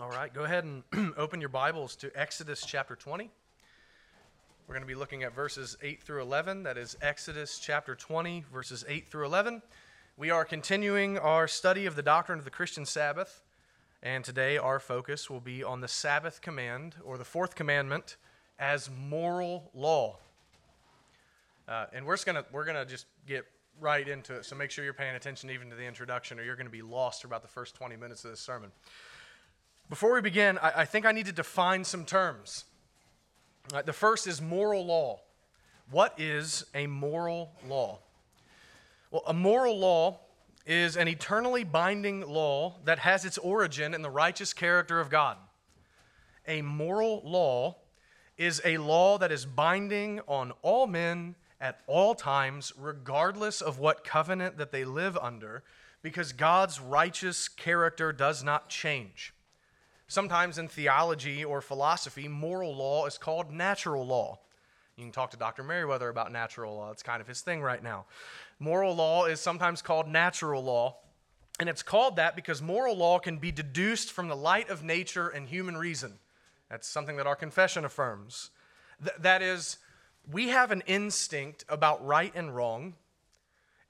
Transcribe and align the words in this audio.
All 0.00 0.10
right, 0.10 0.32
go 0.32 0.44
ahead 0.44 0.62
and 0.62 0.84
open 1.16 1.40
your 1.40 1.48
Bibles 1.48 1.96
to 1.96 2.12
Exodus 2.14 2.64
chapter 2.64 2.94
20. 2.94 3.28
We're 4.68 4.72
going 4.72 4.84
to 4.84 4.86
be 4.86 4.94
looking 4.94 5.24
at 5.24 5.34
verses 5.34 5.76
8 5.82 6.00
through 6.00 6.22
11. 6.22 6.62
That 6.62 6.78
is 6.78 6.96
Exodus 7.02 7.58
chapter 7.58 7.96
20, 7.96 8.44
verses 8.52 8.84
8 8.86 9.08
through 9.08 9.26
11. 9.26 9.60
We 10.16 10.30
are 10.30 10.44
continuing 10.44 11.18
our 11.18 11.48
study 11.48 11.84
of 11.84 11.96
the 11.96 12.02
doctrine 12.02 12.38
of 12.38 12.44
the 12.44 12.50
Christian 12.52 12.86
Sabbath, 12.86 13.42
and 14.00 14.24
today 14.24 14.56
our 14.56 14.78
focus 14.78 15.28
will 15.28 15.40
be 15.40 15.64
on 15.64 15.80
the 15.80 15.88
Sabbath 15.88 16.40
command, 16.42 16.94
or 17.02 17.18
the 17.18 17.24
fourth 17.24 17.56
commandment, 17.56 18.18
as 18.56 18.88
moral 18.88 19.68
law. 19.74 20.18
Uh, 21.66 21.86
and 21.92 22.06
we're 22.06 22.14
just 22.14 22.24
gonna 22.24 22.44
we're 22.52 22.64
gonna 22.64 22.86
just 22.86 23.06
get 23.26 23.46
right 23.80 24.06
into 24.06 24.34
it. 24.34 24.44
So 24.44 24.54
make 24.54 24.70
sure 24.70 24.84
you're 24.84 24.92
paying 24.92 25.16
attention 25.16 25.50
even 25.50 25.70
to 25.70 25.76
the 25.76 25.84
introduction, 25.84 26.38
or 26.38 26.44
you're 26.44 26.56
going 26.56 26.66
to 26.66 26.72
be 26.72 26.82
lost 26.82 27.22
for 27.22 27.26
about 27.26 27.42
the 27.42 27.48
first 27.48 27.74
20 27.74 27.96
minutes 27.96 28.24
of 28.24 28.30
this 28.30 28.40
sermon. 28.40 28.70
Before 29.90 30.12
we 30.12 30.20
begin, 30.20 30.58
I, 30.58 30.80
I 30.82 30.84
think 30.84 31.06
I 31.06 31.12
need 31.12 31.26
to 31.26 31.32
define 31.32 31.82
some 31.84 32.04
terms. 32.04 32.64
Right, 33.72 33.84
the 33.84 33.92
first 33.92 34.26
is 34.26 34.40
moral 34.40 34.84
law. 34.84 35.20
What 35.90 36.14
is 36.18 36.64
a 36.74 36.86
moral 36.86 37.52
law? 37.66 38.00
Well, 39.10 39.22
a 39.26 39.32
moral 39.32 39.78
law 39.78 40.20
is 40.66 40.96
an 40.96 41.08
eternally 41.08 41.64
binding 41.64 42.20
law 42.20 42.76
that 42.84 42.98
has 42.98 43.24
its 43.24 43.38
origin 43.38 43.94
in 43.94 44.02
the 44.02 44.10
righteous 44.10 44.52
character 44.52 45.00
of 45.00 45.08
God. 45.08 45.38
A 46.46 46.60
moral 46.60 47.22
law 47.24 47.76
is 48.36 48.60
a 48.66 48.76
law 48.76 49.16
that 49.16 49.32
is 49.32 49.46
binding 49.46 50.20
on 50.28 50.52
all 50.60 50.86
men 50.86 51.34
at 51.60 51.80
all 51.86 52.14
times, 52.14 52.72
regardless 52.78 53.62
of 53.62 53.78
what 53.78 54.04
covenant 54.04 54.58
that 54.58 54.70
they 54.70 54.84
live 54.84 55.16
under, 55.16 55.62
because 56.02 56.32
God's 56.32 56.78
righteous 56.78 57.48
character 57.48 58.12
does 58.12 58.44
not 58.44 58.68
change. 58.68 59.32
Sometimes 60.08 60.56
in 60.56 60.68
theology 60.68 61.44
or 61.44 61.60
philosophy, 61.60 62.28
moral 62.28 62.74
law 62.74 63.06
is 63.06 63.18
called 63.18 63.52
natural 63.52 64.06
law. 64.06 64.38
You 64.96 65.04
can 65.04 65.12
talk 65.12 65.30
to 65.30 65.36
Dr. 65.36 65.62
Merriweather 65.62 66.08
about 66.08 66.32
natural 66.32 66.74
law. 66.74 66.90
It's 66.90 67.02
kind 67.02 67.20
of 67.20 67.28
his 67.28 67.42
thing 67.42 67.62
right 67.62 67.82
now. 67.82 68.06
Moral 68.58 68.94
law 68.94 69.26
is 69.26 69.38
sometimes 69.40 69.82
called 69.82 70.08
natural 70.08 70.64
law. 70.64 70.96
And 71.60 71.68
it's 71.68 71.82
called 71.82 72.16
that 72.16 72.34
because 72.34 72.62
moral 72.62 72.96
law 72.96 73.18
can 73.18 73.36
be 73.36 73.52
deduced 73.52 74.10
from 74.10 74.28
the 74.28 74.36
light 74.36 74.70
of 74.70 74.82
nature 74.82 75.28
and 75.28 75.46
human 75.46 75.76
reason. 75.76 76.18
That's 76.70 76.88
something 76.88 77.16
that 77.16 77.26
our 77.26 77.36
confession 77.36 77.84
affirms. 77.84 78.50
Th- 79.02 79.16
that 79.18 79.42
is, 79.42 79.78
we 80.30 80.48
have 80.48 80.70
an 80.70 80.82
instinct 80.86 81.64
about 81.68 82.04
right 82.04 82.32
and 82.34 82.54
wrong, 82.54 82.94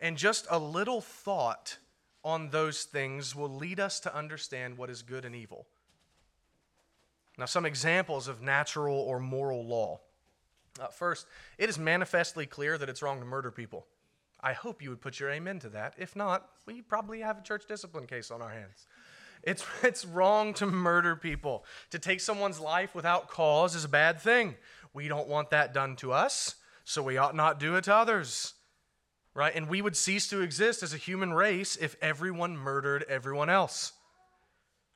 and 0.01 0.17
just 0.17 0.47
a 0.51 0.59
little 0.59 1.01
thought 1.01 1.79
on 2.25 2.51
those 2.51 2.85
things 2.85 3.37
will 3.37 3.55
lead 3.55 3.79
us 3.79 4.01
to 4.01 4.15
understand 4.15 4.79
what 4.79 4.91
is 4.91 5.03
good 5.03 5.25
and 5.25 5.35
evil. 5.35 5.67
Now, 7.39 7.45
some 7.47 7.65
examples 7.65 8.27
of 8.27 8.43
natural 8.43 8.97
or 8.97 9.21
moral 9.21 9.65
law. 9.65 10.01
Uh, 10.81 10.89
first, 10.89 11.27
it 11.57 11.69
is 11.69 11.79
manifestly 11.79 12.47
clear 12.47 12.77
that 12.77 12.89
it's 12.89 13.01
wrong 13.01 13.21
to 13.21 13.25
murder 13.25 13.53
people. 13.53 13.87
I 14.41 14.53
hope 14.53 14.83
you 14.83 14.91
would 14.91 15.01
put 15.01 15.19
your 15.19 15.31
amen 15.31 15.61
to 15.61 15.69
that. 15.71 15.95
If 15.99 16.15
not, 16.17 16.49
we 16.67 16.83
probably 16.83 17.21
have 17.21 17.39
a 17.39 17.43
church 17.43 17.67
discipline 17.67 18.07
case 18.07 18.31
on 18.31 18.43
our 18.43 18.51
hands. 18.51 18.87
It's, 19.43 19.65
it's 19.83 20.05
wrong 20.05 20.53
to 20.55 20.67
murder 20.67 21.15
people. 21.15 21.65
To 21.91 21.99
take 21.99 22.21
someone's 22.21 22.59
life 22.59 22.95
without 22.95 23.29
cause 23.29 23.75
is 23.75 23.85
a 23.85 23.89
bad 23.89 24.21
thing. 24.21 24.57
We 24.93 25.07
don't 25.07 25.29
want 25.29 25.51
that 25.51 25.73
done 25.73 25.97
to 25.97 26.13
us, 26.13 26.57
so 26.85 27.03
we 27.03 27.19
ought 27.19 27.37
not 27.37 27.61
do 27.61 27.77
it 27.77 27.85
to 27.85 27.95
others. 27.95 28.55
Right? 29.35 29.55
And 29.55 29.69
we 29.69 29.83
would 29.83 29.97
cease 29.97 30.29
to 30.31 30.41
exist 30.41 30.83
as 30.83 30.93
a 30.93 30.97
human 30.97 31.33
race 31.33 31.77
if 31.77 31.95
everyone 32.01 32.57
murdered 32.57 33.05
everyone 33.09 33.49
else. 33.49 33.93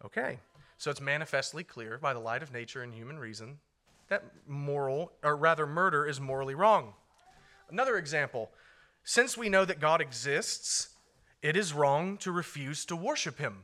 Okay. 0.04 0.40
So 0.82 0.90
it's 0.90 1.00
manifestly 1.00 1.62
clear 1.62 1.96
by 1.96 2.12
the 2.12 2.18
light 2.18 2.42
of 2.42 2.52
nature 2.52 2.82
and 2.82 2.92
human 2.92 3.16
reason 3.16 3.58
that 4.08 4.24
moral, 4.48 5.12
or 5.22 5.36
rather, 5.36 5.64
murder 5.64 6.04
is 6.04 6.20
morally 6.20 6.56
wrong. 6.56 6.94
Another 7.70 7.96
example 7.96 8.50
since 9.04 9.38
we 9.38 9.48
know 9.48 9.64
that 9.64 9.78
God 9.78 10.00
exists, 10.00 10.88
it 11.40 11.56
is 11.56 11.72
wrong 11.72 12.16
to 12.16 12.32
refuse 12.32 12.84
to 12.86 12.96
worship 12.96 13.38
him 13.38 13.58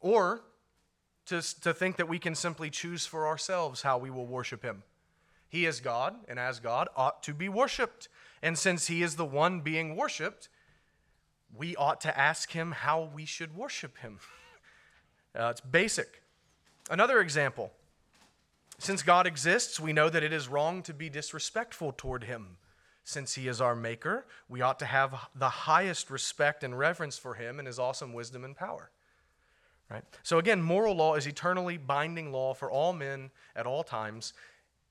or 0.00 0.42
to, 1.26 1.40
to 1.60 1.72
think 1.72 1.94
that 1.98 2.08
we 2.08 2.18
can 2.18 2.34
simply 2.34 2.70
choose 2.70 3.06
for 3.06 3.28
ourselves 3.28 3.82
how 3.82 3.98
we 3.98 4.10
will 4.10 4.26
worship 4.26 4.64
him. 4.64 4.82
He 5.48 5.64
is 5.64 5.78
God, 5.78 6.16
and 6.26 6.40
as 6.40 6.58
God, 6.58 6.88
ought 6.96 7.22
to 7.22 7.32
be 7.32 7.48
worshiped. 7.48 8.08
And 8.42 8.58
since 8.58 8.88
he 8.88 9.04
is 9.04 9.14
the 9.14 9.24
one 9.24 9.60
being 9.60 9.94
worshiped, 9.94 10.48
we 11.56 11.76
ought 11.76 12.00
to 12.00 12.18
ask 12.18 12.50
him 12.50 12.72
how 12.72 13.08
we 13.14 13.24
should 13.24 13.56
worship 13.56 13.98
him. 13.98 14.18
Uh, 15.36 15.48
it's 15.48 15.60
basic. 15.60 16.22
Another 16.90 17.20
example 17.20 17.72
since 18.78 19.02
God 19.02 19.26
exists, 19.26 19.80
we 19.80 19.92
know 19.92 20.08
that 20.08 20.22
it 20.22 20.32
is 20.32 20.48
wrong 20.48 20.82
to 20.84 20.94
be 20.94 21.10
disrespectful 21.10 21.92
toward 21.92 22.24
him. 22.24 22.58
Since 23.02 23.34
he 23.34 23.48
is 23.48 23.60
our 23.60 23.74
maker, 23.74 24.26
we 24.48 24.60
ought 24.60 24.78
to 24.78 24.84
have 24.84 25.28
the 25.34 25.48
highest 25.48 26.10
respect 26.10 26.62
and 26.62 26.78
reverence 26.78 27.18
for 27.18 27.34
him 27.34 27.58
and 27.58 27.66
his 27.66 27.78
awesome 27.78 28.12
wisdom 28.12 28.44
and 28.44 28.54
power. 28.54 28.90
Right? 29.90 30.04
So 30.22 30.38
again, 30.38 30.62
moral 30.62 30.94
law 30.94 31.14
is 31.14 31.26
eternally 31.26 31.76
binding 31.76 32.30
law 32.30 32.54
for 32.54 32.70
all 32.70 32.92
men 32.92 33.30
at 33.56 33.66
all 33.66 33.82
times, 33.82 34.32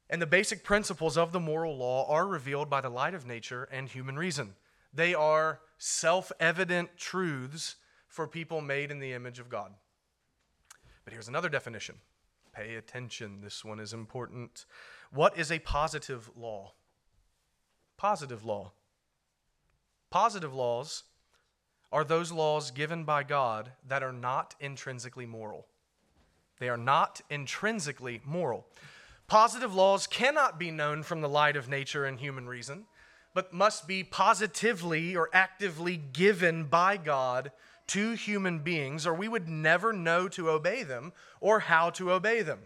and 0.10 0.22
the 0.22 0.26
basic 0.26 0.64
principles 0.64 1.18
of 1.18 1.32
the 1.32 1.40
moral 1.40 1.78
law 1.78 2.10
are 2.10 2.28
revealed 2.28 2.70
by 2.70 2.82
the 2.82 2.90
light 2.90 3.14
of 3.14 3.26
nature 3.26 3.70
and 3.72 3.88
human 3.88 4.18
reason. 4.18 4.56
They 4.94 5.14
are 5.14 5.60
self-evident 5.78 6.98
truths 6.98 7.76
for 8.08 8.28
people 8.28 8.62
made 8.62 8.90
in 8.90 9.00
the 9.00 9.14
image 9.14 9.40
of 9.40 9.50
God. 9.50 9.74
But 11.08 11.14
here's 11.14 11.30
another 11.30 11.48
definition. 11.48 11.96
Pay 12.52 12.76
attention, 12.76 13.40
this 13.42 13.64
one 13.64 13.80
is 13.80 13.94
important. 13.94 14.66
What 15.10 15.38
is 15.38 15.54
a 15.54 15.60
positive 15.60 16.30
law? 16.36 16.74
Positive 17.96 18.44
law. 18.44 18.74
Positive 20.10 20.54
laws 20.54 21.04
are 21.94 22.04
those 22.04 22.34
laws 22.34 22.72
given 22.72 23.06
by 23.06 23.24
God 23.24 23.72
that 23.88 24.04
are 24.04 24.12
not 24.12 24.56
intrinsically 24.60 25.26
moral. 25.26 25.68
They 26.60 26.68
are 26.68 26.76
not 26.76 27.22
intrinsically 27.30 28.20
moral. 28.26 28.68
Positive 29.28 29.74
laws 29.74 30.08
cannot 30.08 30.60
be 30.60 30.72
known 30.72 31.04
from 31.04 31.22
the 31.22 31.30
light 31.30 31.56
of 31.56 31.70
nature 31.70 32.04
and 32.04 32.20
human 32.20 32.48
reason, 32.48 32.84
but 33.34 33.54
must 33.54 33.88
be 33.88 34.04
positively 34.04 35.16
or 35.16 35.30
actively 35.32 35.96
given 35.96 36.66
by 36.66 36.98
God 36.98 37.54
to 37.88 38.14
human 38.14 38.60
beings, 38.60 39.08
or 39.08 39.14
we 39.14 39.28
would 39.28 39.48
never 39.48 39.94
know 39.94 40.28
to 40.30 40.50
obey 40.50 40.84
them 40.84 41.14
or 41.40 41.60
how 41.62 41.90
to 41.92 42.12
obey 42.12 42.42
them. 42.42 42.60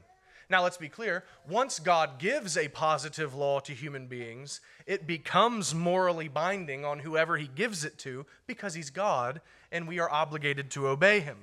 Now, 0.50 0.64
let's 0.64 0.78
be 0.78 0.90
clear 0.90 1.24
once 1.48 1.80
God 1.80 2.20
gives 2.20 2.58
a 2.58 2.68
positive 2.68 3.34
law 3.34 3.62
to 3.62 3.74
human 3.74 4.08
beings, 4.08 4.60
it 4.86 5.08
becomes 5.08 5.74
morally 5.74 6.28
binding 6.28 6.84
on 6.84 7.00
whoever 7.00 7.38
he 7.38 7.48
gives 7.48 7.86
it 7.86 7.98
to 8.00 8.26
because 8.48 8.74
he's 8.74 8.90
God 8.90 9.40
and 9.72 9.88
we 9.88 10.00
are 10.00 10.12
obligated 10.12 10.70
to 10.72 10.90
obey 10.90 11.22
him. 11.22 11.38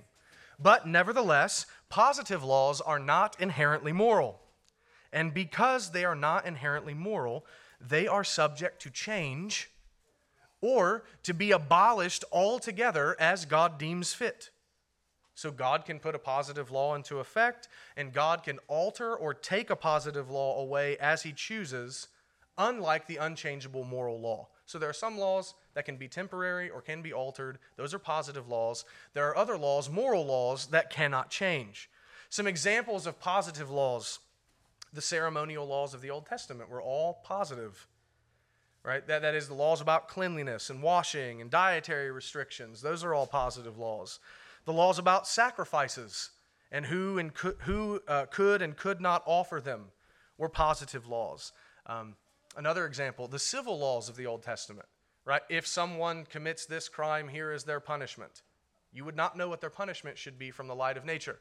But 0.59 0.87
nevertheless, 0.87 1.65
positive 1.89 2.45
laws 2.45 2.83
are 2.83 2.99
not 2.99 3.41
inherently 3.41 3.93
moral. 3.93 4.41
And 5.11 5.33
because 5.33 5.93
they 5.93 6.05
are 6.05 6.15
not 6.15 6.45
inherently 6.45 6.93
moral, 6.93 7.47
they 7.81 8.07
are 8.07 8.25
subject 8.25 8.83
to 8.83 8.91
change 8.91 9.71
or 10.61 11.05
to 11.23 11.35
be 11.35 11.51
abolished 11.51 12.25
altogether 12.33 13.17
as 13.21 13.45
God 13.45 13.79
deems 13.79 14.13
fit. 14.13 14.51
So 15.35 15.51
God 15.53 15.85
can 15.85 16.01
put 16.01 16.17
a 16.17 16.19
positive 16.19 16.71
law 16.71 16.97
into 16.97 17.19
effect, 17.21 17.69
and 17.97 18.13
God 18.13 18.43
can 18.43 18.59
alter 18.67 19.15
or 19.15 19.33
take 19.35 19.71
a 19.71 19.77
positive 19.77 20.31
law 20.31 20.61
away 20.61 20.97
as 20.99 21.23
he 21.23 21.33
chooses, 21.33 22.09
unlike 22.57 23.07
the 23.07 23.19
unchangeable 23.19 23.85
moral 23.85 24.21
law. 24.21 24.49
So 24.67 24.79
there 24.79 24.91
are 24.91 24.95
some 24.95 25.17
laws 25.17 25.55
that 25.75 25.85
can 25.85 25.97
be 25.97 26.09
temporary 26.09 26.69
or 26.69 26.83
can 26.83 27.03
be 27.03 27.13
altered. 27.13 27.59
Those 27.77 27.95
are 27.95 28.01
positive 28.01 28.49
laws. 28.49 28.85
There 29.15 29.29
are 29.29 29.37
other 29.37 29.57
laws, 29.57 29.89
moral 29.89 30.27
laws, 30.27 30.67
that 30.67 30.91
cannot 30.91 31.31
change. 31.31 31.89
Some 32.31 32.49
examples 32.49 33.07
of 33.07 33.21
positive 33.21 33.71
laws 33.71 34.19
the 34.93 35.01
ceremonial 35.03 35.67
laws 35.67 35.95
of 35.95 36.01
the 36.01 36.11
Old 36.11 36.27
Testament 36.27 36.71
were 36.71 36.83
all 36.83 37.21
positive 37.25 37.87
right? 38.89 39.07
That, 39.07 39.21
that 39.21 39.35
is 39.35 39.49
the 39.49 39.55
laws 39.55 39.83
about 39.83 40.09
cleanliness 40.09 40.71
and 40.71 40.83
washing 40.83 41.43
and 41.43 41.51
dietary 41.51 42.11
restrictions. 42.11 42.81
Those 42.81 43.05
are 43.05 43.13
all 43.13 43.27
positive 43.27 43.77
laws. 43.77 44.19
The 44.65 44.73
laws 44.73 44.99
about 44.99 45.29
sacrifices 45.29 46.31
and 46.73 46.87
who, 46.87 47.19
and 47.19 47.35
could, 47.35 47.57
who 47.61 48.01
uh, 48.09 48.25
could 48.31 48.63
and 48.63 48.75
could 48.75 49.03
not 49.03 49.23
offer 49.27 49.61
them 49.61 49.89
were 50.39 50.49
positive 50.49 51.07
laws. 51.07 51.53
Um, 51.85 52.17
another 52.57 52.87
example, 52.87 53.29
the 53.29 53.39
civil 53.39 53.79
laws 53.79 54.09
of 54.09 54.17
the 54.17 54.25
Old 54.25 54.43
Testament, 54.43 54.89
right? 55.27 55.43
If 55.51 55.67
someone 55.67 56.25
commits 56.25 56.65
this 56.65 56.89
crime, 56.89 57.29
here 57.29 57.53
is 57.53 57.65
their 57.65 57.81
punishment. 57.81 58.41
You 58.91 59.05
would 59.05 59.17
not 59.17 59.37
know 59.37 59.51
what 59.51 59.61
their 59.61 59.69
punishment 59.69 60.17
should 60.17 60.39
be 60.39 60.51
from 60.51 60.67
the 60.67 60.75
light 60.75 60.97
of 60.97 61.05
nature, 61.05 61.41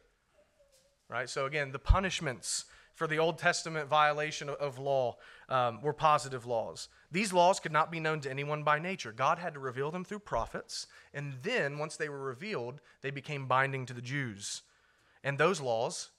right? 1.09 1.29
So 1.29 1.45
again, 1.45 1.71
the 1.71 1.79
punishments 1.79 2.65
for 2.97 3.05
the 3.05 3.19
Old 3.19 3.37
Testament 3.37 3.87
violation 3.87 4.49
of 4.49 4.79
law 4.79 5.17
um, 5.49 5.83
were 5.83 5.93
positive 5.93 6.47
laws. 6.47 6.89
These 7.11 7.31
laws 7.31 7.59
could 7.59 7.71
not 7.71 7.91
be 7.91 7.99
known 7.99 8.21
to 8.21 8.29
anyone 8.29 8.63
by 8.63 8.79
nature. 8.79 9.11
God 9.11 9.37
had 9.37 9.53
to 9.53 9.59
reveal 9.59 9.91
them 9.91 10.03
through 10.03 10.19
prophets, 10.19 10.87
and 11.13 11.35
then 11.43 11.77
once 11.77 11.95
they 11.95 12.09
were 12.09 12.17
revealed, 12.17 12.81
they 13.03 13.11
became 13.11 13.45
binding 13.45 13.85
to 13.85 13.93
the 13.93 14.01
Jews. 14.01 14.63
And 15.23 15.37
those 15.37 15.61
laws, 15.61 16.09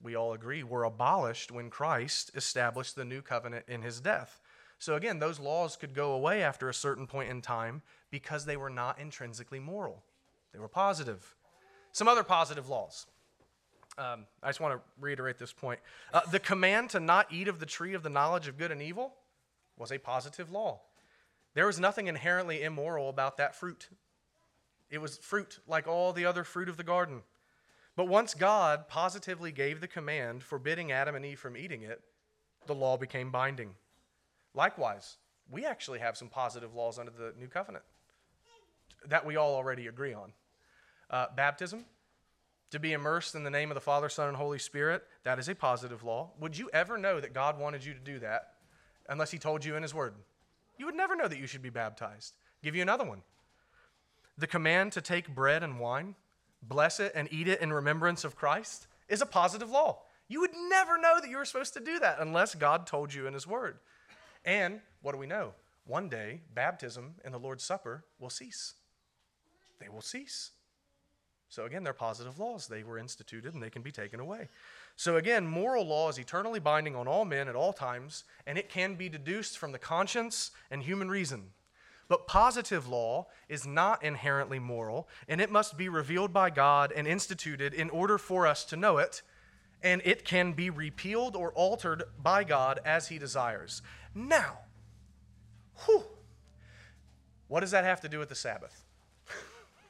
we 0.00 0.14
all 0.14 0.32
agree, 0.32 0.62
were 0.62 0.84
abolished 0.84 1.50
when 1.50 1.70
Christ 1.70 2.30
established 2.36 2.94
the 2.94 3.04
new 3.04 3.20
covenant 3.20 3.64
in 3.66 3.82
his 3.82 4.00
death. 4.00 4.40
So 4.78 4.94
again, 4.94 5.18
those 5.18 5.40
laws 5.40 5.74
could 5.74 5.92
go 5.92 6.12
away 6.12 6.44
after 6.44 6.68
a 6.68 6.74
certain 6.74 7.08
point 7.08 7.30
in 7.30 7.42
time 7.42 7.82
because 8.12 8.44
they 8.44 8.56
were 8.56 8.70
not 8.70 9.00
intrinsically 9.00 9.58
moral, 9.58 10.04
they 10.52 10.60
were 10.60 10.68
positive. 10.68 11.34
Some 11.90 12.06
other 12.06 12.22
positive 12.22 12.68
laws. 12.68 13.06
Um, 13.98 14.26
I 14.42 14.48
just 14.48 14.60
want 14.60 14.74
to 14.74 14.80
reiterate 15.00 15.38
this 15.38 15.52
point. 15.52 15.80
Uh, 16.12 16.20
the 16.30 16.38
command 16.38 16.90
to 16.90 17.00
not 17.00 17.30
eat 17.30 17.48
of 17.48 17.58
the 17.58 17.66
tree 17.66 17.94
of 17.94 18.02
the 18.02 18.08
knowledge 18.08 18.48
of 18.48 18.56
good 18.56 18.72
and 18.72 18.80
evil 18.80 19.14
was 19.78 19.92
a 19.92 19.98
positive 19.98 20.50
law. 20.50 20.80
There 21.54 21.66
was 21.66 21.78
nothing 21.78 22.06
inherently 22.06 22.62
immoral 22.62 23.10
about 23.10 23.36
that 23.36 23.54
fruit. 23.54 23.88
It 24.90 24.98
was 24.98 25.18
fruit 25.18 25.58
like 25.66 25.86
all 25.86 26.12
the 26.12 26.24
other 26.24 26.44
fruit 26.44 26.68
of 26.68 26.76
the 26.76 26.84
garden. 26.84 27.22
But 27.94 28.08
once 28.08 28.32
God 28.32 28.88
positively 28.88 29.52
gave 29.52 29.80
the 29.80 29.88
command 29.88 30.42
forbidding 30.42 30.90
Adam 30.90 31.14
and 31.14 31.26
Eve 31.26 31.38
from 31.38 31.56
eating 31.56 31.82
it, 31.82 32.00
the 32.66 32.74
law 32.74 32.96
became 32.96 33.30
binding. 33.30 33.74
Likewise, 34.54 35.18
we 35.50 35.66
actually 35.66 35.98
have 35.98 36.16
some 36.16 36.28
positive 36.28 36.74
laws 36.74 36.98
under 36.98 37.10
the 37.10 37.34
new 37.38 37.48
covenant 37.48 37.84
that 39.08 39.26
we 39.26 39.36
all 39.36 39.54
already 39.54 39.88
agree 39.88 40.14
on. 40.14 40.32
Uh, 41.10 41.26
baptism, 41.36 41.84
to 42.72 42.78
be 42.78 42.94
immersed 42.94 43.34
in 43.34 43.44
the 43.44 43.50
name 43.50 43.70
of 43.70 43.74
the 43.74 43.80
Father, 43.80 44.08
Son, 44.08 44.28
and 44.28 44.36
Holy 44.36 44.58
Spirit, 44.58 45.04
that 45.24 45.38
is 45.38 45.48
a 45.48 45.54
positive 45.54 46.02
law. 46.02 46.30
Would 46.40 46.56
you 46.56 46.70
ever 46.72 46.96
know 46.96 47.20
that 47.20 47.34
God 47.34 47.58
wanted 47.58 47.84
you 47.84 47.92
to 47.92 48.00
do 48.00 48.18
that 48.20 48.54
unless 49.08 49.30
He 49.30 49.38
told 49.38 49.62
you 49.62 49.76
in 49.76 49.82
His 49.82 49.94
Word? 49.94 50.14
You 50.78 50.86
would 50.86 50.94
never 50.94 51.14
know 51.14 51.28
that 51.28 51.38
you 51.38 51.46
should 51.46 51.62
be 51.62 51.70
baptized. 51.70 52.32
give 52.62 52.74
you 52.74 52.80
another 52.80 53.04
one. 53.04 53.22
The 54.38 54.46
command 54.46 54.92
to 54.92 55.02
take 55.02 55.34
bread 55.34 55.62
and 55.62 55.78
wine, 55.78 56.14
bless 56.62 56.98
it, 56.98 57.12
and 57.14 57.28
eat 57.30 57.46
it 57.46 57.60
in 57.60 57.74
remembrance 57.74 58.24
of 58.24 58.36
Christ 58.36 58.86
is 59.06 59.20
a 59.20 59.26
positive 59.26 59.70
law. 59.70 60.00
You 60.28 60.40
would 60.40 60.54
never 60.70 60.96
know 60.96 61.20
that 61.20 61.28
you 61.28 61.36
were 61.36 61.44
supposed 61.44 61.74
to 61.74 61.80
do 61.80 61.98
that 61.98 62.20
unless 62.20 62.54
God 62.54 62.86
told 62.86 63.12
you 63.12 63.26
in 63.26 63.34
His 63.34 63.46
Word. 63.46 63.80
And 64.46 64.80
what 65.02 65.12
do 65.12 65.18
we 65.18 65.26
know? 65.26 65.52
One 65.84 66.08
day, 66.08 66.40
baptism 66.54 67.16
and 67.22 67.34
the 67.34 67.38
Lord's 67.38 67.64
Supper 67.64 68.04
will 68.18 68.30
cease. 68.30 68.74
They 69.78 69.90
will 69.90 70.00
cease. 70.00 70.52
So 71.52 71.66
again, 71.66 71.84
they're 71.84 71.92
positive 71.92 72.38
laws. 72.38 72.66
They 72.66 72.82
were 72.82 72.96
instituted 72.96 73.52
and 73.52 73.62
they 73.62 73.68
can 73.68 73.82
be 73.82 73.92
taken 73.92 74.20
away. 74.20 74.48
So 74.96 75.18
again, 75.18 75.46
moral 75.46 75.84
law 75.84 76.08
is 76.08 76.16
eternally 76.16 76.60
binding 76.60 76.96
on 76.96 77.06
all 77.06 77.26
men 77.26 77.46
at 77.46 77.54
all 77.54 77.74
times, 77.74 78.24
and 78.46 78.56
it 78.56 78.70
can 78.70 78.94
be 78.94 79.10
deduced 79.10 79.58
from 79.58 79.70
the 79.70 79.78
conscience 79.78 80.52
and 80.70 80.82
human 80.82 81.10
reason. 81.10 81.50
But 82.08 82.26
positive 82.26 82.88
law 82.88 83.26
is 83.50 83.66
not 83.66 84.02
inherently 84.02 84.58
moral, 84.60 85.10
and 85.28 85.42
it 85.42 85.50
must 85.50 85.76
be 85.76 85.90
revealed 85.90 86.32
by 86.32 86.48
God 86.48 86.90
and 86.90 87.06
instituted 87.06 87.74
in 87.74 87.90
order 87.90 88.16
for 88.16 88.46
us 88.46 88.64
to 88.64 88.76
know 88.76 88.96
it, 88.96 89.20
and 89.82 90.00
it 90.06 90.24
can 90.24 90.54
be 90.54 90.70
repealed 90.70 91.36
or 91.36 91.52
altered 91.52 92.04
by 92.18 92.44
God 92.44 92.80
as 92.82 93.08
He 93.08 93.18
desires. 93.18 93.82
Now, 94.14 94.60
whew, 95.84 96.04
what 97.46 97.60
does 97.60 97.72
that 97.72 97.84
have 97.84 98.00
to 98.00 98.08
do 98.08 98.18
with 98.18 98.30
the 98.30 98.34
Sabbath? 98.34 98.81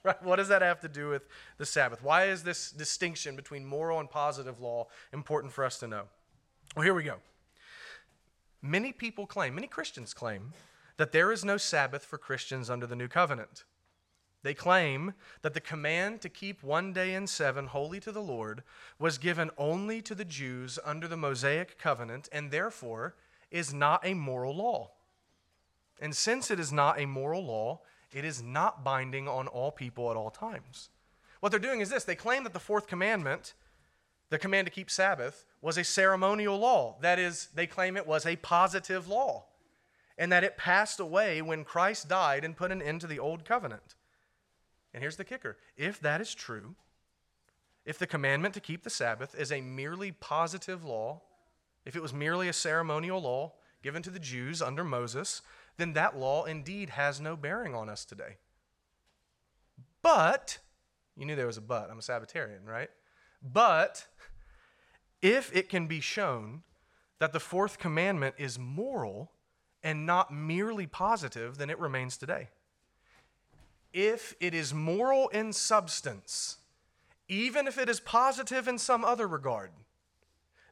right? 0.05 0.23
What 0.23 0.37
does 0.37 0.49
that 0.49 0.63
have 0.63 0.81
to 0.81 0.89
do 0.89 1.09
with 1.09 1.29
the 1.59 1.67
Sabbath? 1.67 2.03
Why 2.03 2.25
is 2.27 2.43
this 2.43 2.71
distinction 2.71 3.37
between 3.37 3.65
moral 3.65 4.01
and 4.01 4.11
positive 4.11 4.61
law 4.61 4.89
important 5.13 5.53
for 5.53 5.65
us 5.65 5.79
to 5.79 5.87
know? 5.87 6.05
Well, 6.75 6.85
here 6.85 6.95
we 6.95 7.05
go. 7.05 7.17
Many 8.61 8.93
people 8.93 9.27
claim, 9.27 9.55
many 9.55 9.67
Christians 9.67 10.15
claim, 10.15 10.53
that 10.97 11.13
there 11.13 11.33
is 11.33 11.45
no 11.45 11.57
Sabbath 11.57 12.05
for 12.05 12.19
Christians 12.19 12.71
under 12.71 12.87
the 12.87 12.97
new 12.97 13.09
covenant. 13.09 13.65
They 14.43 14.55
claim 14.55 15.15
that 15.43 15.55
the 15.55 15.61
command 15.61 16.21
to 16.23 16.29
keep 16.29 16.63
one 16.63 16.93
day 16.93 17.15
in 17.15 17.27
seven 17.27 17.67
holy 17.69 18.01
to 18.01 18.11
the 18.11 18.23
Lord 18.23 18.65
was 18.99 19.19
given 19.19 19.51
only 19.57 20.03
to 20.03 20.15
the 20.15 20.25
Jews 20.25 20.79
under 20.85 21.07
the 21.07 21.17
Mosaic 21.17 21.79
covenant 21.79 22.29
and 22.33 22.51
therefore 22.51 23.15
is 23.51 23.73
not 23.73 24.05
a 24.05 24.15
moral 24.15 24.57
law. 24.57 24.91
And 26.01 26.17
since 26.17 26.51
it 26.51 26.59
is 26.59 26.73
not 26.73 27.01
a 27.01 27.07
moral 27.07 27.45
law, 27.45 27.83
it 28.13 28.25
is 28.25 28.43
not 28.43 28.85
binding 28.85 29.29
on 29.29 29.49
all 29.49 29.71
people 29.71 30.11
at 30.11 30.17
all 30.17 30.31
times. 30.31 30.91
What 31.41 31.51
they're 31.51 31.59
doing 31.59 31.81
is 31.81 31.91
this 31.91 32.05
they 32.05 32.15
claim 32.15 32.45
that 32.45 32.53
the 32.53 32.61
fourth 32.61 32.87
commandment, 32.87 33.55
the 34.31 34.39
command 34.39 34.67
to 34.67 34.73
keep 34.73 34.91
Sabbath, 34.91 35.45
was 35.61 35.79
a 35.79 35.85
ceremonial 35.85 36.59
law. 36.59 36.97
That 37.01 37.19
is, 37.19 37.49
they 37.55 37.67
claim 37.67 37.97
it 37.97 38.07
was 38.07 38.27
a 38.27 38.37
positive 38.37 39.09
law, 39.09 39.47
and 40.17 40.31
that 40.31 40.45
it 40.45 40.57
passed 40.57 41.01
away 41.01 41.43
when 41.43 41.65
Christ 41.65 42.09
died 42.09 42.45
and 42.45 42.57
put 42.57 42.73
an 42.73 42.83
end 42.83 43.01
to 43.01 43.07
the 43.07 43.19
old 43.19 43.45
covenant. 43.45 43.95
And 44.95 45.03
here's 45.03 45.17
the 45.17 45.25
kicker 45.25 45.57
if 45.77 46.01
that 46.01 46.21
is 46.21 46.35
true, 46.35 46.75
if 47.85 47.99
the 47.99 48.07
commandment 48.07 48.55
to 48.55 48.61
keep 48.61 48.85
the 48.85 48.91
Sabbath 48.91 49.35
is 49.35 49.51
a 49.51 49.61
merely 49.61 50.13
positive 50.13 50.85
law, 50.85 51.23
if 51.85 51.97
it 51.97 52.03
was 52.03 52.13
merely 52.13 52.49
a 52.49 52.53
ceremonial 52.53 53.21
law 53.21 53.53
given 53.83 54.03
to 54.03 54.11
the 54.11 54.21
Jews 54.21 54.63
under 54.63 54.85
Moses, 54.85 55.43
then 55.77 55.93
that 55.95 56.17
law 56.17 56.45
indeed 56.45 56.91
has 56.91 57.21
no 57.21 57.37
bearing 57.37 57.75
on 57.75 57.89
us 57.89 58.05
today. 58.05 58.37
But, 60.03 60.59
you 61.17 61.25
knew 61.25 61.37
there 61.37 61.47
was 61.47 61.57
a 61.57 61.63
but. 61.63 61.91
I'm 61.91 61.99
a 61.99 62.03
Sabbatarian, 62.03 62.65
right? 62.67 62.91
But, 63.43 64.07
if 65.21 65.55
it 65.55 65.69
can 65.69 65.87
be 65.87 66.01
shown 66.01 66.63
that 67.21 67.33
the 67.33 67.41
fourth 67.41 67.79
commandment 67.79 68.35
is 68.39 68.59
moral 68.59 69.31
and 69.83 70.07
not 70.07 70.33
merely 70.33 70.87
positive, 70.87 71.57
then 71.57 71.71
it 71.71 71.79
remains 71.79 72.17
today. 72.17 72.49
If 73.93 74.35
it 74.41 74.55
is 74.55 74.75
moral 74.75 75.29
in 75.29 75.53
substance, 75.53 76.59
even 77.29 77.67
if 77.67 77.79
it 77.79 77.89
is 77.89 78.01
positive 78.01 78.67
in 78.67 78.79
some 78.79 79.05
other 79.05 79.29
regard, 79.29 79.71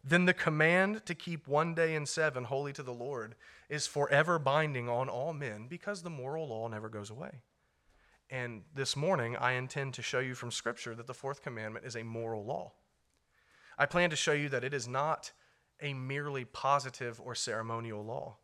then 0.03 0.25
the 0.25 0.35
command 0.35 1.05
to 1.07 1.15
keep 1.15 1.47
one 1.47 1.75
day 1.75 1.95
in 1.95 2.07
seven 2.07 2.45
holy 2.45 2.73
to 2.73 2.83
the 2.83 2.93
Lord 2.93 3.35
is 3.71 3.87
forever 3.87 4.39
binding 4.39 4.89
on 4.89 5.09
all 5.09 5.33
men 5.33 5.67
because 5.69 6.03
the 6.03 6.11
moral 6.11 6.49
law 6.49 6.69
never 6.69 6.89
goes 6.89 7.09
away. 7.09 7.41
And 8.29 8.63
this 8.75 8.97
morning, 8.97 9.37
I 9.37 9.53
intend 9.53 9.95
to 9.95 10.03
show 10.03 10.19
you 10.19 10.35
from 10.35 10.51
Scripture 10.51 10.95
that 10.97 11.07
the 11.07 11.15
fourth 11.15 11.43
commandment 11.43 11.87
is 11.87 11.97
a 11.97 12.03
moral 12.03 12.45
law. 12.45 12.73
I 13.79 13.87
plan 13.87 14.11
to 14.11 14.17
show 14.17 14.33
you 14.33 14.49
that 14.51 14.65
it 14.65 14.75
is 14.75 14.87
not 14.87 15.33
a 15.81 15.95
merely 15.95 16.45
positive 16.45 17.21
or 17.25 17.35
ceremonial 17.35 18.05
law. 18.05 18.37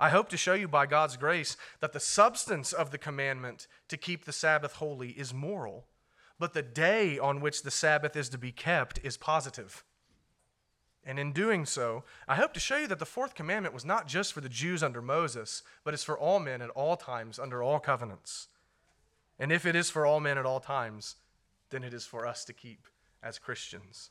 I 0.00 0.10
hope 0.10 0.28
to 0.28 0.36
show 0.36 0.54
you 0.54 0.68
by 0.68 0.86
God's 0.86 1.16
grace 1.16 1.56
that 1.80 1.92
the 1.92 2.00
substance 2.00 2.72
of 2.72 2.90
the 2.90 2.98
commandment 2.98 3.66
to 3.88 3.96
keep 3.96 4.24
the 4.24 4.32
Sabbath 4.32 4.74
holy 4.74 5.10
is 5.10 5.32
moral, 5.32 5.86
but 6.38 6.52
the 6.52 6.62
day 6.62 7.18
on 7.18 7.40
which 7.40 7.62
the 7.62 7.70
Sabbath 7.70 8.14
is 8.14 8.28
to 8.28 8.38
be 8.38 8.52
kept 8.52 9.00
is 9.02 9.16
positive. 9.16 9.84
And 11.08 11.18
in 11.18 11.32
doing 11.32 11.64
so, 11.64 12.04
I 12.28 12.34
hope 12.34 12.52
to 12.52 12.60
show 12.60 12.76
you 12.76 12.86
that 12.88 12.98
the 12.98 13.06
fourth 13.06 13.34
commandment 13.34 13.72
was 13.74 13.86
not 13.86 14.06
just 14.06 14.34
for 14.34 14.42
the 14.42 14.48
Jews 14.50 14.82
under 14.82 15.00
Moses, 15.00 15.62
but 15.82 15.94
is 15.94 16.04
for 16.04 16.18
all 16.18 16.38
men 16.38 16.60
at 16.60 16.68
all 16.68 16.98
times 16.98 17.38
under 17.38 17.62
all 17.62 17.80
covenants. 17.80 18.48
And 19.38 19.50
if 19.50 19.64
it 19.64 19.74
is 19.74 19.88
for 19.88 20.04
all 20.04 20.20
men 20.20 20.36
at 20.36 20.44
all 20.44 20.60
times, 20.60 21.16
then 21.70 21.82
it 21.82 21.94
is 21.94 22.04
for 22.04 22.26
us 22.26 22.44
to 22.44 22.52
keep 22.52 22.86
as 23.22 23.38
Christians. 23.38 24.10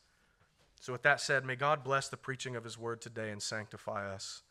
So, 0.82 0.92
with 0.92 1.04
that 1.04 1.22
said, 1.22 1.46
may 1.46 1.56
God 1.56 1.84
bless 1.84 2.08
the 2.10 2.18
preaching 2.18 2.56
of 2.56 2.64
his 2.64 2.80
word 2.80 3.00
today 3.00 3.30
and 3.30 3.44
sanctify 3.44 4.12
us. 4.12 4.42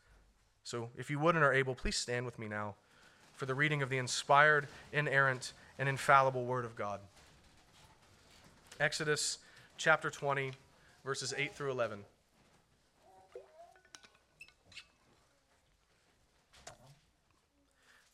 So, 0.63 0.89
if 0.97 1.09
you 1.09 1.19
would 1.19 1.35
and 1.35 1.43
are 1.43 1.53
able, 1.53 1.75
please 1.75 1.97
stand 1.97 2.25
with 2.25 2.39
me 2.39 2.47
now 2.47 2.75
for 3.35 3.45
the 3.45 3.55
reading 3.55 3.81
of 3.81 3.89
the 3.89 3.97
inspired, 3.97 4.69
inerrant, 4.93 5.51
and 5.77 5.89
infallible 5.89 6.45
word 6.45 6.63
of 6.63 6.77
God. 6.77 7.01
Exodus 8.79 9.39
chapter 9.77 10.09
20, 10.09 10.53
verses 11.03 11.33
8 11.37 11.53
through 11.53 11.71
11. 11.71 12.05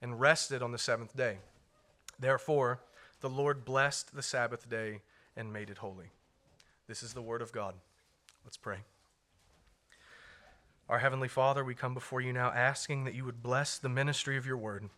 and 0.00 0.20
rested 0.20 0.62
on 0.62 0.72
the 0.72 0.78
seventh 0.78 1.16
day. 1.16 1.38
Therefore, 2.18 2.80
the 3.20 3.30
Lord 3.30 3.64
blessed 3.64 4.14
the 4.14 4.22
Sabbath 4.22 4.68
day 4.68 5.00
and 5.36 5.52
made 5.52 5.70
it 5.70 5.78
holy. 5.78 6.10
This 6.86 7.02
is 7.02 7.12
the 7.12 7.22
word 7.22 7.42
of 7.42 7.52
God. 7.52 7.74
Let's 8.44 8.56
pray. 8.56 8.78
Our 10.88 11.00
Heavenly 11.00 11.28
Father, 11.28 11.64
we 11.64 11.74
come 11.74 11.92
before 11.92 12.20
you 12.20 12.32
now 12.32 12.50
asking 12.50 13.04
that 13.04 13.14
you 13.14 13.24
would 13.24 13.42
bless 13.42 13.76
the 13.76 13.90
ministry 13.90 14.36
of 14.38 14.46
your 14.46 14.56
word. 14.56 14.88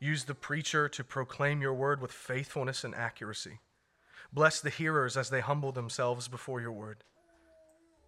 Use 0.00 0.24
the 0.24 0.34
preacher 0.34 0.88
to 0.88 1.04
proclaim 1.04 1.60
your 1.60 1.74
word 1.74 2.00
with 2.00 2.12
faithfulness 2.12 2.84
and 2.84 2.94
accuracy. 2.94 3.60
Bless 4.32 4.60
the 4.60 4.70
hearers 4.70 5.16
as 5.16 5.30
they 5.30 5.40
humble 5.40 5.72
themselves 5.72 6.28
before 6.28 6.60
your 6.60 6.72
word. 6.72 6.98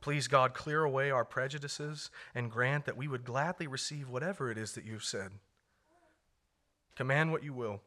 Please, 0.00 0.28
God, 0.28 0.54
clear 0.54 0.85
away 0.85 1.11
our 1.11 1.25
prejudices 1.25 2.11
and 2.35 2.50
grant 2.50 2.85
that 2.85 2.97
we 2.97 3.09
would 3.09 3.25
gladly 3.25 3.66
receive 3.66 4.09
whatever 4.09 4.50
it 4.50 4.57
is 4.57 4.73
that 4.73 4.85
you've 4.85 5.04
said. 5.04 5.33
Command 6.99 7.31
what 7.31 7.45
you 7.45 7.52
will, 7.52 7.81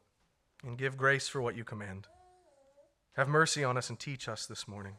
and 0.64 0.78
give 0.78 0.96
grace 0.96 1.28
for 1.28 1.42
what 1.42 1.54
you 1.54 1.64
command. 1.64 2.06
Have 3.12 3.28
mercy 3.28 3.62
on 3.62 3.76
us 3.76 3.90
and 3.90 4.00
teach 4.00 4.26
us 4.26 4.46
this 4.46 4.66
morning. 4.66 4.94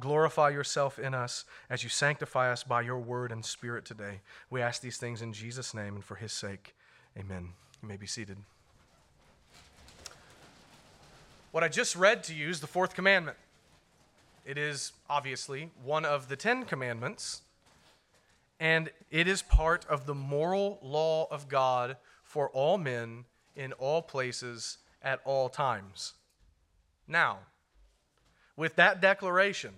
Glorify 0.00 0.48
yourself 0.48 0.98
in 0.98 1.14
us 1.14 1.44
as 1.70 1.84
you 1.84 1.88
sanctify 1.88 2.50
us 2.50 2.64
by 2.64 2.80
your 2.80 2.98
word 2.98 3.30
and 3.30 3.44
spirit 3.44 3.84
today. 3.84 4.22
We 4.50 4.60
ask 4.60 4.82
these 4.82 4.96
things 4.96 5.22
in 5.22 5.32
Jesus' 5.32 5.72
name 5.72 5.94
and 5.94 6.04
for 6.04 6.16
his 6.16 6.32
sake. 6.32 6.74
Amen. 7.16 7.50
You 7.80 7.88
may 7.88 7.96
be 7.96 8.08
seated. 8.08 8.38
What 11.52 11.62
I 11.62 11.68
just 11.68 11.94
read 11.94 12.24
to 12.24 12.34
you 12.34 12.48
is 12.48 12.58
the 12.58 12.66
fourth 12.66 12.94
commandment. 12.96 13.36
It 14.44 14.58
is 14.58 14.90
obviously 15.08 15.70
one 15.84 16.04
of 16.04 16.28
the 16.28 16.34
Ten 16.34 16.64
Commandments, 16.64 17.42
and 18.58 18.90
it 19.12 19.28
is 19.28 19.42
part 19.42 19.86
of 19.88 20.06
the 20.06 20.14
moral 20.14 20.80
law 20.82 21.28
of 21.30 21.46
God 21.48 21.98
for 22.36 22.50
all 22.50 22.76
men 22.76 23.24
in 23.54 23.72
all 23.72 24.02
places 24.02 24.76
at 25.00 25.20
all 25.24 25.48
times. 25.48 26.12
Now, 27.08 27.38
with 28.58 28.76
that 28.76 29.00
declaration, 29.00 29.72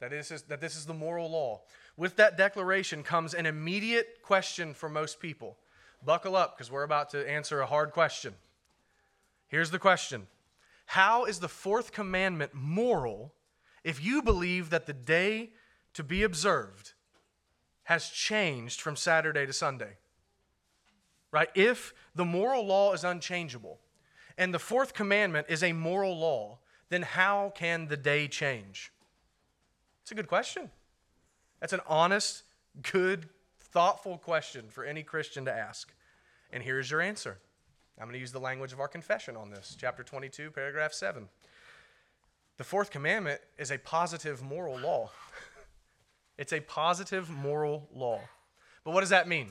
that, 0.00 0.12
is, 0.12 0.42
that 0.48 0.60
this 0.60 0.74
is 0.74 0.86
the 0.86 0.92
moral 0.92 1.30
law, 1.30 1.60
with 1.96 2.16
that 2.16 2.36
declaration 2.36 3.04
comes 3.04 3.32
an 3.32 3.46
immediate 3.46 4.22
question 4.24 4.74
for 4.74 4.88
most 4.88 5.20
people. 5.20 5.56
Buckle 6.04 6.34
up 6.34 6.58
because 6.58 6.68
we're 6.68 6.82
about 6.82 7.10
to 7.10 7.30
answer 7.30 7.60
a 7.60 7.66
hard 7.66 7.92
question. 7.92 8.34
Here's 9.46 9.70
the 9.70 9.78
question 9.78 10.26
How 10.86 11.26
is 11.26 11.38
the 11.38 11.48
fourth 11.48 11.92
commandment 11.92 12.54
moral 12.54 13.34
if 13.84 14.04
you 14.04 14.20
believe 14.20 14.70
that 14.70 14.86
the 14.86 14.92
day 14.92 15.50
to 15.94 16.02
be 16.02 16.24
observed 16.24 16.94
has 17.84 18.08
changed 18.08 18.80
from 18.80 18.96
Saturday 18.96 19.46
to 19.46 19.52
Sunday, 19.52 19.98
right? 21.32 21.48
If 21.54 21.94
the 22.14 22.24
moral 22.24 22.64
law 22.64 22.92
is 22.92 23.02
unchangeable 23.02 23.80
and 24.38 24.54
the 24.54 24.58
fourth 24.58 24.94
commandment 24.94 25.46
is 25.48 25.62
a 25.62 25.72
moral 25.72 26.16
law, 26.16 26.58
then 26.90 27.02
how 27.02 27.52
can 27.54 27.88
the 27.88 27.96
day 27.96 28.28
change? 28.28 28.92
It's 30.02 30.12
a 30.12 30.14
good 30.14 30.28
question. 30.28 30.70
That's 31.60 31.72
an 31.72 31.80
honest, 31.86 32.42
good, 32.92 33.28
thoughtful 33.60 34.18
question 34.18 34.66
for 34.68 34.84
any 34.84 35.02
Christian 35.02 35.46
to 35.46 35.52
ask. 35.52 35.92
And 36.52 36.62
here's 36.62 36.90
your 36.90 37.00
answer. 37.00 37.38
I'm 37.98 38.06
going 38.06 38.14
to 38.14 38.20
use 38.20 38.32
the 38.32 38.40
language 38.40 38.72
of 38.72 38.80
our 38.80 38.88
confession 38.88 39.36
on 39.36 39.50
this, 39.50 39.76
chapter 39.78 40.02
22, 40.02 40.50
paragraph 40.50 40.92
7. 40.92 41.28
The 42.58 42.64
fourth 42.64 42.90
commandment 42.90 43.40
is 43.58 43.70
a 43.70 43.78
positive 43.78 44.42
moral 44.42 44.78
law. 44.78 45.10
it's 46.38 46.52
a 46.52 46.60
positive 46.60 47.30
moral 47.30 47.88
law. 47.94 48.20
But 48.84 48.92
what 48.92 49.00
does 49.00 49.10
that 49.10 49.28
mean? 49.28 49.50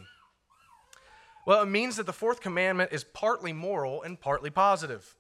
Well, 1.46 1.64
it 1.64 1.68
means 1.68 1.96
that 1.98 2.06
the 2.06 2.14
fourth 2.14 2.40
commandment 2.40 2.92
is 2.92 3.04
partly 3.04 3.52
moral 3.52 4.04
and 4.04 4.20
partly 4.20 4.50
positive. 4.50 5.16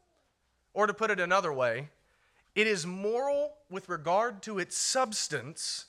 Or 0.73 0.87
to 0.87 0.93
put 0.93 1.11
it 1.11 1.19
another 1.19 1.51
way, 1.51 1.89
it 2.55 2.67
is 2.67 2.85
moral 2.85 3.53
with 3.69 3.89
regard 3.89 4.41
to 4.43 4.59
its 4.59 4.77
substance 4.77 5.85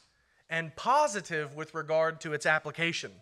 and 0.49 0.75
positive 0.77 1.55
with 1.55 1.75
regard 1.75 2.21
to 2.23 2.33
its 2.33 2.47
application. 2.47 3.13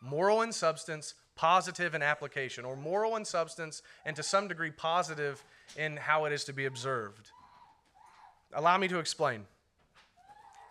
Moral 0.00 0.42
in 0.42 0.52
substance, 0.52 1.14
positive 1.34 1.94
in 1.94 2.02
application, 2.02 2.64
or 2.64 2.76
moral 2.76 3.16
in 3.16 3.24
substance 3.24 3.82
and 4.04 4.14
to 4.16 4.22
some 4.22 4.48
degree 4.48 4.70
positive 4.70 5.44
in 5.76 5.96
how 5.96 6.24
it 6.24 6.32
is 6.32 6.44
to 6.44 6.52
be 6.52 6.66
observed. 6.66 7.30
Allow 8.52 8.78
me 8.78 8.88
to 8.88 8.98
explain. 8.98 9.46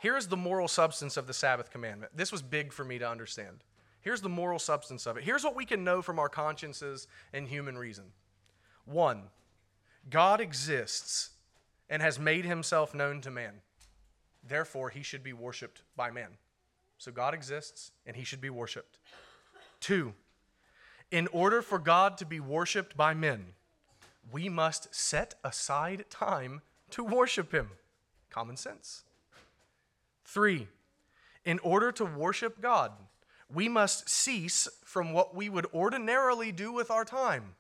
Here 0.02 0.18
is 0.18 0.28
the 0.28 0.38
moral 0.38 0.68
substance 0.68 1.18
of 1.18 1.28
the 1.28 1.34
Sabbath 1.34 1.70
commandment. 1.70 2.12
This 2.16 2.32
was 2.32 2.42
big 2.42 2.72
for 2.72 2.84
me 2.84 3.00
to 3.00 3.10
understand. 3.10 3.64
Here's 4.08 4.22
the 4.22 4.30
moral 4.30 4.58
substance 4.58 5.06
of 5.06 5.18
it. 5.18 5.26
Here's 5.26 5.44
what 5.44 5.54
we 5.54 5.66
can 5.66 5.84
know 5.84 6.02
from 6.02 6.18
our 6.18 6.30
consciences 6.30 7.10
and 7.34 7.46
human 7.46 7.78
reason. 7.78 8.06
One, 8.86 9.24
God 10.10 10.40
exists 10.40 11.32
and 11.90 12.02
has 12.02 12.18
made 12.18 12.46
himself 12.46 12.96
known 12.96 13.20
to 13.20 13.30
man. 13.30 13.56
Therefore, 14.48 14.92
he 14.92 15.04
should 15.04 15.24
be 15.24 15.34
worshiped 15.34 15.82
by 15.98 16.10
man. 16.10 16.30
So 16.98 17.12
God 17.12 17.34
exists 17.34 17.92
and 18.06 18.16
he 18.16 18.24
should 18.24 18.40
be 18.40 18.50
worshiped. 18.50 18.98
Two, 19.82 20.14
in 21.12 21.28
order 21.34 21.62
for 21.62 21.78
God 21.78 22.18
to 22.20 22.26
be 22.26 22.40
worshiped 22.40 22.96
by 22.96 23.14
men, 23.14 23.48
we 24.32 24.48
must 24.48 24.96
set 24.96 25.36
aside 25.44 26.06
time 26.10 26.62
to 26.92 27.04
worship 27.04 27.52
him. 27.52 27.72
Common 28.30 28.56
sense. 28.56 29.04
Three, 30.24 30.70
in 31.44 31.60
order 31.60 31.92
to 31.92 32.06
worship 32.06 32.62
God, 32.62 32.94
we 33.54 33.70
must 33.70 34.10
cease 34.10 34.68
from 34.84 35.14
what 35.14 35.36
we 35.36 35.50
would 35.50 35.68
ordinarily 35.74 36.52
do 36.52 36.72
with 36.72 36.92
our 36.92 37.06
time 37.06 37.56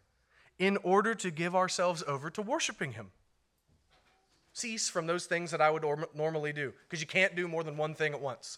in 0.59 0.77
order 0.83 1.15
to 1.15 1.31
give 1.31 1.55
ourselves 1.55 2.03
over 2.07 2.29
to 2.29 2.41
worshiping 2.41 2.93
him. 2.93 3.11
Cease 4.53 4.89
from 4.89 5.05
those 5.05 5.25
things 5.25 5.51
that 5.51 5.61
I 5.61 5.69
would 5.69 5.85
normally 6.15 6.51
do 6.51 6.73
because 6.83 6.99
you 6.99 7.07
can't 7.07 7.35
do 7.35 7.47
more 7.47 7.63
than 7.63 7.77
one 7.77 7.93
thing 7.93 8.13
at 8.13 8.21
once. 8.21 8.57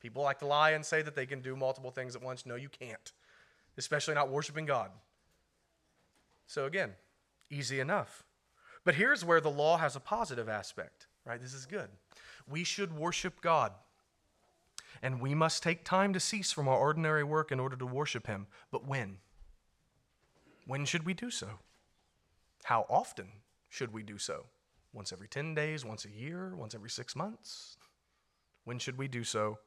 People 0.00 0.22
like 0.22 0.40
to 0.40 0.46
lie 0.46 0.72
and 0.72 0.84
say 0.84 1.00
that 1.00 1.14
they 1.14 1.26
can 1.26 1.40
do 1.40 1.56
multiple 1.56 1.90
things 1.90 2.14
at 2.14 2.22
once. 2.22 2.44
No, 2.44 2.54
you 2.54 2.68
can't, 2.68 3.12
especially 3.78 4.14
not 4.14 4.28
worshiping 4.28 4.66
God. 4.66 4.90
So, 6.46 6.66
again, 6.66 6.90
easy 7.50 7.80
enough. 7.80 8.24
But 8.84 8.96
here's 8.96 9.24
where 9.24 9.40
the 9.40 9.50
law 9.50 9.78
has 9.78 9.96
a 9.96 10.00
positive 10.00 10.48
aspect, 10.48 11.06
right? 11.24 11.40
This 11.40 11.54
is 11.54 11.66
good. 11.66 11.88
We 12.50 12.64
should 12.64 12.96
worship 12.96 13.40
God. 13.40 13.72
And 15.02 15.20
we 15.20 15.34
must 15.34 15.62
take 15.62 15.84
time 15.84 16.12
to 16.12 16.20
cease 16.20 16.52
from 16.52 16.68
our 16.68 16.78
ordinary 16.78 17.24
work 17.24 17.50
in 17.50 17.58
order 17.58 17.76
to 17.76 17.86
worship 17.86 18.26
Him. 18.26 18.46
But 18.70 18.86
when? 18.86 19.18
When 20.66 20.84
should 20.84 21.04
we 21.04 21.12
do 21.12 21.30
so? 21.30 21.58
How 22.64 22.86
often 22.88 23.28
should 23.68 23.92
we 23.92 24.02
do 24.02 24.16
so? 24.16 24.46
Once 24.92 25.12
every 25.12 25.26
10 25.26 25.54
days, 25.54 25.84
once 25.84 26.04
a 26.04 26.10
year, 26.10 26.54
once 26.54 26.74
every 26.74 26.90
six 26.90 27.16
months? 27.16 27.76
When 28.64 28.78
should 28.78 28.96
we 28.96 29.08
do 29.08 29.24
so, 29.24 29.58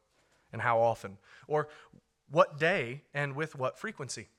and 0.54 0.62
how 0.62 0.80
often? 0.80 1.18
Or 1.48 1.68
what 2.30 2.58
day 2.58 3.04
and 3.14 3.36
with 3.36 3.56
what 3.56 3.78
frequency? 3.78 4.30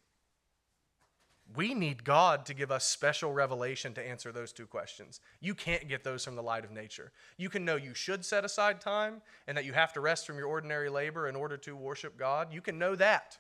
We 1.55 1.75
need 1.75 2.05
God 2.05 2.45
to 2.47 2.55
give 2.55 2.71
us 2.71 2.85
special 2.85 3.33
revelation 3.33 3.95
to 3.95 4.07
answer 4.07 4.33
those 4.33 4.53
two 4.53 4.67
questions. 4.67 5.21
You 5.41 5.55
can't 5.55 5.89
get 5.89 6.03
those 6.03 6.25
from 6.25 6.35
the 6.35 6.43
light 6.43 6.65
of 6.65 6.73
nature. 6.73 7.13
You 7.37 7.49
can 7.49 7.65
know 7.65 7.77
you 7.77 7.95
should 7.95 8.25
set 8.25 8.45
aside 8.45 8.81
time 8.81 9.23
and 9.47 9.57
that 9.57 9.65
you 9.65 9.73
have 9.73 9.93
to 9.93 10.01
rest 10.01 10.27
from 10.27 10.39
your 10.39 10.49
ordinary 10.49 10.89
labor 10.89 11.29
in 11.29 11.37
order 11.37 11.57
to 11.59 11.77
worship 11.77 12.19
God. 12.19 12.53
You 12.53 12.61
can 12.61 12.79
know 12.79 12.97
that. 12.97 13.39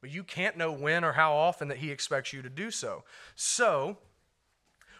But 0.00 0.10
you 0.10 0.22
can't 0.22 0.56
know 0.56 0.70
when 0.70 1.04
or 1.04 1.12
how 1.12 1.34
often 1.34 1.68
that 1.68 1.78
He 1.78 1.90
expects 1.90 2.32
you 2.32 2.42
to 2.42 2.50
do 2.50 2.70
so. 2.70 3.04
So, 3.34 3.98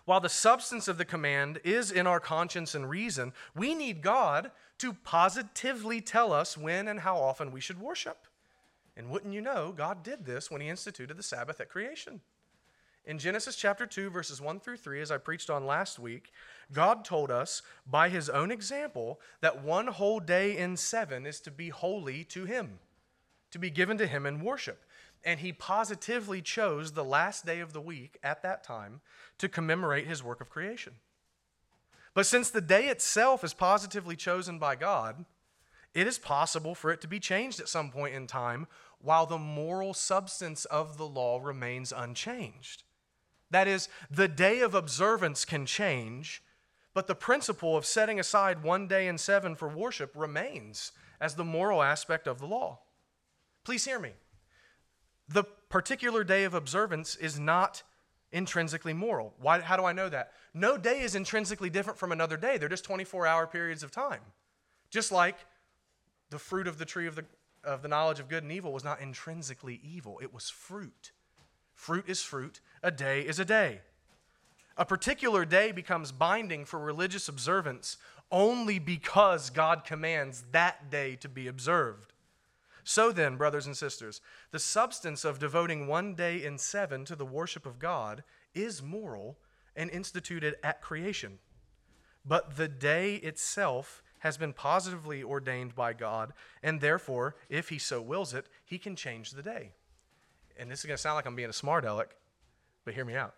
while 0.05 0.21
the 0.21 0.29
substance 0.29 0.89
of 0.89 0.97
the 0.97 1.05
command 1.05 1.61
is 1.65 1.93
in 1.93 2.07
our 2.07 2.19
conscience 2.19 2.75
and 2.75 2.89
reason, 2.89 3.33
we 3.55 3.75
need 3.75 4.01
God 4.03 4.51
to 4.79 4.95
positively 4.95 6.01
tell 6.01 6.33
us 6.33 6.57
when 6.57 6.89
and 6.89 7.01
how 7.01 7.19
often 7.19 7.53
we 7.53 7.61
should 7.61 7.79
worship. 7.79 8.27
And 8.97 9.11
wouldn't 9.11 9.35
you 9.35 9.41
know, 9.41 9.73
God 9.77 10.03
did 10.03 10.25
this 10.25 10.51
when 10.51 10.61
He 10.61 10.69
instituted 10.69 11.17
the 11.17 11.23
Sabbath 11.23 11.61
at 11.61 11.69
creation. 11.69 12.21
In 13.09 13.19
Genesis 13.19 13.57
chapter 13.57 13.87
2, 13.87 14.11
verses 14.11 14.39
1 14.39 14.61
through 14.61 14.77
3, 14.77 15.01
as 15.01 15.11
I 15.11 15.17
preached 15.17 15.49
on 15.49 15.67
last 15.67 15.99
week, 15.99 16.31
God 16.71 17.07
told 17.07 17.31
us 17.31 17.63
by 17.87 18.11
his 18.11 18.29
own 18.29 18.51
example 18.51 19.19
that 19.41 19.65
one 19.65 19.87
whole 19.87 20.21
day 20.21 20.59
in 20.59 20.77
seven 20.77 21.25
is 21.25 21.41
to 21.41 21.51
be 21.51 21.71
holy 21.71 22.23
to 22.25 22.45
him, 22.45 22.81
to 23.51 23.59
be 23.59 23.71
given 23.71 23.97
to 23.97 24.07
him 24.07 24.27
in 24.27 24.45
worship. 24.45 24.85
And 25.25 25.41
he 25.41 25.55
positively 25.55 26.43
chose 26.43 26.93
the 26.93 27.05
last 27.05 27.47
day 27.47 27.61
of 27.61 27.73
the 27.73 27.81
week 27.81 28.19
at 28.23 28.43
that 28.43 28.63
time 28.63 29.01
to 29.39 29.49
commemorate 29.49 30.07
his 30.07 30.23
work 30.23 30.43
of 30.43 30.51
creation. 30.51 30.93
But 32.13 32.27
since 32.27 32.51
the 32.51 32.61
day 32.61 32.89
itself 32.89 33.43
is 33.43 33.55
positively 33.55 34.17
chosen 34.17 34.59
by 34.59 34.77
God, 34.77 35.25
it 35.95 36.07
is 36.07 36.19
possible 36.19 36.75
for 36.75 36.91
it 36.91 37.01
to 37.01 37.09
be 37.09 37.21
changed 37.21 37.59
at 37.59 37.71
some 37.71 37.91
point 37.91 38.15
in 38.15 38.27
time 38.27 38.67
while 39.01 39.25
the 39.25 39.39
moral 39.39 39.95
substance 39.95 40.67
of 40.67 40.99
the 40.99 41.09
law 41.09 41.41
remains 41.43 41.91
unchanged. 41.91 42.83
That 43.51 43.69
is, 43.69 43.89
the 44.11 44.29
day 44.29 44.61
of 44.61 44.75
observance 44.75 45.45
can 45.45 45.65
change, 45.67 46.43
but 46.95 47.07
the 47.07 47.15
principle 47.15 47.77
of 47.77 47.87
setting 47.87 48.21
aside 48.21 48.63
one 48.63 48.87
day 48.87 49.09
in 49.09 49.19
seven 49.19 49.55
for 49.55 49.69
worship 49.69 50.13
remains 50.15 50.93
as 51.21 51.35
the 51.35 51.45
moral 51.45 51.83
aspect 51.83 52.27
of 52.27 52.39
the 52.39 52.47
law. 52.47 52.81
Please 53.65 53.85
hear 53.85 53.99
me. 53.99 54.13
The 55.29 55.45
particular 55.69 56.25
day 56.25 56.45
of 56.45 56.55
observance 56.55 57.17
is 57.17 57.39
not 57.39 57.83
intrinsically 58.33 58.93
moral. 58.93 59.35
Why, 59.39 59.61
how 59.61 59.77
do 59.77 59.85
I 59.85 59.93
know 59.93 60.09
that? 60.09 60.33
No 60.55 60.77
day 60.77 61.01
is 61.01 61.15
intrinsically 61.15 61.71
different 61.71 61.99
from 61.99 62.13
another 62.13 62.37
day, 62.37 62.59
they're 62.59 62.69
just 62.69 62.85
24 62.85 63.27
hour 63.27 63.47
periods 63.47 63.83
of 63.83 63.91
time. 63.91 64.21
Just 64.91 65.13
like 65.13 65.37
the 66.31 66.39
fruit 66.39 66.67
of 66.67 66.79
the 66.79 66.85
tree 66.85 67.07
of 67.07 67.15
the, 67.15 67.25
of 67.65 67.83
the 67.83 67.89
knowledge 67.89 68.21
of 68.21 68.29
good 68.29 68.43
and 68.43 68.53
evil 68.53 68.73
was 68.73 68.85
not 68.85 69.01
intrinsically 69.01 69.81
evil, 69.83 70.19
it 70.23 70.33
was 70.33 70.51
fruit. 70.51 71.13
Fruit 71.79 72.07
is 72.09 72.23
fruit, 72.23 72.61
a 72.83 72.91
day 72.91 73.21
is 73.21 73.39
a 73.39 73.45
day. 73.45 73.83
A 74.77 74.85
particular 74.85 75.45
day 75.45 75.71
becomes 75.71 76.11
binding 76.11 76.65
for 76.65 76.81
religious 76.81 77.29
observance 77.29 77.97
only 78.33 78.81
because 78.81 79.49
God 79.49 79.85
commands 79.85 80.43
that 80.51 80.91
day 80.91 81.15
to 81.15 81.29
be 81.29 81.47
observed. 81.47 82.13
So 82.83 83.13
then, 83.13 83.37
brothers 83.37 83.65
and 83.65 83.77
sisters, 83.77 84.21
the 84.51 84.59
substance 84.59 85.25
of 85.25 85.39
devoting 85.39 85.87
one 85.87 86.17
day 86.17 86.45
in 86.45 86.59
seven 86.59 87.05
to 87.05 87.15
the 87.15 87.25
worship 87.25 87.65
of 87.65 87.79
God 87.79 88.25
is 88.55 88.83
moral 88.83 89.39
and 89.77 89.89
instituted 89.89 90.57
at 90.65 90.83
creation. 90.83 91.39
But 92.27 92.57
the 92.57 92.69
day 92.69 93.15
itself 93.15 94.03
has 94.19 94.37
been 94.37 94.53
positively 94.53 95.23
ordained 95.23 95.77
by 95.77 95.93
God, 95.93 96.33
and 96.61 96.81
therefore, 96.81 97.37
if 97.49 97.69
He 97.69 97.79
so 97.79 98.03
wills 98.03 98.35
it, 98.35 98.47
He 98.65 98.79
can 98.79 98.97
change 98.97 99.31
the 99.31 99.45
day. 99.45 99.75
And 100.59 100.71
this 100.71 100.81
is 100.81 100.85
going 100.87 100.97
to 100.97 101.01
sound 101.01 101.17
like 101.17 101.27
I'm 101.27 101.37
being 101.37 101.51
a 101.51 101.53
smart 101.55 101.85
aleck, 101.85 102.17
but 102.85 102.95
hear 102.95 103.05
me 103.05 103.15
out. 103.15 103.35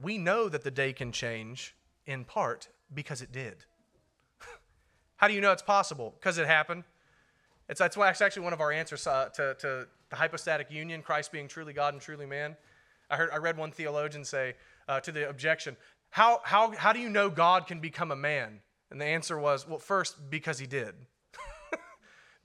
We 0.00 0.18
know 0.18 0.48
that 0.48 0.64
the 0.64 0.70
day 0.70 0.92
can 0.92 1.12
change 1.12 1.74
in 2.06 2.24
part 2.24 2.68
because 2.92 3.20
it 3.20 3.32
did. 3.32 3.56
How 5.16 5.28
do 5.28 5.34
you 5.34 5.40
know 5.40 5.52
it's 5.52 5.62
possible? 5.62 6.14
Because 6.18 6.38
it 6.38 6.46
happened. 6.46 6.84
It's, 7.68 7.80
that's 7.80 8.20
actually 8.22 8.44
one 8.44 8.52
of 8.52 8.60
our 8.60 8.72
answers 8.72 9.06
uh, 9.06 9.28
to, 9.34 9.54
to 9.60 9.86
the 10.08 10.16
hypostatic 10.16 10.70
union, 10.70 11.02
Christ 11.02 11.32
being 11.32 11.48
truly 11.48 11.72
God 11.72 11.92
and 11.92 12.02
truly 12.02 12.24
man. 12.24 12.56
I, 13.10 13.16
heard, 13.16 13.30
I 13.32 13.36
read 13.36 13.58
one 13.58 13.72
theologian 13.72 14.24
say 14.24 14.54
uh, 14.88 15.00
to 15.00 15.12
the 15.12 15.28
objection, 15.28 15.76
how, 16.10 16.40
how, 16.44 16.70
how 16.72 16.92
do 16.92 17.00
you 17.00 17.10
know 17.10 17.28
God 17.28 17.66
can 17.66 17.80
become 17.80 18.10
a 18.10 18.16
man? 18.16 18.60
And 18.90 18.98
the 19.00 19.04
answer 19.04 19.38
was, 19.38 19.68
well, 19.68 19.78
first, 19.78 20.30
because 20.30 20.58
he 20.58 20.66
did. 20.66 20.94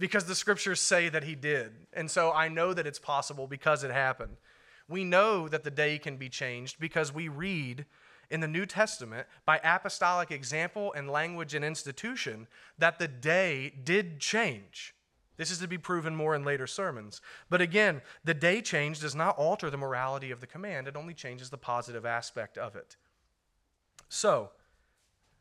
Because 0.04 0.26
the 0.26 0.36
scriptures 0.36 0.82
say 0.82 1.08
that 1.08 1.24
he 1.24 1.34
did. 1.34 1.72
And 1.94 2.12
so 2.12 2.34
I 2.34 2.50
know 2.50 2.74
that 2.74 2.86
it's 2.86 3.00
possible 3.00 3.48
because 3.48 3.86
it 3.86 3.92
happened. 3.92 4.36
We 4.90 5.06
know 5.06 5.48
that 5.48 5.64
the 5.64 5.72
day 5.72 5.98
can 5.98 6.18
be 6.18 6.28
changed 6.28 6.78
because 6.78 7.14
we 7.14 7.30
read 7.30 7.86
in 8.30 8.42
the 8.42 8.48
New 8.50 8.66
Testament 8.66 9.28
by 9.46 9.62
apostolic 9.64 10.30
example 10.30 10.92
and 10.92 11.10
language 11.10 11.54
and 11.54 11.64
institution 11.64 12.48
that 12.78 13.00
the 13.00 13.08
day 13.08 13.72
did 13.82 14.20
change. 14.20 14.94
This 15.38 15.50
is 15.50 15.60
to 15.60 15.70
be 15.70 15.78
proven 15.78 16.18
more 16.18 16.36
in 16.36 16.44
later 16.44 16.68
sermons. 16.68 17.22
But 17.50 17.62
again, 17.62 18.02
the 18.26 18.34
day 18.34 18.62
change 18.62 19.00
does 19.00 19.16
not 19.16 19.38
alter 19.38 19.70
the 19.70 19.78
morality 19.78 20.32
of 20.32 20.42
the 20.42 20.48
command, 20.48 20.86
it 20.90 20.98
only 20.98 21.14
changes 21.14 21.50
the 21.50 21.58
positive 21.58 22.06
aspect 22.06 22.58
of 22.58 22.76
it. 22.76 22.98
So, 24.10 24.50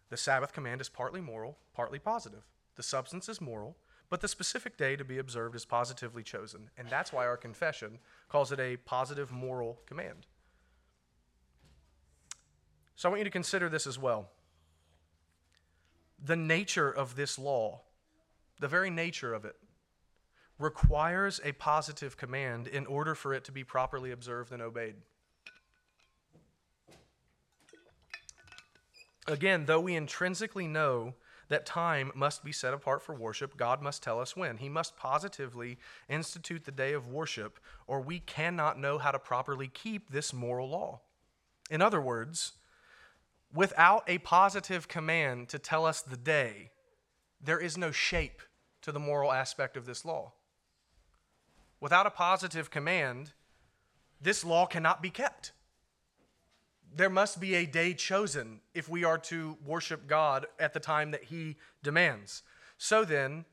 the 0.09 0.17
Sabbath 0.17 0.53
command 0.53 0.81
is 0.81 0.89
partly 0.89 1.21
moral, 1.21 1.59
partly 1.75 1.99
positive. 1.99 2.45
The 2.77 2.85
substance 2.85 3.29
is 3.29 3.41
moral, 3.41 3.77
but 4.13 4.21
the 4.21 4.29
specific 4.29 4.77
day 4.77 4.95
to 4.95 5.07
be 5.07 5.17
observed 5.17 5.57
is 5.57 5.65
positively 5.65 6.23
chosen. 6.23 6.69
And 6.77 6.87
that's 6.91 7.15
why 7.15 7.25
our 7.25 7.39
confession 7.39 7.99
calls 8.29 8.53
it 8.53 8.61
a 8.61 8.77
positive 8.77 9.33
moral 9.33 9.81
command. 9.87 10.27
So 12.95 13.09
I 13.09 13.11
want 13.11 13.21
you 13.21 13.25
to 13.25 13.31
consider 13.31 13.71
this 13.71 13.87
as 13.87 13.99
well. 13.99 14.29
The 16.23 16.37
nature 16.37 16.91
of 16.91 17.17
this 17.17 17.39
law, 17.39 17.81
the 18.61 18.69
very 18.69 18.91
nature 18.91 19.33
of 19.33 19.47
it, 19.47 19.57
requires 20.59 21.41
a 21.43 21.53
positive 21.53 22.19
command 22.19 22.67
in 22.67 22.85
order 22.85 23.15
for 23.15 23.33
it 23.33 23.45
to 23.45 23.51
be 23.51 23.65
properly 23.65 24.11
observed 24.11 24.53
and 24.53 24.61
obeyed. 24.61 24.97
Again, 29.27 29.65
though 29.65 29.81
we 29.81 29.97
intrinsically 29.97 30.67
know 30.67 31.15
that 31.53 31.67
time 31.67 32.11
must 32.15 32.43
be 32.43 32.51
set 32.51 32.73
apart 32.73 33.03
for 33.03 33.15
worship, 33.15 33.59
God 33.59 33.83
must 33.83 34.03
tell 34.03 34.19
us 34.19 34.35
when. 34.35 34.57
He 34.57 34.71
must 34.71 34.97
positively 34.97 35.79
institute 36.09 36.65
the 36.65 36.73
day 36.73 36.95
of 36.95 37.09
worship, 37.09 37.61
or 37.87 38.01
we 38.01 38.21
cannot 38.21 38.79
know 38.79 38.97
how 38.97 39.11
to 39.11 39.19
properly 39.19 39.69
keep 39.69 40.11
this 40.11 40.33
moral 40.33 40.71
law. 40.71 41.01
In 41.71 41.83
other 41.83 42.01
words, 42.01 42.53
without 43.55 44.03
a 44.09 44.17
positive 44.19 44.89
command 44.89 45.51
to 45.51 45.59
tell 45.59 45.85
us 45.85 46.01
the 46.01 46.17
day, 46.17 46.71
there 47.39 47.61
is 47.61 47.77
no 47.77 47.91
shape 47.91 48.41
to 48.81 48.91
the 48.91 48.99
moral 48.99 49.31
aspect 49.31 49.77
of 49.77 49.85
this 49.85 50.07
law. 50.07 50.33
Without 51.81 52.07
a 52.07 52.11
positive 52.11 52.71
command, 52.71 53.33
this 54.21 54.43
law 54.43 54.65
cannot 54.65 55.03
be 55.03 55.11
kept 55.11 55.53
there 56.95 57.11
must 57.11 57.41
be 57.41 57.55
a 57.55 57.67
day 57.67 57.95
chosen 57.95 58.61
if 58.75 58.89
we 58.89 59.05
are 59.05 59.19
to 59.19 59.57
worship 59.65 60.07
God 60.07 60.47
at 60.59 60.73
the 60.75 60.81
time 60.81 61.11
that 61.13 61.25
He 61.25 61.57
demands. 61.83 62.43
So 62.79 63.05
then, 63.05 63.45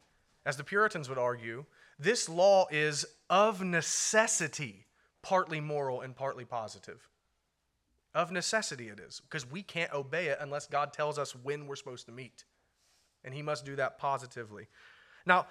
as 0.46 0.58
the 0.58 0.64
Puritans 0.64 1.10
would 1.10 1.18
argue, 1.18 1.66
this 1.98 2.30
law 2.30 2.68
is 2.72 3.06
of 3.30 3.64
necessity 3.64 4.86
partly 5.22 5.60
moral 5.60 6.02
and 6.02 6.16
partly 6.16 6.46
positive. 6.46 7.08
Of 8.16 8.32
necessity, 8.32 8.90
it 8.90 9.00
is, 9.00 9.20
because 9.20 9.50
we 9.50 9.62
can't 9.62 9.94
obey 9.94 10.28
it 10.28 10.40
unless 10.42 10.66
God 10.66 10.94
tells 10.94 11.20
us 11.20 11.36
when 11.36 11.68
we're 11.68 11.76
supposed 11.76 12.06
to 12.08 12.12
meet. 12.12 12.46
And 13.24 13.34
He 13.34 13.42
must 13.42 13.66
do 13.66 13.76
that 13.76 14.00
positively. 14.00 14.68
Now, 15.26 15.48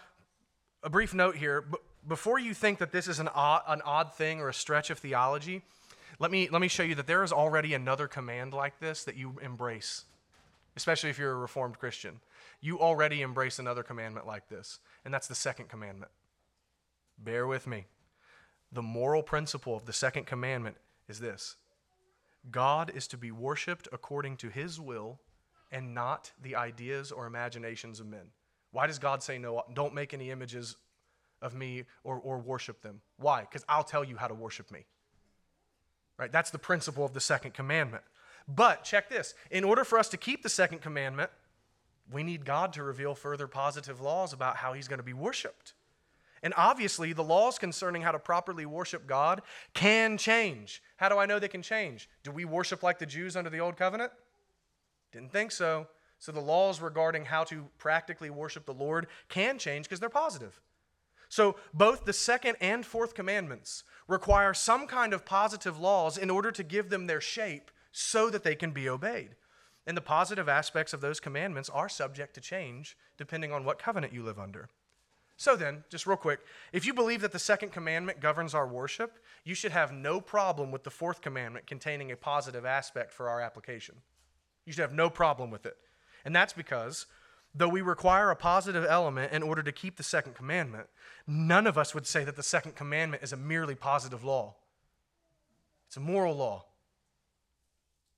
a 0.82 0.90
brief 0.90 1.14
note 1.14 1.36
here 1.36 1.64
before 2.06 2.38
you 2.38 2.54
think 2.54 2.78
that 2.78 2.92
this 2.92 3.08
is 3.08 3.18
an 3.18 3.28
odd, 3.28 3.62
an 3.66 3.82
odd 3.84 4.14
thing 4.14 4.40
or 4.40 4.48
a 4.48 4.54
stretch 4.54 4.90
of 4.90 4.98
theology, 4.98 5.62
let 6.18 6.30
me, 6.30 6.48
let 6.50 6.60
me 6.60 6.68
show 6.68 6.82
you 6.82 6.94
that 6.96 7.06
there 7.06 7.22
is 7.22 7.32
already 7.32 7.74
another 7.74 8.08
command 8.08 8.52
like 8.52 8.80
this 8.80 9.04
that 9.04 9.16
you 9.16 9.38
embrace, 9.42 10.04
especially 10.76 11.10
if 11.10 11.18
you're 11.18 11.32
a 11.32 11.36
Reformed 11.36 11.78
Christian. 11.78 12.20
You 12.60 12.80
already 12.80 13.22
embrace 13.22 13.58
another 13.58 13.82
commandment 13.82 14.26
like 14.26 14.48
this, 14.48 14.80
and 15.04 15.14
that's 15.14 15.28
the 15.28 15.34
second 15.34 15.68
commandment. 15.68 16.10
Bear 17.18 17.46
with 17.46 17.66
me. 17.66 17.86
The 18.72 18.82
moral 18.82 19.22
principle 19.22 19.76
of 19.76 19.86
the 19.86 19.92
second 19.92 20.26
commandment 20.26 20.76
is 21.08 21.20
this 21.20 21.56
God 22.50 22.90
is 22.94 23.06
to 23.08 23.16
be 23.16 23.30
worshiped 23.30 23.88
according 23.92 24.36
to 24.38 24.48
his 24.48 24.80
will 24.80 25.20
and 25.70 25.94
not 25.94 26.32
the 26.42 26.56
ideas 26.56 27.12
or 27.12 27.26
imaginations 27.26 28.00
of 28.00 28.06
men. 28.06 28.32
Why 28.72 28.86
does 28.86 28.98
God 28.98 29.22
say 29.22 29.38
no? 29.38 29.62
Don't 29.74 29.94
make 29.94 30.12
any 30.14 30.30
images 30.30 30.76
of 31.40 31.54
me 31.54 31.84
or, 32.04 32.16
or 32.16 32.38
worship 32.38 32.82
them. 32.82 33.00
Why? 33.16 33.42
Because 33.42 33.64
I'll 33.68 33.84
tell 33.84 34.04
you 34.04 34.16
how 34.16 34.28
to 34.28 34.34
worship 34.34 34.70
me. 34.70 34.84
Right? 36.18 36.32
That's 36.32 36.50
the 36.50 36.58
principle 36.58 37.04
of 37.04 37.14
the 37.14 37.20
second 37.20 37.54
commandment. 37.54 38.02
But 38.48 38.82
check 38.82 39.08
this 39.08 39.34
in 39.50 39.62
order 39.64 39.84
for 39.84 39.98
us 39.98 40.08
to 40.08 40.16
keep 40.16 40.42
the 40.42 40.48
second 40.48 40.80
commandment, 40.80 41.30
we 42.10 42.22
need 42.22 42.44
God 42.44 42.72
to 42.72 42.82
reveal 42.82 43.14
further 43.14 43.46
positive 43.46 44.00
laws 44.00 44.32
about 44.32 44.56
how 44.56 44.72
He's 44.72 44.88
going 44.88 44.98
to 44.98 45.04
be 45.04 45.12
worshiped. 45.12 45.74
And 46.42 46.54
obviously, 46.56 47.12
the 47.12 47.24
laws 47.24 47.58
concerning 47.58 48.02
how 48.02 48.12
to 48.12 48.18
properly 48.18 48.64
worship 48.64 49.06
God 49.06 49.42
can 49.74 50.16
change. 50.16 50.82
How 50.96 51.08
do 51.08 51.18
I 51.18 51.26
know 51.26 51.38
they 51.38 51.48
can 51.48 51.62
change? 51.62 52.08
Do 52.22 52.30
we 52.30 52.44
worship 52.44 52.82
like 52.82 52.98
the 52.98 53.06
Jews 53.06 53.36
under 53.36 53.50
the 53.50 53.58
Old 53.58 53.76
Covenant? 53.76 54.12
Didn't 55.12 55.32
think 55.32 55.50
so. 55.50 55.88
So 56.20 56.32
the 56.32 56.40
laws 56.40 56.80
regarding 56.80 57.24
how 57.24 57.44
to 57.44 57.68
practically 57.78 58.30
worship 58.30 58.66
the 58.66 58.74
Lord 58.74 59.06
can 59.28 59.58
change 59.58 59.86
because 59.86 60.00
they're 60.00 60.08
positive. 60.08 60.60
So 61.28 61.56
both 61.74 62.04
the 62.04 62.12
second 62.12 62.56
and 62.60 62.84
fourth 62.84 63.14
commandments 63.14 63.84
require 64.06 64.54
some 64.54 64.86
kind 64.86 65.12
of 65.12 65.26
positive 65.26 65.78
laws 65.78 66.16
in 66.16 66.30
order 66.30 66.50
to 66.50 66.62
give 66.62 66.88
them 66.88 67.06
their 67.06 67.20
shape 67.20 67.70
so 67.92 68.30
that 68.30 68.44
they 68.44 68.54
can 68.54 68.70
be 68.70 68.88
obeyed. 68.88 69.36
And 69.86 69.96
the 69.96 70.02
positive 70.02 70.48
aspects 70.48 70.92
of 70.92 71.00
those 71.00 71.20
commandments 71.20 71.70
are 71.70 71.88
subject 71.88 72.34
to 72.34 72.40
change 72.40 72.96
depending 73.16 73.52
on 73.52 73.64
what 73.64 73.78
covenant 73.78 74.12
you 74.12 74.22
live 74.22 74.38
under. 74.38 74.68
So 75.36 75.54
then, 75.54 75.84
just 75.88 76.06
real 76.06 76.16
quick, 76.16 76.40
if 76.72 76.84
you 76.84 76.92
believe 76.92 77.20
that 77.20 77.30
the 77.30 77.38
second 77.38 77.70
commandment 77.70 78.20
governs 78.20 78.54
our 78.54 78.66
worship, 78.66 79.18
you 79.44 79.54
should 79.54 79.70
have 79.70 79.92
no 79.92 80.20
problem 80.20 80.72
with 80.72 80.82
the 80.82 80.90
fourth 80.90 81.20
commandment 81.20 81.66
containing 81.66 82.10
a 82.10 82.16
positive 82.16 82.66
aspect 82.66 83.12
for 83.12 83.28
our 83.28 83.40
application. 83.40 83.94
You 84.66 84.72
should 84.72 84.82
have 84.82 84.92
no 84.92 85.08
problem 85.08 85.50
with 85.50 85.64
it. 85.64 85.76
And 86.24 86.34
that's 86.34 86.52
because 86.52 87.06
though 87.58 87.68
we 87.68 87.82
require 87.82 88.30
a 88.30 88.36
positive 88.36 88.86
element 88.88 89.32
in 89.32 89.42
order 89.42 89.62
to 89.62 89.72
keep 89.72 89.96
the 89.96 90.02
second 90.02 90.34
commandment, 90.34 90.86
none 91.26 91.66
of 91.66 91.76
us 91.76 91.94
would 91.94 92.06
say 92.06 92.24
that 92.24 92.36
the 92.36 92.42
second 92.42 92.76
commandment 92.76 93.22
is 93.22 93.32
a 93.32 93.36
merely 93.36 93.74
positive 93.74 94.24
law. 94.24 94.54
It's 95.88 95.96
a 95.96 96.00
moral 96.00 96.36
law. 96.36 96.64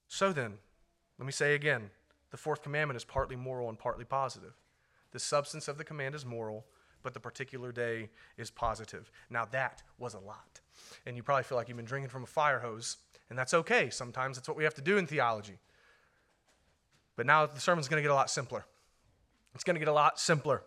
So 0.08 0.32
then, 0.32 0.54
let 1.18 1.26
me 1.26 1.32
say 1.32 1.54
again 1.54 1.90
the 2.30 2.36
fourth 2.36 2.62
commandment 2.62 2.96
is 2.96 3.04
partly 3.04 3.34
moral 3.34 3.68
and 3.68 3.78
partly 3.78 4.04
positive. 4.04 4.52
The 5.12 5.18
substance 5.18 5.66
of 5.66 5.78
the 5.78 5.84
command 5.84 6.14
is 6.14 6.24
moral, 6.24 6.64
but 7.02 7.14
the 7.14 7.20
particular 7.20 7.72
day 7.72 8.10
is 8.36 8.50
positive. 8.50 9.10
Now, 9.30 9.46
that 9.46 9.82
was 9.98 10.14
a 10.14 10.20
lot. 10.20 10.60
And 11.06 11.16
you 11.16 11.22
probably 11.22 11.42
feel 11.42 11.58
like 11.58 11.68
you've 11.68 11.76
been 11.76 11.86
drinking 11.86 12.10
from 12.10 12.22
a 12.22 12.26
fire 12.26 12.60
hose, 12.60 12.98
and 13.28 13.38
that's 13.38 13.54
okay. 13.54 13.90
Sometimes 13.90 14.36
that's 14.36 14.46
what 14.46 14.56
we 14.56 14.64
have 14.64 14.74
to 14.74 14.82
do 14.82 14.98
in 14.98 15.06
theology. 15.06 15.58
But 17.16 17.26
now 17.26 17.46
the 17.46 17.60
sermon's 17.60 17.88
going 17.88 18.00
to 18.00 18.06
get 18.06 18.12
a 18.12 18.14
lot 18.14 18.30
simpler. 18.30 18.64
It's 19.54 19.64
going 19.64 19.74
to 19.74 19.80
get 19.80 19.88
a 19.88 19.92
lot 19.92 20.18
simpler. 20.18 20.62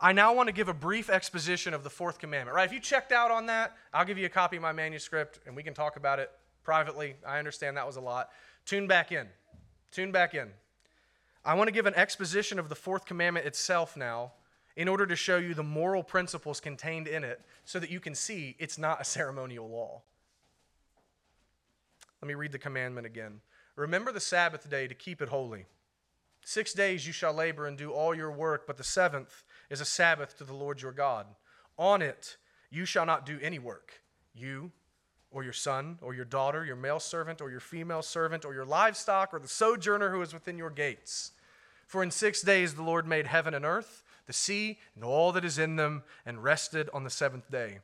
I 0.00 0.12
now 0.12 0.32
want 0.32 0.46
to 0.48 0.52
give 0.52 0.68
a 0.68 0.74
brief 0.74 1.10
exposition 1.10 1.74
of 1.74 1.82
the 1.82 1.90
fourth 1.90 2.18
commandment. 2.18 2.54
Right? 2.54 2.66
If 2.66 2.72
you 2.72 2.80
checked 2.80 3.12
out 3.12 3.30
on 3.30 3.46
that, 3.46 3.76
I'll 3.92 4.04
give 4.04 4.18
you 4.18 4.26
a 4.26 4.30
copy 4.30 4.56
of 4.56 4.62
my 4.62 4.72
manuscript 4.72 5.40
and 5.46 5.56
we 5.56 5.62
can 5.62 5.74
talk 5.74 5.96
about 5.96 6.18
it 6.18 6.30
privately. 6.62 7.16
I 7.26 7.38
understand 7.38 7.76
that 7.76 7.86
was 7.86 7.96
a 7.96 8.00
lot. 8.00 8.30
Tune 8.64 8.86
back 8.86 9.10
in. 9.10 9.26
Tune 9.90 10.12
back 10.12 10.34
in. 10.34 10.50
I 11.44 11.54
want 11.54 11.68
to 11.68 11.72
give 11.72 11.86
an 11.86 11.94
exposition 11.94 12.58
of 12.58 12.68
the 12.68 12.74
fourth 12.74 13.06
commandment 13.06 13.46
itself 13.46 13.96
now 13.96 14.32
in 14.76 14.86
order 14.86 15.06
to 15.06 15.16
show 15.16 15.38
you 15.38 15.54
the 15.54 15.62
moral 15.62 16.02
principles 16.02 16.60
contained 16.60 17.08
in 17.08 17.24
it 17.24 17.40
so 17.64 17.80
that 17.80 17.90
you 17.90 17.98
can 17.98 18.14
see 18.14 18.54
it's 18.58 18.78
not 18.78 19.00
a 19.00 19.04
ceremonial 19.04 19.68
law. 19.68 20.02
Let 22.22 22.28
me 22.28 22.34
read 22.34 22.52
the 22.52 22.58
commandment 22.58 23.06
again. 23.06 23.40
Remember 23.76 24.12
the 24.12 24.20
Sabbath 24.20 24.68
day 24.68 24.86
to 24.86 24.94
keep 24.94 25.22
it 25.22 25.28
holy. 25.28 25.66
Six 26.44 26.72
days 26.72 27.06
you 27.06 27.12
shall 27.12 27.32
labor 27.32 27.66
and 27.66 27.76
do 27.76 27.92
all 27.92 28.14
your 28.14 28.30
work, 28.30 28.66
but 28.66 28.76
the 28.76 28.84
seventh 28.84 29.44
is 29.70 29.80
a 29.80 29.84
Sabbath 29.84 30.36
to 30.38 30.44
the 30.44 30.54
Lord 30.54 30.80
your 30.80 30.92
God. 30.92 31.26
On 31.76 32.02
it 32.02 32.36
you 32.70 32.84
shall 32.84 33.06
not 33.06 33.26
do 33.26 33.38
any 33.42 33.58
work, 33.58 34.02
you 34.34 34.72
or 35.30 35.44
your 35.44 35.52
son 35.52 35.98
or 36.00 36.14
your 36.14 36.24
daughter, 36.24 36.64
your 36.64 36.76
male 36.76 37.00
servant 37.00 37.40
or 37.40 37.50
your 37.50 37.60
female 37.60 38.02
servant, 38.02 38.44
or 38.44 38.54
your 38.54 38.64
livestock 38.64 39.32
or 39.32 39.38
the 39.38 39.48
sojourner 39.48 40.10
who 40.10 40.22
is 40.22 40.32
within 40.32 40.58
your 40.58 40.70
gates. 40.70 41.32
For 41.86 42.02
in 42.02 42.10
six 42.10 42.42
days 42.42 42.74
the 42.74 42.82
Lord 42.82 43.06
made 43.06 43.26
heaven 43.26 43.54
and 43.54 43.64
earth, 43.64 44.02
the 44.26 44.32
sea, 44.32 44.78
and 44.94 45.04
all 45.04 45.32
that 45.32 45.44
is 45.44 45.58
in 45.58 45.76
them, 45.76 46.02
and 46.26 46.42
rested 46.42 46.90
on 46.92 47.04
the 47.04 47.10
seventh 47.10 47.50
day. 47.50 47.78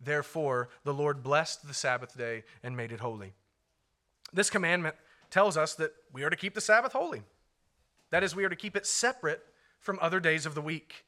Therefore 0.00 0.68
the 0.84 0.94
Lord 0.94 1.22
blessed 1.22 1.66
the 1.66 1.74
Sabbath 1.74 2.16
day 2.16 2.44
and 2.62 2.76
made 2.76 2.92
it 2.92 3.00
holy. 3.00 3.32
This 4.32 4.50
commandment 4.50 4.96
tells 5.30 5.56
us 5.56 5.74
that 5.74 5.92
we 6.12 6.22
are 6.24 6.30
to 6.30 6.36
keep 6.36 6.54
the 6.54 6.60
Sabbath 6.60 6.92
holy. 6.92 7.22
That 8.14 8.22
is, 8.22 8.36
we 8.36 8.44
are 8.44 8.48
to 8.48 8.54
keep 8.54 8.76
it 8.76 8.86
separate 8.86 9.44
from 9.80 9.98
other 10.00 10.20
days 10.20 10.46
of 10.46 10.54
the 10.54 10.60
week. 10.60 11.04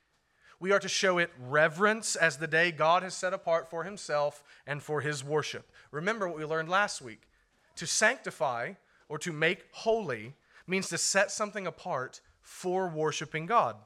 We 0.59 0.73
are 0.73 0.81
to 0.81 0.89
show 0.89 1.19
it 1.19 1.31
reverence 1.39 2.17
as 2.17 2.39
the 2.39 2.49
day 2.49 2.73
God 2.73 3.05
has 3.05 3.15
set 3.15 3.33
apart 3.33 3.71
for 3.71 3.85
himself 3.85 4.43
and 4.67 4.83
for 4.83 5.03
his 5.03 5.23
worship. 5.23 5.71
Remember 5.93 6.27
what 6.27 6.37
we 6.37 6.45
learned 6.45 6.69
last 6.69 7.01
week. 7.01 7.29
To 7.77 7.87
sanctify 7.87 8.73
or 9.09 9.21
to 9.21 9.33
make 9.33 9.67
holy 9.71 10.35
means 10.67 10.89
to 10.89 10.99
set 10.99 11.31
something 11.31 11.65
apart 11.65 12.21
for 12.41 12.89
worshiping 12.89 13.47
God. 13.47 13.77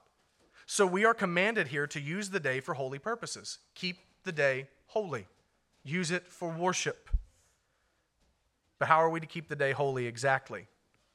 So 0.64 0.87
we 0.87 1.04
are 1.04 1.12
commanded 1.12 1.68
here 1.68 1.87
to 1.88 2.00
use 2.00 2.30
the 2.30 2.40
day 2.40 2.61
for 2.61 2.72
holy 2.72 2.98
purposes. 2.98 3.59
Keep 3.74 3.98
the 4.24 4.33
day 4.33 4.68
holy, 4.87 5.26
use 5.85 6.11
it 6.11 6.26
for 6.26 6.48
worship. 6.48 7.11
But 8.78 8.88
how 8.88 8.96
are 9.02 9.11
we 9.11 9.20
to 9.20 9.26
keep 9.26 9.50
the 9.50 9.56
day 9.56 9.72
holy 9.72 10.06
exactly? 10.06 10.68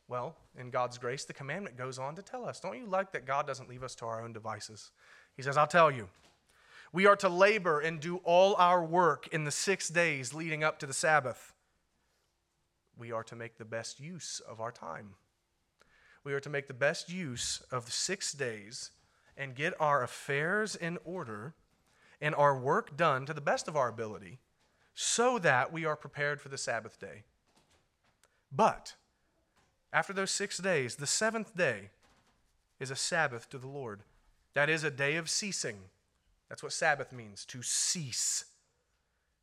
Well, 0.07 0.35
in 0.59 0.69
God's 0.69 0.97
grace, 0.97 1.25
the 1.25 1.33
commandment 1.33 1.77
goes 1.77 1.99
on 1.99 2.15
to 2.15 2.21
tell 2.21 2.45
us. 2.45 2.59
Don't 2.59 2.77
you 2.77 2.85
like 2.85 3.11
that 3.11 3.25
God 3.25 3.45
doesn't 3.47 3.69
leave 3.69 3.83
us 3.83 3.95
to 3.95 4.05
our 4.05 4.23
own 4.23 4.33
devices? 4.33 4.91
He 5.35 5.41
says, 5.41 5.57
I'll 5.57 5.67
tell 5.67 5.91
you. 5.91 6.07
We 6.93 7.07
are 7.07 7.15
to 7.17 7.29
labor 7.29 7.81
and 7.81 7.99
do 7.99 8.17
all 8.17 8.55
our 8.55 8.83
work 8.83 9.27
in 9.27 9.43
the 9.43 9.51
six 9.51 9.89
days 9.89 10.33
leading 10.33 10.63
up 10.63 10.79
to 10.79 10.85
the 10.85 10.93
Sabbath. 10.93 11.53
We 12.97 13.11
are 13.11 13.23
to 13.23 13.35
make 13.35 13.57
the 13.57 13.65
best 13.65 13.99
use 13.99 14.41
of 14.47 14.61
our 14.61 14.71
time. 14.71 15.15
We 16.23 16.33
are 16.33 16.39
to 16.39 16.49
make 16.49 16.67
the 16.67 16.73
best 16.73 17.11
use 17.11 17.61
of 17.71 17.85
the 17.85 17.91
six 17.91 18.31
days 18.31 18.91
and 19.35 19.55
get 19.55 19.73
our 19.79 20.03
affairs 20.03 20.75
in 20.75 20.97
order 21.03 21.53
and 22.21 22.33
our 22.33 22.57
work 22.57 22.95
done 22.95 23.25
to 23.25 23.33
the 23.33 23.41
best 23.41 23.67
of 23.67 23.75
our 23.75 23.89
ability 23.89 24.39
so 24.93 25.37
that 25.39 25.73
we 25.73 25.83
are 25.83 25.97
prepared 25.97 26.39
for 26.39 26.47
the 26.47 26.57
Sabbath 26.57 26.99
day. 26.99 27.23
But 28.51 28.95
after 29.93 30.13
those 30.13 30.31
six 30.31 30.57
days, 30.57 30.95
the 30.95 31.07
seventh 31.07 31.55
day 31.55 31.89
is 32.79 32.91
a 32.91 32.95
Sabbath 32.95 33.49
to 33.49 33.57
the 33.57 33.67
Lord. 33.67 34.01
That 34.53 34.69
is 34.69 34.83
a 34.83 34.91
day 34.91 35.15
of 35.15 35.29
ceasing. 35.29 35.77
That's 36.49 36.63
what 36.63 36.73
Sabbath 36.73 37.11
means, 37.11 37.45
to 37.45 37.61
cease. 37.61 38.45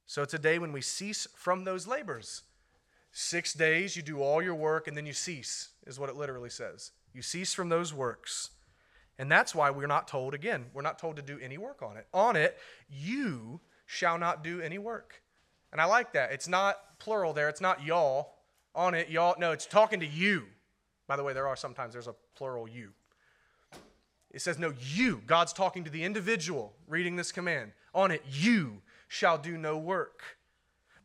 So 0.06 0.22
it's 0.22 0.34
a 0.34 0.38
day 0.38 0.58
when 0.58 0.72
we 0.72 0.82
cease 0.82 1.26
from 1.34 1.64
those 1.64 1.86
labors. 1.86 2.42
Six 3.12 3.52
days, 3.52 3.96
you 3.96 4.02
do 4.02 4.22
all 4.22 4.42
your 4.42 4.54
work, 4.54 4.88
and 4.88 4.96
then 4.96 5.06
you 5.06 5.12
cease, 5.12 5.70
is 5.86 5.98
what 5.98 6.08
it 6.08 6.16
literally 6.16 6.50
says. 6.50 6.92
You 7.12 7.22
cease 7.22 7.52
from 7.52 7.68
those 7.68 7.92
works. 7.92 8.50
And 9.18 9.30
that's 9.30 9.54
why 9.54 9.70
we're 9.70 9.86
not 9.86 10.08
told, 10.08 10.34
again, 10.34 10.66
we're 10.72 10.82
not 10.82 10.98
told 10.98 11.16
to 11.16 11.22
do 11.22 11.38
any 11.40 11.58
work 11.58 11.82
on 11.82 11.96
it. 11.96 12.06
On 12.14 12.36
it, 12.36 12.58
you 12.88 13.60
shall 13.84 14.18
not 14.18 14.42
do 14.42 14.60
any 14.60 14.78
work. 14.78 15.22
And 15.72 15.80
I 15.80 15.84
like 15.84 16.12
that. 16.14 16.32
It's 16.32 16.48
not 16.48 16.98
plural 16.98 17.32
there, 17.32 17.48
it's 17.48 17.60
not 17.60 17.84
y'all. 17.84 18.31
On 18.74 18.94
it, 18.94 19.10
y'all. 19.10 19.34
No, 19.38 19.52
it's 19.52 19.66
talking 19.66 20.00
to 20.00 20.06
you. 20.06 20.44
By 21.06 21.16
the 21.16 21.24
way, 21.24 21.32
there 21.32 21.46
are 21.48 21.56
sometimes 21.56 21.92
there's 21.92 22.06
a 22.06 22.14
plural 22.34 22.68
you. 22.68 22.92
It 24.30 24.40
says, 24.40 24.58
no, 24.58 24.72
you. 24.80 25.22
God's 25.26 25.52
talking 25.52 25.84
to 25.84 25.90
the 25.90 26.04
individual 26.04 26.72
reading 26.88 27.16
this 27.16 27.32
command. 27.32 27.72
On 27.94 28.10
it, 28.10 28.24
you 28.30 28.80
shall 29.08 29.36
do 29.36 29.58
no 29.58 29.76
work. 29.76 30.22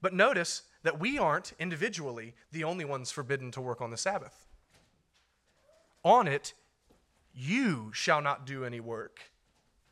But 0.02 0.14
notice 0.14 0.64
that 0.84 1.00
we 1.00 1.18
aren't 1.18 1.54
individually 1.60 2.36
the 2.52 2.64
only 2.64 2.86
ones 2.86 3.12
forbidden 3.12 3.52
to 3.52 3.62
work 3.62 3.82
on 3.82 3.92
the 3.92 3.98
Sabbath. 3.98 4.46
On 6.04 6.26
it, 6.28 6.54
you 7.36 7.92
shall 7.94 8.22
not 8.22 8.46
do 8.46 8.64
any 8.64 8.80
work. 8.80 9.20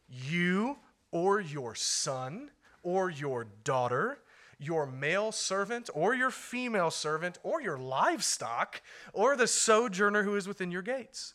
You 0.08 0.78
or 1.12 1.42
your 1.42 1.76
son 1.76 2.52
or 2.84 3.10
your 3.10 3.48
daughter, 3.64 4.20
your 4.60 4.86
male 4.86 5.32
servant 5.32 5.90
or 5.94 6.16
your 6.16 6.32
female 6.32 6.92
servant 6.92 7.38
or 7.44 7.62
your 7.62 7.78
livestock 7.78 8.82
or 9.14 9.36
the 9.36 9.48
sojourner 9.48 10.24
who 10.24 10.36
is 10.36 10.48
within 10.48 10.72
your 10.72 10.82
gates. 10.82 11.34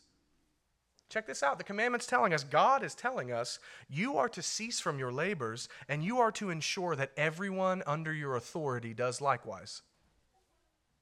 Check 1.11 1.27
this 1.27 1.43
out. 1.43 1.57
The 1.57 1.65
commandment's 1.65 2.07
telling 2.07 2.33
us, 2.33 2.45
God 2.45 2.83
is 2.83 2.95
telling 2.95 3.33
us, 3.33 3.59
you 3.89 4.15
are 4.15 4.29
to 4.29 4.41
cease 4.41 4.79
from 4.79 4.97
your 4.97 5.11
labors 5.11 5.67
and 5.89 6.03
you 6.05 6.19
are 6.19 6.31
to 6.31 6.49
ensure 6.49 6.95
that 6.95 7.11
everyone 7.17 7.83
under 7.85 8.13
your 8.13 8.37
authority 8.37 8.93
does 8.93 9.19
likewise. 9.19 9.81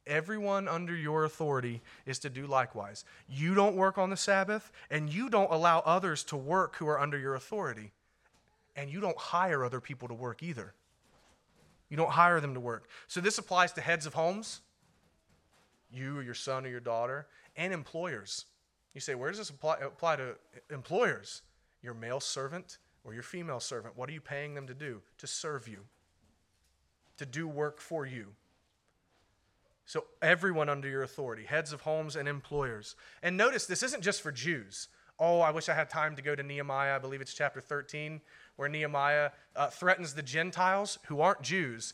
Everyone 0.08 0.68
under 0.68 0.96
your 0.96 1.26
authority 1.26 1.84
is 2.08 2.18
to 2.20 2.30
do 2.32 2.48
likewise. 2.48 3.06
You 3.28 3.54
don't 3.54 3.76
work 3.76 4.00
on 4.00 4.10
the 4.10 4.18
Sabbath 4.18 4.72
and 4.90 5.14
you 5.14 5.30
don't 5.30 5.52
allow 5.52 5.82
others 5.82 6.24
to 6.26 6.36
work 6.36 6.78
who 6.78 6.88
are 6.88 7.00
under 7.00 7.20
your 7.20 7.36
authority. 7.36 7.92
And 8.76 8.90
you 8.90 9.02
don't 9.02 9.18
hire 9.18 9.64
other 9.64 9.80
people 9.80 10.08
to 10.08 10.16
work 10.16 10.42
either. 10.42 10.74
You 11.90 11.98
don't 11.98 12.12
hire 12.12 12.40
them 12.40 12.54
to 12.54 12.60
work. 12.60 12.88
So 13.08 13.20
this 13.20 13.38
applies 13.38 13.74
to 13.74 13.82
heads 13.82 14.06
of 14.06 14.14
homes, 14.14 14.62
you 15.92 16.18
or 16.18 16.24
your 16.24 16.36
son 16.36 16.66
or 16.66 16.70
your 16.70 16.80
daughter, 16.80 17.28
and 17.56 17.74
employers. 17.74 18.46
You 18.94 19.02
say, 19.02 19.16
where 19.16 19.30
does 19.30 19.40
this 19.40 19.50
apply, 19.50 19.78
apply 19.78 20.18
to 20.18 20.36
employers? 20.72 21.42
Your 21.82 21.94
male 21.94 22.20
servant 22.20 22.78
or 23.04 23.14
your 23.14 23.24
female 23.24 23.60
servant? 23.60 23.98
What 23.98 24.10
are 24.10 24.14
you 24.14 24.22
paying 24.22 24.54
them 24.54 24.68
to 24.68 24.74
do? 24.74 25.02
To 25.20 25.28
serve 25.28 25.68
you, 25.68 25.86
to 27.18 27.26
do 27.26 27.48
work 27.48 27.80
for 27.80 28.06
you. 28.06 28.28
So, 29.86 30.06
everyone 30.22 30.70
under 30.70 30.88
your 30.88 31.02
authority, 31.02 31.46
heads 31.46 31.74
of 31.74 31.82
homes 31.82 32.16
and 32.16 32.28
employers. 32.28 32.96
And 33.24 33.36
notice 33.36 33.66
this 33.66 33.82
isn't 33.82 34.04
just 34.04 34.22
for 34.22 34.32
Jews. 34.32 34.88
Oh, 35.20 35.40
I 35.40 35.50
wish 35.50 35.68
I 35.68 35.74
had 35.74 35.90
time 35.90 36.16
to 36.16 36.22
go 36.22 36.36
to 36.36 36.44
Nehemiah. 36.44 36.96
I 36.96 37.00
believe 37.00 37.22
it's 37.22 37.34
chapter 37.34 37.60
13, 37.60 38.22
where 38.60 38.68
Nehemiah 38.68 39.32
uh, 39.56 39.68
threatens 39.70 40.14
the 40.14 40.22
Gentiles 40.22 41.00
who 41.06 41.22
aren't 41.22 41.42
Jews 41.42 41.94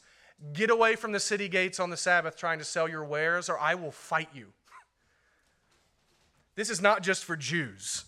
get 0.52 0.72
away 0.72 0.96
from 0.96 1.12
the 1.12 1.20
city 1.20 1.48
gates 1.48 1.80
on 1.80 1.92
the 1.92 1.96
Sabbath 1.96 2.36
trying 2.36 2.58
to 2.58 2.66
sell 2.66 2.90
your 2.90 3.06
wares, 3.06 3.50
or 3.50 3.60
I 3.60 3.76
will 3.76 3.92
fight 3.92 4.30
you. 4.34 4.48
This 6.56 6.72
is 6.72 6.82
not 6.82 7.04
just 7.04 7.24
for 7.24 7.36
Jews. 7.36 8.06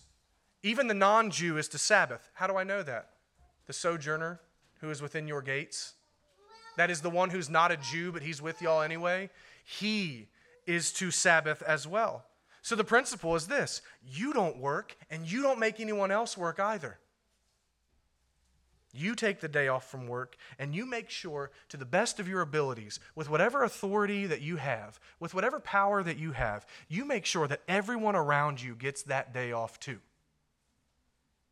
Even 0.64 0.88
the 0.88 0.94
non 0.94 1.30
Jew 1.30 1.56
is 1.56 1.68
to 1.68 1.78
Sabbath. 1.78 2.30
How 2.34 2.48
do 2.48 2.56
I 2.56 2.64
know 2.64 2.82
that? 2.82 3.10
The 3.68 3.72
sojourner 3.72 4.40
who 4.80 4.90
is 4.90 5.00
within 5.00 5.28
your 5.28 5.40
gates. 5.40 5.94
That 6.76 6.90
is 6.90 7.00
the 7.00 7.10
one 7.10 7.30
who's 7.30 7.48
not 7.48 7.70
a 7.70 7.76
Jew, 7.76 8.10
but 8.10 8.22
he's 8.22 8.42
with 8.42 8.60
y'all 8.60 8.82
anyway. 8.82 9.30
He 9.64 10.30
is 10.66 10.92
to 10.94 11.12
Sabbath 11.12 11.62
as 11.62 11.86
well. 11.86 12.24
So 12.62 12.74
the 12.74 12.82
principle 12.82 13.36
is 13.36 13.46
this 13.46 13.82
you 14.04 14.32
don't 14.32 14.58
work, 14.58 14.96
and 15.10 15.30
you 15.30 15.42
don't 15.42 15.60
make 15.60 15.78
anyone 15.78 16.10
else 16.10 16.36
work 16.36 16.58
either. 16.58 16.98
You 18.92 19.14
take 19.14 19.40
the 19.40 19.48
day 19.48 19.68
off 19.68 19.90
from 19.90 20.06
work 20.06 20.36
and 20.58 20.74
you 20.74 20.86
make 20.86 21.10
sure, 21.10 21.50
to 21.68 21.76
the 21.76 21.84
best 21.84 22.18
of 22.18 22.28
your 22.28 22.40
abilities, 22.40 22.98
with 23.14 23.28
whatever 23.28 23.62
authority 23.62 24.26
that 24.26 24.40
you 24.40 24.56
have, 24.56 24.98
with 25.20 25.34
whatever 25.34 25.60
power 25.60 26.02
that 26.02 26.18
you 26.18 26.32
have, 26.32 26.66
you 26.88 27.04
make 27.04 27.26
sure 27.26 27.46
that 27.48 27.62
everyone 27.68 28.16
around 28.16 28.62
you 28.62 28.74
gets 28.74 29.02
that 29.02 29.34
day 29.34 29.52
off 29.52 29.78
too. 29.78 29.98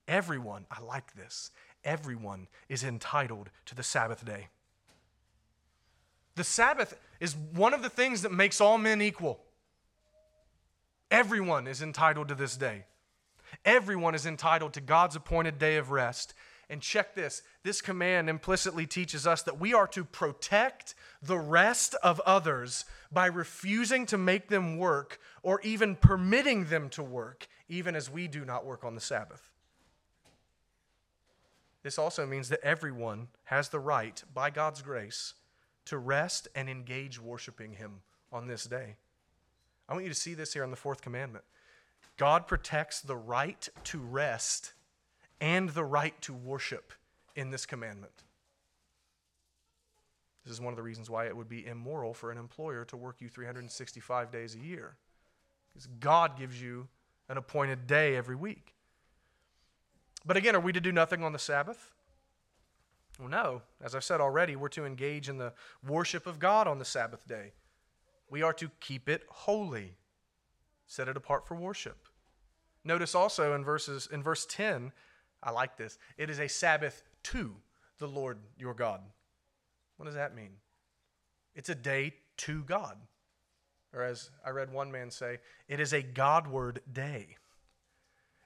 Everyone, 0.08 0.66
I 0.70 0.80
like 0.80 1.14
this, 1.14 1.50
everyone 1.84 2.48
is 2.68 2.84
entitled 2.84 3.50
to 3.66 3.74
the 3.74 3.82
Sabbath 3.82 4.24
day. 4.24 4.48
The 6.36 6.44
Sabbath 6.44 6.98
is 7.18 7.36
one 7.54 7.74
of 7.74 7.82
the 7.82 7.88
things 7.88 8.22
that 8.22 8.32
makes 8.32 8.60
all 8.60 8.78
men 8.78 9.02
equal. 9.02 9.40
Everyone 11.10 11.66
is 11.66 11.82
entitled 11.82 12.28
to 12.28 12.34
this 12.34 12.56
day. 12.56 12.84
Everyone 13.64 14.14
is 14.14 14.26
entitled 14.26 14.72
to 14.74 14.80
God's 14.80 15.16
appointed 15.16 15.58
day 15.58 15.76
of 15.76 15.90
rest. 15.90 16.34
And 16.68 16.82
check 16.82 17.14
this 17.14 17.42
this 17.62 17.80
command 17.80 18.28
implicitly 18.28 18.86
teaches 18.86 19.26
us 19.26 19.42
that 19.42 19.60
we 19.60 19.72
are 19.72 19.86
to 19.88 20.04
protect 20.04 20.94
the 21.22 21.38
rest 21.38 21.94
of 22.02 22.20
others 22.20 22.84
by 23.12 23.26
refusing 23.26 24.04
to 24.06 24.18
make 24.18 24.48
them 24.48 24.76
work 24.76 25.20
or 25.42 25.60
even 25.62 25.94
permitting 25.94 26.64
them 26.66 26.88
to 26.90 27.02
work, 27.02 27.46
even 27.68 27.94
as 27.94 28.10
we 28.10 28.26
do 28.26 28.44
not 28.44 28.66
work 28.66 28.84
on 28.84 28.94
the 28.94 29.00
Sabbath. 29.00 29.50
This 31.84 31.98
also 31.98 32.26
means 32.26 32.48
that 32.48 32.64
everyone 32.64 33.28
has 33.44 33.68
the 33.68 33.78
right, 33.78 34.20
by 34.34 34.50
God's 34.50 34.82
grace, 34.82 35.34
to 35.84 35.98
rest 35.98 36.48
and 36.52 36.68
engage 36.68 37.20
worshiping 37.20 37.74
Him 37.74 38.00
on 38.32 38.48
this 38.48 38.64
day. 38.64 38.96
I 39.88 39.92
want 39.92 40.04
you 40.04 40.10
to 40.10 40.16
see 40.16 40.34
this 40.34 40.52
here 40.52 40.64
in 40.64 40.72
the 40.72 40.76
fourth 40.76 41.00
commandment. 41.00 41.44
God 42.16 42.48
protects 42.48 43.00
the 43.00 43.16
right 43.16 43.68
to 43.84 43.98
rest 43.98 44.72
and 45.40 45.70
the 45.70 45.84
right 45.84 46.20
to 46.22 46.32
worship 46.32 46.92
in 47.34 47.50
this 47.50 47.66
commandment. 47.66 48.24
This 50.44 50.52
is 50.52 50.60
one 50.60 50.72
of 50.72 50.76
the 50.76 50.82
reasons 50.82 51.10
why 51.10 51.26
it 51.26 51.36
would 51.36 51.48
be 51.48 51.66
immoral 51.66 52.14
for 52.14 52.30
an 52.30 52.38
employer 52.38 52.84
to 52.86 52.96
work 52.96 53.16
you 53.20 53.28
365 53.28 54.30
days 54.30 54.54
a 54.54 54.60
year. 54.60 54.96
Because 55.72 55.88
God 55.98 56.38
gives 56.38 56.62
you 56.62 56.88
an 57.28 57.36
appointed 57.36 57.86
day 57.86 58.16
every 58.16 58.36
week. 58.36 58.72
But 60.24 60.36
again, 60.36 60.54
are 60.54 60.60
we 60.60 60.72
to 60.72 60.80
do 60.80 60.92
nothing 60.92 61.22
on 61.22 61.32
the 61.32 61.38
Sabbath? 61.38 61.92
Well, 63.18 63.28
no. 63.28 63.62
As 63.82 63.94
I've 63.94 64.04
said 64.04 64.20
already, 64.20 64.56
we're 64.56 64.68
to 64.68 64.84
engage 64.84 65.28
in 65.28 65.38
the 65.38 65.52
worship 65.86 66.26
of 66.26 66.38
God 66.38 66.68
on 66.68 66.78
the 66.78 66.84
Sabbath 66.84 67.26
day. 67.26 67.52
We 68.30 68.42
are 68.42 68.52
to 68.54 68.70
keep 68.80 69.08
it 69.08 69.24
holy, 69.28 69.96
set 70.86 71.08
it 71.08 71.16
apart 71.16 71.46
for 71.46 71.54
worship. 71.56 72.08
Notice 72.84 73.14
also 73.14 73.54
in 73.54 73.64
verses 73.64 74.08
in 74.10 74.22
verse 74.22 74.46
10, 74.48 74.92
I 75.46 75.52
like 75.52 75.76
this. 75.76 75.96
It 76.18 76.28
is 76.28 76.40
a 76.40 76.48
Sabbath 76.48 77.02
to 77.24 77.54
the 77.98 78.08
Lord 78.08 78.38
your 78.58 78.74
God. 78.74 79.00
What 79.96 80.06
does 80.06 80.16
that 80.16 80.34
mean? 80.34 80.50
It's 81.54 81.68
a 81.68 81.74
day 81.74 82.14
to 82.38 82.64
God. 82.64 82.98
Or 83.94 84.02
as 84.02 84.30
I 84.44 84.50
read 84.50 84.72
one 84.72 84.90
man 84.90 85.10
say, 85.10 85.38
it 85.68 85.78
is 85.78 85.94
a 85.94 86.02
Godward 86.02 86.80
day. 86.92 87.36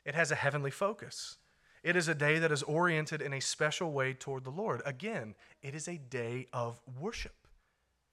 It 0.04 0.14
has 0.14 0.30
a 0.30 0.36
heavenly 0.36 0.70
focus. 0.70 1.38
It 1.82 1.96
is 1.96 2.06
a 2.06 2.14
day 2.14 2.38
that 2.38 2.52
is 2.52 2.62
oriented 2.62 3.22
in 3.22 3.32
a 3.32 3.40
special 3.40 3.90
way 3.92 4.12
toward 4.12 4.44
the 4.44 4.50
Lord. 4.50 4.82
Again, 4.84 5.34
it 5.62 5.74
is 5.74 5.88
a 5.88 5.96
day 5.96 6.46
of 6.52 6.78
worship. 7.00 7.34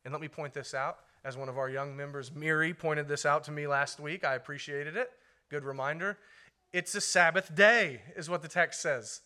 And 0.05 0.13
let 0.13 0.21
me 0.21 0.29
point 0.29 0.53
this 0.53 0.73
out. 0.73 0.99
As 1.25 1.35
one 1.35 1.49
of 1.49 1.57
our 1.57 1.69
young 1.69 1.97
members, 1.97 2.33
Miri, 2.33 2.73
pointed 2.73 3.09
this 3.09 3.25
out 3.25 3.43
to 3.43 3.51
me 3.51 3.67
last 3.67 3.99
week, 3.99 4.23
I 4.23 4.35
appreciated 4.35 4.95
it. 4.95 5.11
Good 5.49 5.65
reminder. 5.65 6.17
It's 6.73 6.95
a 6.95 7.01
Sabbath 7.01 7.55
day, 7.55 8.01
is 8.15 8.29
what 8.29 8.41
the 8.41 8.47
text 8.47 8.81
says. 8.81 9.21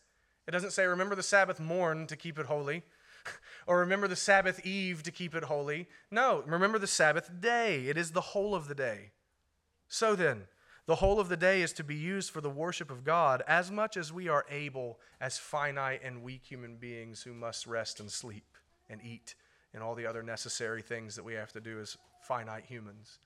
It 0.48 0.52
doesn't 0.52 0.72
say, 0.72 0.86
remember 0.86 1.16
the 1.16 1.24
Sabbath 1.24 1.60
morn 1.60 2.08
to 2.08 2.16
keep 2.16 2.38
it 2.40 2.46
holy, 2.46 2.84
or 3.68 3.80
remember 3.80 4.08
the 4.08 4.16
Sabbath 4.16 4.66
eve 4.66 5.04
to 5.04 5.12
keep 5.12 5.36
it 5.36 5.46
holy. 5.46 5.88
No, 6.10 6.44
remember 6.46 6.80
the 6.80 6.88
Sabbath 6.88 7.30
day. 7.40 7.88
It 7.88 7.98
is 7.98 8.12
the 8.12 8.22
whole 8.22 8.56
of 8.56 8.68
the 8.68 8.76
day. 8.76 9.12
So 9.88 10.16
then, 10.16 10.44
the 10.86 10.96
whole 10.96 11.20
of 11.20 11.30
the 11.30 11.38
day 11.38 11.62
is 11.62 11.74
to 11.74 11.84
be 11.84 11.96
used 11.96 12.32
for 12.32 12.42
the 12.42 12.50
worship 12.50 12.90
of 12.90 13.04
God 13.04 13.44
as 13.48 13.72
much 13.72 13.98
as 13.98 14.12
we 14.12 14.28
are 14.28 14.46
able 14.50 15.00
as 15.20 15.38
finite 15.38 16.02
and 16.04 16.24
weak 16.24 16.42
human 16.44 16.78
beings 16.78 17.22
who 17.22 17.34
must 17.34 17.68
rest 17.68 18.00
and 18.00 18.12
sleep 18.12 18.58
and 18.90 19.00
eat 19.04 19.36
and 19.74 19.84
all 19.84 19.96
the 19.96 20.06
other 20.06 20.24
necessary 20.24 20.82
things 20.82 21.16
that 21.16 21.24
we 21.24 21.34
have 21.34 21.52
to 21.54 21.62
do 21.62 21.80
as 21.80 21.98
finite 22.22 22.66
humans. 22.66 23.20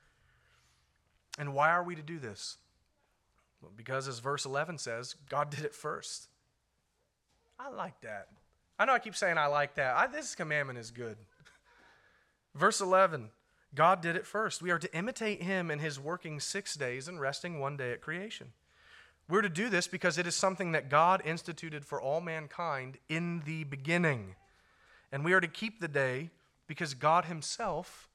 And 1.40 1.54
why 1.54 1.72
are 1.72 1.84
we 1.84 1.96
to 1.96 2.02
do 2.02 2.20
this? 2.20 2.58
Because, 3.76 4.08
as 4.08 4.20
verse 4.20 4.46
11 4.46 4.78
says, 4.78 5.16
God 5.30 5.50
did 5.50 5.66
it 5.66 5.74
first. 5.74 6.28
I 7.60 7.70
like 7.70 8.00
that. 8.02 8.28
I 8.78 8.86
know 8.86 8.94
I 8.94 9.00
keep 9.00 9.16
saying 9.16 9.38
I 9.38 9.48
like 9.48 9.76
that. 9.76 9.96
I, 9.96 10.08
this 10.08 10.36
commandment 10.36 10.78
is 10.78 10.92
good. 10.92 11.18
verse 12.56 12.82
11 12.82 13.30
God 13.74 14.02
did 14.02 14.16
it 14.16 14.26
first. 14.26 14.62
We 14.62 14.72
are 14.72 14.80
to 14.80 14.96
imitate 14.96 15.44
him 15.44 15.70
in 15.70 15.80
his 15.80 16.00
working 16.00 16.40
six 16.40 16.76
days 16.76 17.10
and 17.10 17.20
resting 17.20 17.60
one 17.60 17.76
day 17.76 17.92
at 17.92 18.02
creation. 18.02 18.54
We're 19.28 19.42
to 19.42 19.50
do 19.50 19.70
this 19.70 19.88
because 19.88 20.18
it 20.18 20.26
is 20.26 20.36
something 20.36 20.72
that 20.72 20.90
God 20.90 21.22
instituted 21.26 21.86
for 21.86 22.00
all 22.00 22.22
mankind 22.22 22.98
in 23.10 23.42
the 23.46 23.66
beginning. 23.66 24.36
And 25.12 25.26
we 25.26 25.34
are 25.34 25.42
to 25.42 25.48
keep 25.48 25.82
the 25.82 25.88
day 25.88 26.30
because 26.68 26.94
God 26.94 27.26
himself 27.26 28.08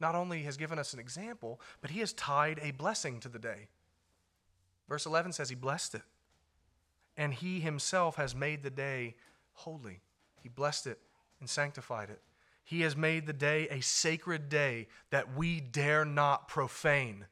not 0.00 0.14
only 0.14 0.42
has 0.42 0.56
given 0.56 0.78
us 0.78 0.92
an 0.92 1.00
example, 1.00 1.60
but 1.80 1.90
he 1.90 2.00
has 2.00 2.12
tied 2.12 2.60
a 2.62 2.72
blessing 2.72 3.18
to 3.20 3.28
the 3.28 3.38
day. 3.38 3.68
Verse 4.88 5.06
11 5.06 5.32
says 5.32 5.48
he 5.48 5.54
blessed 5.54 5.94
it. 5.94 6.02
And 7.16 7.34
he 7.34 7.60
himself 7.60 8.16
has 8.16 8.34
made 8.34 8.62
the 8.62 8.70
day 8.70 9.16
holy. 9.52 10.00
He 10.42 10.48
blessed 10.48 10.86
it 10.86 11.00
and 11.40 11.48
sanctified 11.48 12.10
it. 12.10 12.20
He 12.64 12.82
has 12.82 12.96
made 12.96 13.26
the 13.26 13.32
day 13.32 13.66
a 13.70 13.80
sacred 13.80 14.48
day 14.48 14.88
that 15.10 15.34
we 15.34 15.60
dare 15.60 16.04
not 16.04 16.48
profane. 16.48 17.26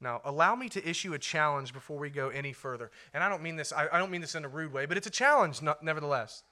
Now, 0.00 0.22
allow 0.24 0.54
me 0.54 0.70
to 0.70 0.88
issue 0.88 1.12
a 1.12 1.18
challenge 1.18 1.74
before 1.74 1.98
we 1.98 2.08
go 2.08 2.30
any 2.30 2.54
further. 2.54 2.90
And 3.12 3.22
I 3.22 3.28
don't 3.28 3.42
mean 3.42 3.56
this, 3.56 3.72
I, 3.72 3.86
I 3.92 3.98
don't 3.98 4.10
mean 4.10 4.22
this 4.22 4.34
in 4.34 4.44
a 4.44 4.48
rude 4.48 4.72
way, 4.72 4.86
but 4.86 4.96
it's 4.96 5.06
a 5.06 5.10
challenge 5.10 5.60
nevertheless. 5.82 6.42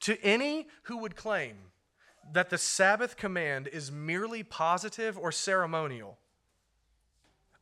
To 0.00 0.20
any 0.22 0.68
who 0.84 0.98
would 0.98 1.16
claim 1.16 1.56
that 2.32 2.48
the 2.50 2.58
Sabbath 2.58 3.16
command 3.16 3.68
is 3.68 3.90
merely 3.90 4.42
positive 4.42 5.18
or 5.18 5.32
ceremonial, 5.32 6.18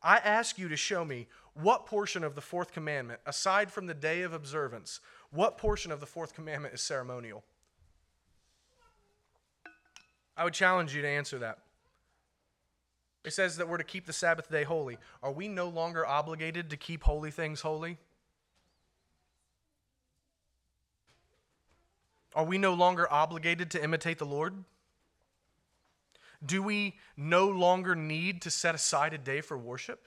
I 0.05 0.17
ask 0.17 0.59
you 0.59 0.69
to 0.69 0.77
show 0.77 1.03
me 1.03 1.27
what 1.55 1.87
portion 1.87 2.23
of 2.23 2.35
the 2.35 2.41
fourth 2.41 2.71
commandment, 2.71 3.21
aside 3.25 3.71
from 3.71 3.87
the 3.87 3.95
day 3.95 4.21
of 4.21 4.33
observance, 4.33 4.99
what 5.31 5.57
portion 5.57 5.91
of 5.91 5.99
the 5.99 6.05
fourth 6.05 6.35
commandment 6.35 6.75
is 6.75 6.81
ceremonial? 6.81 7.43
I 10.37 10.43
would 10.43 10.53
challenge 10.53 10.93
you 10.93 11.01
to 11.01 11.07
answer 11.07 11.39
that. 11.39 11.57
It 13.23 13.33
says 13.33 13.57
that 13.57 13.67
we're 13.67 13.77
to 13.77 13.83
keep 13.83 14.05
the 14.05 14.13
Sabbath 14.13 14.51
day 14.51 14.63
holy. 14.63 14.99
Are 15.23 15.31
we 15.31 15.47
no 15.47 15.67
longer 15.67 16.05
obligated 16.05 16.69
to 16.69 16.77
keep 16.77 17.03
holy 17.03 17.31
things 17.31 17.61
holy? 17.61 17.97
Are 22.35 22.43
we 22.45 22.59
no 22.59 22.75
longer 22.75 23.11
obligated 23.11 23.71
to 23.71 23.83
imitate 23.83 24.19
the 24.19 24.25
Lord? 24.25 24.53
Do 26.45 26.61
we 26.61 26.95
no 27.17 27.47
longer 27.47 27.95
need 27.95 28.41
to 28.43 28.51
set 28.51 28.75
aside 28.75 29.13
a 29.13 29.17
day 29.17 29.41
for 29.41 29.57
worship? 29.57 30.05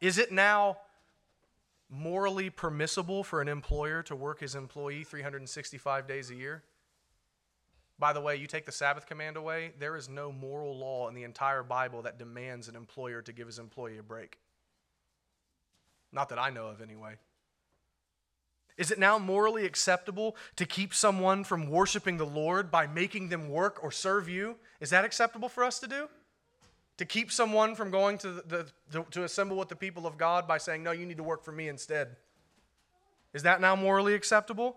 Is 0.00 0.18
it 0.18 0.32
now 0.32 0.78
morally 1.88 2.50
permissible 2.50 3.22
for 3.22 3.40
an 3.40 3.48
employer 3.48 4.02
to 4.02 4.16
work 4.16 4.40
his 4.40 4.54
employee 4.54 5.04
365 5.04 6.08
days 6.08 6.30
a 6.30 6.34
year? 6.34 6.64
By 7.98 8.12
the 8.12 8.20
way, 8.20 8.34
you 8.34 8.48
take 8.48 8.66
the 8.66 8.72
Sabbath 8.72 9.06
command 9.06 9.36
away, 9.36 9.74
there 9.78 9.94
is 9.94 10.08
no 10.08 10.32
moral 10.32 10.76
law 10.76 11.08
in 11.08 11.14
the 11.14 11.22
entire 11.22 11.62
Bible 11.62 12.02
that 12.02 12.18
demands 12.18 12.66
an 12.66 12.74
employer 12.74 13.22
to 13.22 13.32
give 13.32 13.46
his 13.46 13.60
employee 13.60 13.98
a 13.98 14.02
break. 14.02 14.38
Not 16.10 16.28
that 16.30 16.38
I 16.38 16.50
know 16.50 16.66
of, 16.66 16.80
anyway. 16.80 17.14
Is 18.76 18.90
it 18.90 18.98
now 18.98 19.18
morally 19.18 19.66
acceptable 19.66 20.36
to 20.56 20.64
keep 20.64 20.94
someone 20.94 21.44
from 21.44 21.68
worshiping 21.68 22.16
the 22.16 22.26
Lord 22.26 22.70
by 22.70 22.86
making 22.86 23.28
them 23.28 23.48
work 23.48 23.82
or 23.82 23.90
serve 23.90 24.28
you? 24.28 24.56
Is 24.80 24.90
that 24.90 25.04
acceptable 25.04 25.48
for 25.48 25.62
us 25.62 25.78
to 25.80 25.86
do? 25.86 26.08
To 26.98 27.04
keep 27.04 27.30
someone 27.30 27.74
from 27.74 27.90
going 27.90 28.18
to, 28.18 28.32
the, 28.32 28.66
the, 28.90 29.02
to 29.10 29.24
assemble 29.24 29.56
with 29.56 29.68
the 29.68 29.76
people 29.76 30.06
of 30.06 30.16
God 30.16 30.46
by 30.48 30.58
saying, 30.58 30.82
no, 30.82 30.92
you 30.92 31.06
need 31.06 31.16
to 31.18 31.22
work 31.22 31.44
for 31.44 31.52
me 31.52 31.68
instead? 31.68 32.16
Is 33.34 33.42
that 33.42 33.60
now 33.60 33.76
morally 33.76 34.14
acceptable? 34.14 34.76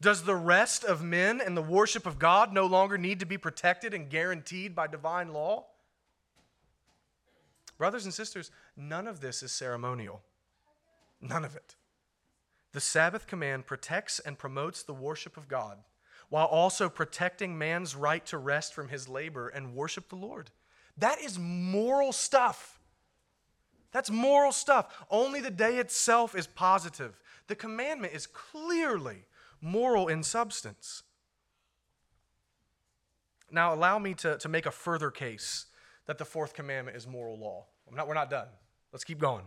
Does 0.00 0.24
the 0.24 0.36
rest 0.36 0.84
of 0.84 1.02
men 1.02 1.40
and 1.40 1.56
the 1.56 1.62
worship 1.62 2.06
of 2.06 2.18
God 2.18 2.52
no 2.52 2.66
longer 2.66 2.98
need 2.98 3.20
to 3.20 3.26
be 3.26 3.38
protected 3.38 3.94
and 3.94 4.10
guaranteed 4.10 4.74
by 4.74 4.86
divine 4.86 5.32
law? 5.32 5.66
Brothers 7.78 8.04
and 8.04 8.14
sisters, 8.14 8.50
none 8.76 9.06
of 9.06 9.20
this 9.20 9.42
is 9.42 9.50
ceremonial. 9.50 10.22
None 11.20 11.44
of 11.44 11.56
it. 11.56 11.74
The 12.74 12.80
Sabbath 12.80 13.28
command 13.28 13.66
protects 13.66 14.18
and 14.18 14.36
promotes 14.36 14.82
the 14.82 14.92
worship 14.92 15.36
of 15.36 15.46
God 15.48 15.78
while 16.28 16.46
also 16.46 16.88
protecting 16.88 17.56
man's 17.56 17.94
right 17.94 18.26
to 18.26 18.36
rest 18.36 18.74
from 18.74 18.88
his 18.88 19.08
labor 19.08 19.48
and 19.48 19.76
worship 19.76 20.08
the 20.08 20.16
Lord. 20.16 20.50
That 20.98 21.20
is 21.20 21.38
moral 21.38 22.12
stuff. 22.12 22.80
That's 23.92 24.10
moral 24.10 24.50
stuff. 24.50 24.92
Only 25.08 25.40
the 25.40 25.52
day 25.52 25.76
itself 25.76 26.34
is 26.34 26.48
positive. 26.48 27.20
The 27.46 27.54
commandment 27.54 28.12
is 28.12 28.26
clearly 28.26 29.18
moral 29.60 30.08
in 30.08 30.24
substance. 30.24 31.04
Now, 33.52 33.72
allow 33.72 34.00
me 34.00 34.14
to, 34.14 34.36
to 34.38 34.48
make 34.48 34.66
a 34.66 34.72
further 34.72 35.12
case 35.12 35.66
that 36.06 36.18
the 36.18 36.24
fourth 36.24 36.54
commandment 36.54 36.96
is 36.96 37.06
moral 37.06 37.38
law. 37.38 37.66
Not, 37.92 38.08
we're 38.08 38.14
not 38.14 38.30
done. 38.30 38.48
Let's 38.92 39.04
keep 39.04 39.20
going. 39.20 39.44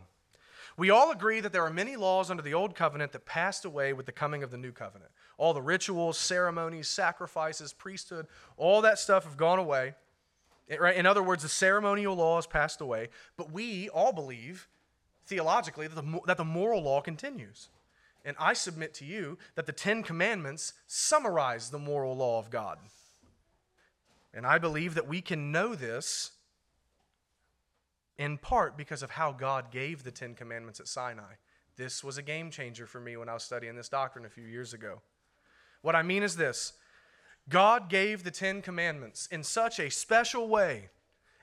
We 0.78 0.92
all 0.92 1.12
agree 1.12 1.40
that 1.40 1.52
there 1.52 1.63
are 1.63 1.72
many 1.72 1.96
laws 1.96 2.30
under 2.30 2.44
the 2.44 2.54
old 2.54 2.76
covenant 2.76 3.12
that 3.13 3.26
passed 3.26 3.66
away 3.66 3.94
with 3.94 4.06
the 4.06 4.12
coming 4.12 4.44
of 4.44 4.52
the 4.52 4.58
new 4.58 4.72
covenant. 4.72 5.10
All 5.40 5.54
the 5.54 5.62
rituals, 5.62 6.20
ceremonies, 6.20 6.88
sacrifices, 6.88 7.74
priesthood, 7.74 8.28
all 8.58 8.82
that 8.82 9.00
stuff 9.00 9.24
have 9.24 9.38
gone 9.38 9.58
away. 9.58 9.96
In 10.70 11.06
other 11.06 11.24
words, 11.24 11.44
the 11.44 11.50
ceremonial 11.50 12.16
law 12.16 12.36
has 12.36 12.46
passed 12.46 12.80
away, 12.82 13.10
but 13.38 13.52
we 13.52 13.90
all 13.90 14.13
believe 14.13 14.68
theologically 15.26 15.88
that 15.88 15.96
the, 15.96 16.20
that 16.28 16.38
the 16.38 16.46
moral 16.46 16.84
law 16.84 17.02
continues. 17.02 17.70
And 18.24 18.36
I 18.40 18.54
submit 18.54 18.94
to 18.96 19.06
you 19.06 19.38
that 19.56 19.66
the 19.66 19.72
Ten 19.72 20.04
Commandments 20.04 20.74
summarize 20.86 21.70
the 21.70 21.80
moral 21.80 22.16
law 22.16 22.38
of 22.38 22.50
God. 22.50 22.78
And 24.34 24.46
I 24.46 24.58
believe 24.58 24.94
that 24.96 25.08
we 25.08 25.22
can 25.22 25.52
know 25.52 25.74
this 25.74 26.32
in 28.17 28.38
part 28.38 28.77
because 28.77 29.03
of 29.03 29.12
how 29.12 29.32
God 29.32 29.71
gave 29.71 30.03
the 30.03 30.12
Ten 30.12 30.34
Commandments 30.34 30.80
at 30.80 30.88
Sinai. 30.88 31.34
This 31.75 32.03
was 32.03 32.17
a 32.17 32.23
game 32.23 32.49
changer 32.49 32.88
for 32.88 32.99
me 32.99 33.15
when 33.17 33.30
I 33.30 33.34
was 33.34 33.43
studying 33.43 33.75
this 33.75 33.89
doctrine 33.89 34.25
a 34.25 34.30
few 34.30 34.45
years 34.45 34.73
ago. 34.73 35.01
What 35.82 35.95
I 35.95 36.01
mean 36.01 36.23
is 36.23 36.36
this 36.36 36.73
God 37.49 37.89
gave 37.89 38.23
the 38.23 38.32
Ten 38.32 38.62
Commandments 38.62 39.27
in 39.32 39.43
such 39.43 39.80
a 39.80 39.91
special 39.91 40.49
way 40.49 40.89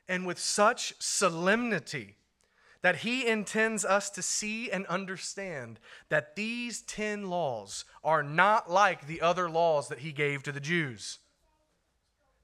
and 0.09 0.27
with 0.27 0.39
such 0.39 0.95
solemnity 0.99 2.17
that 2.83 2.97
he 2.97 3.27
intends 3.27 3.83
us 3.83 4.11
to 4.11 4.21
see 4.21 4.71
and 4.71 4.85
understand 4.87 5.81
that 6.11 6.37
these 6.37 6.83
10 6.83 7.31
laws 7.31 7.87
are 8.03 8.23
not 8.23 8.71
like 8.71 9.07
the 9.07 9.23
other 9.23 9.49
laws 9.49 9.89
that 9.89 10.01
he 10.01 10.13
gave 10.13 10.43
to 10.43 10.53
the 10.53 10.61
Jews. 10.61 11.21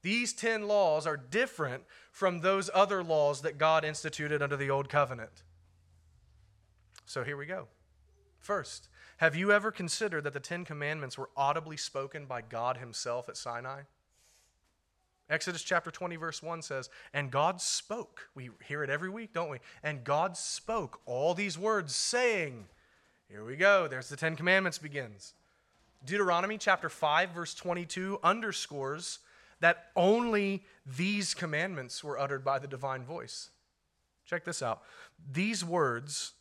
These 0.01 0.33
10 0.33 0.67
laws 0.67 1.05
are 1.05 1.17
different 1.17 1.83
from 2.11 2.41
those 2.41 2.69
other 2.73 3.03
laws 3.03 3.41
that 3.41 3.57
God 3.57 3.85
instituted 3.85 4.41
under 4.41 4.57
the 4.57 4.69
Old 4.69 4.89
Covenant. 4.89 5.43
So 7.05 7.23
here 7.23 7.37
we 7.37 7.45
go. 7.45 7.67
First, 8.39 8.87
have 9.17 9.35
you 9.35 9.51
ever 9.51 9.71
considered 9.71 10.23
that 10.23 10.33
the 10.33 10.39
Ten 10.39 10.65
Commandments 10.65 11.17
were 11.17 11.29
audibly 11.37 11.77
spoken 11.77 12.25
by 12.25 12.41
God 12.41 12.77
Himself 12.77 13.29
at 13.29 13.37
Sinai? 13.37 13.81
Exodus 15.29 15.61
chapter 15.61 15.91
20, 15.91 16.15
verse 16.15 16.41
1 16.43 16.61
says, 16.61 16.89
And 17.13 17.31
God 17.31 17.61
spoke. 17.61 18.27
We 18.35 18.49
hear 18.65 18.83
it 18.83 18.89
every 18.89 19.09
week, 19.09 19.33
don't 19.33 19.49
we? 19.49 19.59
And 19.83 20.03
God 20.03 20.35
spoke 20.35 20.99
all 21.05 21.33
these 21.33 21.57
words, 21.57 21.95
saying, 21.95 22.65
Here 23.29 23.45
we 23.45 23.55
go. 23.55 23.87
There's 23.87 24.09
the 24.09 24.17
Ten 24.17 24.35
Commandments 24.35 24.77
begins. 24.77 25.33
Deuteronomy 26.03 26.57
chapter 26.57 26.89
5, 26.89 27.29
verse 27.29 27.53
22 27.53 28.19
underscores 28.23 29.19
that 29.61 29.85
only 29.95 30.63
these 30.85 31.33
commandments 31.33 32.03
were 32.03 32.19
uttered 32.19 32.43
by 32.43 32.59
the 32.59 32.67
divine 32.67 33.03
voice. 33.03 33.49
Check 34.25 34.43
this 34.43 34.61
out. 34.61 34.81
These 35.31 35.63
words, 35.63 36.33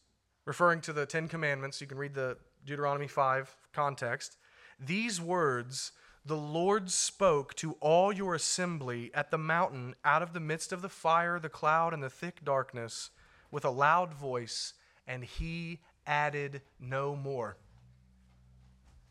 referring 0.44 0.80
to 0.82 0.92
the 0.92 1.06
Ten 1.06 1.28
Commandments, 1.28 1.80
you 1.80 1.86
can 1.86 1.98
read 1.98 2.14
the 2.14 2.36
Deuteronomy 2.64 3.06
5 3.06 3.56
context. 3.72 4.36
These 4.78 5.20
words 5.20 5.92
the 6.24 6.36
Lord 6.36 6.90
spoke 6.90 7.54
to 7.56 7.76
all 7.80 8.12
your 8.12 8.34
assembly 8.34 9.10
at 9.14 9.30
the 9.30 9.38
mountain 9.38 9.94
out 10.04 10.22
of 10.22 10.32
the 10.32 10.40
midst 10.40 10.70
of 10.72 10.82
the 10.82 10.88
fire, 10.88 11.38
the 11.38 11.48
cloud, 11.48 11.94
and 11.94 12.02
the 12.02 12.10
thick 12.10 12.44
darkness 12.44 13.10
with 13.50 13.64
a 13.64 13.70
loud 13.70 14.12
voice, 14.12 14.74
and 15.06 15.24
he 15.24 15.80
added 16.06 16.60
no 16.78 17.16
more. 17.16 17.56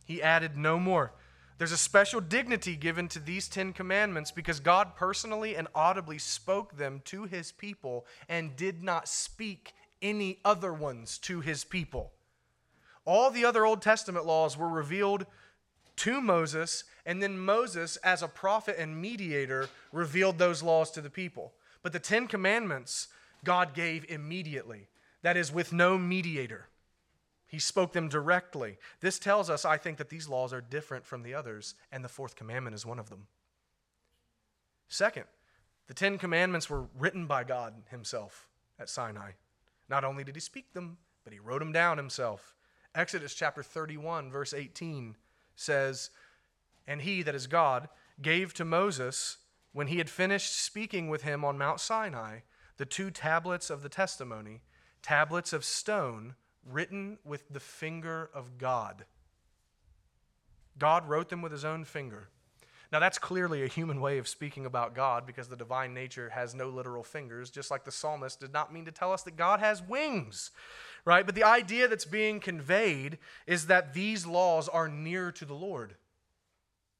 He 0.06 0.22
added 0.22 0.56
no 0.56 0.80
more. 0.80 1.14
There's 1.60 1.74
a 1.74 1.78
special 1.78 2.22
dignity 2.22 2.78
given 2.78 3.10
to 3.10 3.20
these 3.20 3.50
Ten 3.50 3.74
Commandments 3.74 4.32
because 4.32 4.62
God 4.62 4.96
personally 4.96 5.58
and 5.58 5.68
audibly 5.76 6.18
spoke 6.18 6.78
them 6.78 7.02
to 7.06 7.26
his 7.26 7.52
people 7.52 8.06
and 8.30 8.56
did 8.56 8.82
not 8.82 9.10
speak 9.10 9.74
any 10.02 10.40
other 10.46 10.74
ones 10.74 11.18
to 11.18 11.42
his 11.42 11.66
people. 11.66 12.14
All 13.04 13.30
the 13.30 13.44
other 13.44 13.66
Old 13.66 13.82
Testament 13.82 14.26
laws 14.26 14.58
were 14.58 14.70
revealed 14.70 15.26
to 15.98 16.22
Moses, 16.22 16.86
and 17.06 17.22
then 17.22 17.38
Moses, 17.38 17.98
as 17.98 18.24
a 18.24 18.30
prophet 18.30 18.78
and 18.80 19.02
mediator, 19.02 19.68
revealed 19.92 20.38
those 20.38 20.64
laws 20.64 20.90
to 20.92 21.02
the 21.02 21.10
people. 21.10 21.52
But 21.84 21.92
the 21.92 22.00
Ten 22.00 22.28
Commandments, 22.28 23.10
God 23.44 23.74
gave 23.74 24.06
immediately. 24.10 24.88
That 25.24 25.36
is, 25.36 25.52
with 25.52 25.74
no 25.74 25.98
mediator. 25.98 26.70
He 27.50 27.58
spoke 27.58 27.94
them 27.94 28.10
directly. 28.10 28.78
This 29.02 29.18
tells 29.18 29.50
us, 29.50 29.66
I 29.66 29.78
think, 29.78 29.98
that 29.98 30.10
these 30.10 30.30
laws 30.30 30.54
are 30.54 30.62
different 30.62 31.04
from 31.04 31.24
the 31.24 31.34
others, 31.34 31.74
and 31.92 32.06
the 32.06 32.10
fourth 32.10 32.36
commandment 32.36 32.76
is 32.76 32.86
one 32.86 33.00
of 33.00 33.10
them. 33.10 33.26
Second, 34.88 35.26
the 35.88 35.96
Ten 35.96 36.20
Commandments 36.20 36.70
were 36.70 36.86
written 36.98 37.26
by 37.26 37.44
God 37.44 37.74
Himself 37.90 38.48
at 38.80 38.88
Sinai. 38.88 39.32
Not 39.90 40.04
only 40.04 40.24
did 40.24 40.36
He 40.36 40.42
speak 40.42 40.74
them, 40.74 41.00
but 41.24 41.34
He 41.34 41.40
wrote 41.40 41.60
them 41.60 41.72
down 41.72 41.98
Himself. 41.98 42.54
Exodus 42.94 43.34
chapter 43.34 43.64
31, 43.64 44.30
verse 44.30 44.54
18 44.54 45.16
says, 45.56 46.12
And 46.88 47.02
he, 47.02 47.24
that 47.24 47.36
is 47.36 47.48
God, 47.48 47.90
gave 48.22 48.54
to 48.54 48.66
Moses, 48.66 49.38
when 49.74 49.88
he 49.88 49.98
had 49.98 50.10
finished 50.10 50.56
speaking 50.56 51.10
with 51.10 51.24
him 51.24 51.44
on 51.44 51.58
Mount 51.58 51.80
Sinai, 51.80 52.40
the 52.78 52.86
two 52.86 53.10
tablets 53.10 53.72
of 53.72 53.82
the 53.82 53.90
testimony, 53.90 54.62
tablets 55.02 55.52
of 55.52 55.66
stone 55.66 56.36
written 56.66 57.18
with 57.24 57.48
the 57.50 57.60
finger 57.60 58.30
of 58.34 58.58
God. 58.58 59.06
God 60.78 61.08
wrote 61.08 61.30
them 61.30 61.42
with 61.42 61.52
his 61.52 61.66
own 61.66 61.86
finger. 61.86 62.30
Now, 62.92 63.00
that's 63.00 63.20
clearly 63.20 63.64
a 63.64 63.68
human 63.68 64.02
way 64.02 64.18
of 64.18 64.28
speaking 64.28 64.66
about 64.66 64.96
God 64.96 65.28
because 65.28 65.48
the 65.48 65.56
divine 65.56 65.94
nature 65.94 66.30
has 66.30 66.56
no 66.56 66.70
literal 66.70 67.04
fingers, 67.04 67.52
just 67.52 67.70
like 67.70 67.86
the 67.86 67.92
psalmist 67.92 68.40
did 68.40 68.52
not 68.52 68.74
mean 68.74 68.86
to 68.86 68.92
tell 68.92 69.14
us 69.14 69.22
that 69.24 69.38
God 69.38 69.60
has 69.60 69.84
wings 69.84 70.50
right? 71.06 71.26
But 71.26 71.36
the 71.36 71.44
idea 71.44 71.88
that's 71.88 72.06
being 72.06 72.40
conveyed 72.40 73.18
is 73.48 73.68
that 73.68 73.94
these 73.94 74.26
laws 74.26 74.68
are 74.70 74.88
near 74.88 75.32
to 75.34 75.46
the 75.46 75.54
Lord. 75.54 75.96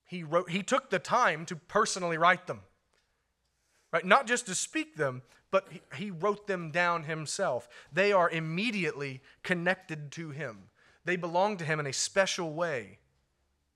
He, 0.06 0.24
wrote, 0.24 0.50
he 0.50 0.64
took 0.64 0.90
the 0.90 1.00
time 1.00 1.46
to 1.46 1.56
personally 1.56 2.18
write 2.18 2.48
them, 2.48 2.62
right? 3.92 4.06
Not 4.06 4.28
just 4.28 4.46
to 4.48 4.56
speak 4.56 4.96
them, 4.96 5.22
but 5.52 5.68
he, 5.96 6.12
wrote 6.12 6.48
them 6.48 6.72
down 6.72 7.04
himself. 7.04 7.68
They 7.92 8.12
are 8.12 8.30
immediately 8.30 9.22
connected 9.44 10.12
to 10.14 10.30
him, 10.30 10.70
they 11.06 11.16
belong 11.16 11.58
to 11.58 11.66
him 11.66 11.80
in 11.80 11.88
a 11.88 11.94
special 11.94 12.54
way. 12.54 13.00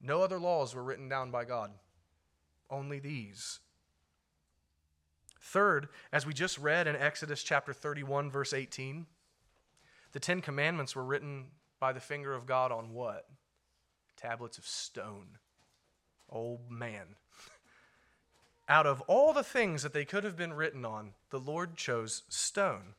No 0.06 0.22
other 0.22 0.38
laws 0.38 0.76
were 0.76 0.84
written 0.84 1.08
down 1.08 1.32
by 1.32 1.46
God, 1.46 1.72
only 2.70 3.00
these. 3.00 3.60
Third, 5.40 5.88
as 6.12 6.26
we 6.26 6.34
just 6.34 6.58
read 6.58 6.88
in 6.88 6.96
Exodus 6.96 7.42
chapter 7.42 7.74
31, 7.74 8.30
verse 8.30 8.54
18, 8.54 9.06
the 10.12 10.20
Ten 10.20 10.42
Commandments 10.42 10.96
were 10.96 11.04
written 11.04 11.46
by 11.80 11.94
the 11.94 12.00
finger 12.00 12.34
of 12.34 12.46
God 12.46 12.72
on 12.72 12.94
what? 12.94 13.28
Tablets 14.18 14.58
of 14.58 14.66
stone. 14.66 15.38
Old 16.30 16.70
man. 16.70 17.16
Out 18.70 18.88
of 18.88 19.02
all 19.02 19.34
the 19.34 19.44
things 19.44 19.84
that 19.84 19.94
they 19.94 20.06
could 20.06 20.24
have 20.24 20.38
been 20.38 20.54
written 20.54 20.86
on, 20.86 21.14
the 21.30 21.40
Lord 21.40 21.76
chose 21.76 22.24
stone. 22.30 22.96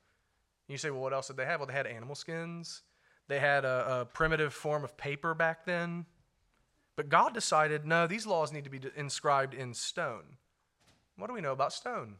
You 0.68 0.78
say, 0.78 0.90
well, 0.90 1.00
what 1.00 1.12
else 1.12 1.28
did 1.28 1.36
they 1.36 1.44
have? 1.44 1.60
Well, 1.60 1.66
they 1.66 1.72
had 1.74 1.86
animal 1.86 2.14
skins. 2.14 2.82
They 3.28 3.38
had 3.38 3.64
a, 3.64 4.00
a 4.00 4.04
primitive 4.04 4.52
form 4.52 4.84
of 4.84 4.96
paper 4.96 5.34
back 5.34 5.64
then. 5.64 6.06
But 6.96 7.08
God 7.08 7.34
decided, 7.34 7.84
no, 7.84 8.06
these 8.06 8.26
laws 8.26 8.52
need 8.52 8.64
to 8.64 8.70
be 8.70 8.80
inscribed 8.96 9.54
in 9.54 9.74
stone. 9.74 10.36
What 11.16 11.28
do 11.28 11.34
we 11.34 11.40
know 11.40 11.52
about 11.52 11.72
stone? 11.72 12.16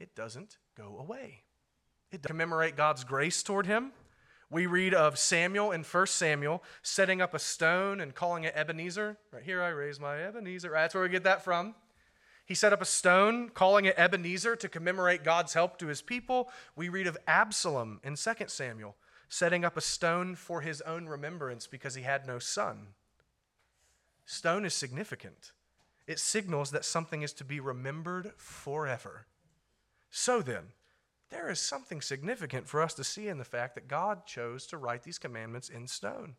It 0.00 0.14
doesn't 0.14 0.58
go 0.76 0.96
away. 0.98 1.42
It 2.10 2.22
does 2.22 2.28
commemorate 2.28 2.76
God's 2.76 3.04
grace 3.04 3.42
toward 3.42 3.66
him. 3.66 3.92
We 4.50 4.66
read 4.66 4.94
of 4.94 5.18
Samuel 5.18 5.72
in 5.72 5.82
1 5.82 6.06
Samuel 6.06 6.62
setting 6.82 7.20
up 7.20 7.34
a 7.34 7.38
stone 7.38 8.00
and 8.00 8.14
calling 8.14 8.44
it 8.44 8.54
Ebenezer. 8.54 9.16
Right 9.32 9.42
here, 9.42 9.62
I 9.62 9.68
raise 9.68 9.98
my 9.98 10.22
Ebenezer. 10.22 10.70
Right, 10.70 10.82
that's 10.82 10.94
where 10.94 11.02
we 11.02 11.08
get 11.08 11.24
that 11.24 11.42
from. 11.42 11.74
He 12.46 12.54
set 12.54 12.72
up 12.72 12.82
a 12.82 12.86
stone, 12.86 13.48
calling 13.48 13.86
it 13.86 13.98
Ebenezer 13.98 14.54
to 14.56 14.68
commemorate 14.68 15.24
God's 15.24 15.54
help 15.54 15.78
to 15.78 15.86
his 15.86 16.02
people. 16.02 16.50
We 16.76 16.88
read 16.88 17.06
of 17.06 17.16
Absalom 17.26 18.00
in 18.04 18.16
2 18.16 18.32
Samuel 18.48 18.96
setting 19.28 19.64
up 19.64 19.76
a 19.76 19.80
stone 19.80 20.36
for 20.36 20.60
his 20.60 20.80
own 20.82 21.06
remembrance 21.06 21.66
because 21.66 21.94
he 21.96 22.02
had 22.02 22.26
no 22.26 22.38
son. 22.38 22.88
Stone 24.24 24.64
is 24.64 24.74
significant, 24.74 25.52
it 26.06 26.18
signals 26.18 26.70
that 26.70 26.84
something 26.84 27.22
is 27.22 27.32
to 27.32 27.44
be 27.44 27.58
remembered 27.58 28.32
forever. 28.36 29.26
So 30.10 30.40
then, 30.40 30.68
there 31.30 31.50
is 31.50 31.58
something 31.58 32.00
significant 32.00 32.68
for 32.68 32.80
us 32.80 32.94
to 32.94 33.04
see 33.04 33.26
in 33.26 33.38
the 33.38 33.44
fact 33.44 33.74
that 33.74 33.88
God 33.88 34.24
chose 34.24 34.66
to 34.68 34.76
write 34.76 35.02
these 35.02 35.18
commandments 35.18 35.68
in 35.68 35.88
stone, 35.88 36.36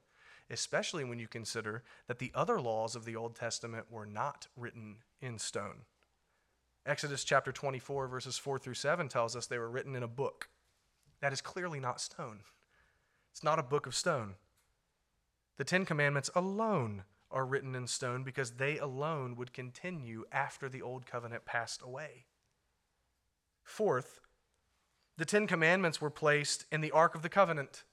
especially 0.49 1.03
when 1.03 1.19
you 1.19 1.27
consider 1.27 1.83
that 2.07 2.19
the 2.19 2.31
other 2.33 2.61
laws 2.61 2.95
of 2.95 3.03
the 3.03 3.15
Old 3.15 3.35
Testament 3.35 3.87
were 3.91 4.05
not 4.05 4.47
written 4.55 4.97
in 5.19 5.37
stone. 5.37 5.81
Exodus 6.85 7.23
chapter 7.23 7.51
24, 7.51 8.07
verses 8.07 8.37
4 8.37 8.59
through 8.59 8.75
7 8.75 9.07
tells 9.07 9.35
us 9.35 9.47
they 9.47 9.57
were 9.57 9.69
written 9.69 9.95
in 9.95 10.03
a 10.03 10.07
book. 10.07 10.49
That 11.19 11.33
is 11.33 11.41
clearly 11.41 11.79
not 11.79 11.99
stone. 11.99 12.41
It's 13.31 13.43
not 13.43 13.57
a 13.57 13.63
book 13.63 13.87
of 13.87 13.95
stone. 13.95 14.35
The 15.57 15.63
Ten 15.63 15.85
Commandments 15.85 16.29
alone 16.35 17.03
are 17.31 17.45
written 17.45 17.73
in 17.73 17.87
stone 17.87 18.23
because 18.23 18.51
they 18.51 18.77
alone 18.77 19.35
would 19.35 19.51
continue 19.51 20.25
after 20.31 20.69
the 20.69 20.83
Old 20.83 21.07
Covenant 21.07 21.43
passed 21.43 21.81
away. 21.81 22.25
Fourth, 23.63 24.19
the 25.17 25.25
Ten 25.25 25.47
Commandments 25.47 25.99
were 25.99 26.11
placed 26.11 26.65
in 26.71 26.81
the 26.81 26.91
Ark 26.91 27.15
of 27.15 27.23
the 27.23 27.29
Covenant. 27.29 27.83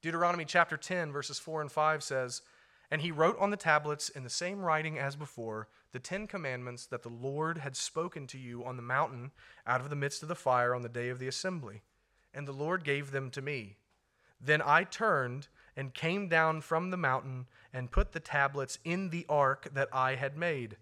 Deuteronomy 0.00 0.44
chapter 0.44 0.76
10, 0.76 1.10
verses 1.10 1.40
4 1.40 1.62
and 1.62 1.72
5 1.72 2.04
says, 2.04 2.42
And 2.88 3.00
he 3.02 3.10
wrote 3.10 3.38
on 3.40 3.50
the 3.50 3.56
tablets 3.56 4.10
in 4.10 4.22
the 4.22 4.30
same 4.30 4.60
writing 4.60 4.96
as 4.96 5.16
before 5.16 5.68
the 5.94 6.00
Ten 6.00 6.26
Commandments 6.26 6.86
that 6.86 7.04
the 7.04 7.08
Lord 7.08 7.58
had 7.58 7.76
spoken 7.76 8.26
to 8.26 8.36
you 8.36 8.64
on 8.64 8.76
the 8.76 8.82
mountain 8.82 9.30
out 9.64 9.80
of 9.80 9.90
the 9.90 9.96
midst 9.96 10.24
of 10.24 10.28
the 10.28 10.34
fire 10.34 10.74
on 10.74 10.82
the 10.82 10.88
day 10.88 11.08
of 11.08 11.20
the 11.20 11.28
assembly. 11.28 11.82
And 12.34 12.48
the 12.48 12.52
Lord 12.52 12.82
gave 12.82 13.12
them 13.12 13.30
to 13.30 13.40
me. 13.40 13.76
Then 14.40 14.60
I 14.60 14.82
turned 14.82 15.46
and 15.76 15.94
came 15.94 16.28
down 16.28 16.62
from 16.62 16.90
the 16.90 16.96
mountain 16.96 17.46
and 17.72 17.92
put 17.92 18.10
the 18.10 18.18
tablets 18.18 18.80
in 18.84 19.10
the 19.10 19.24
ark 19.28 19.68
that 19.72 19.88
I 19.92 20.16
had 20.16 20.36
made. 20.36 20.78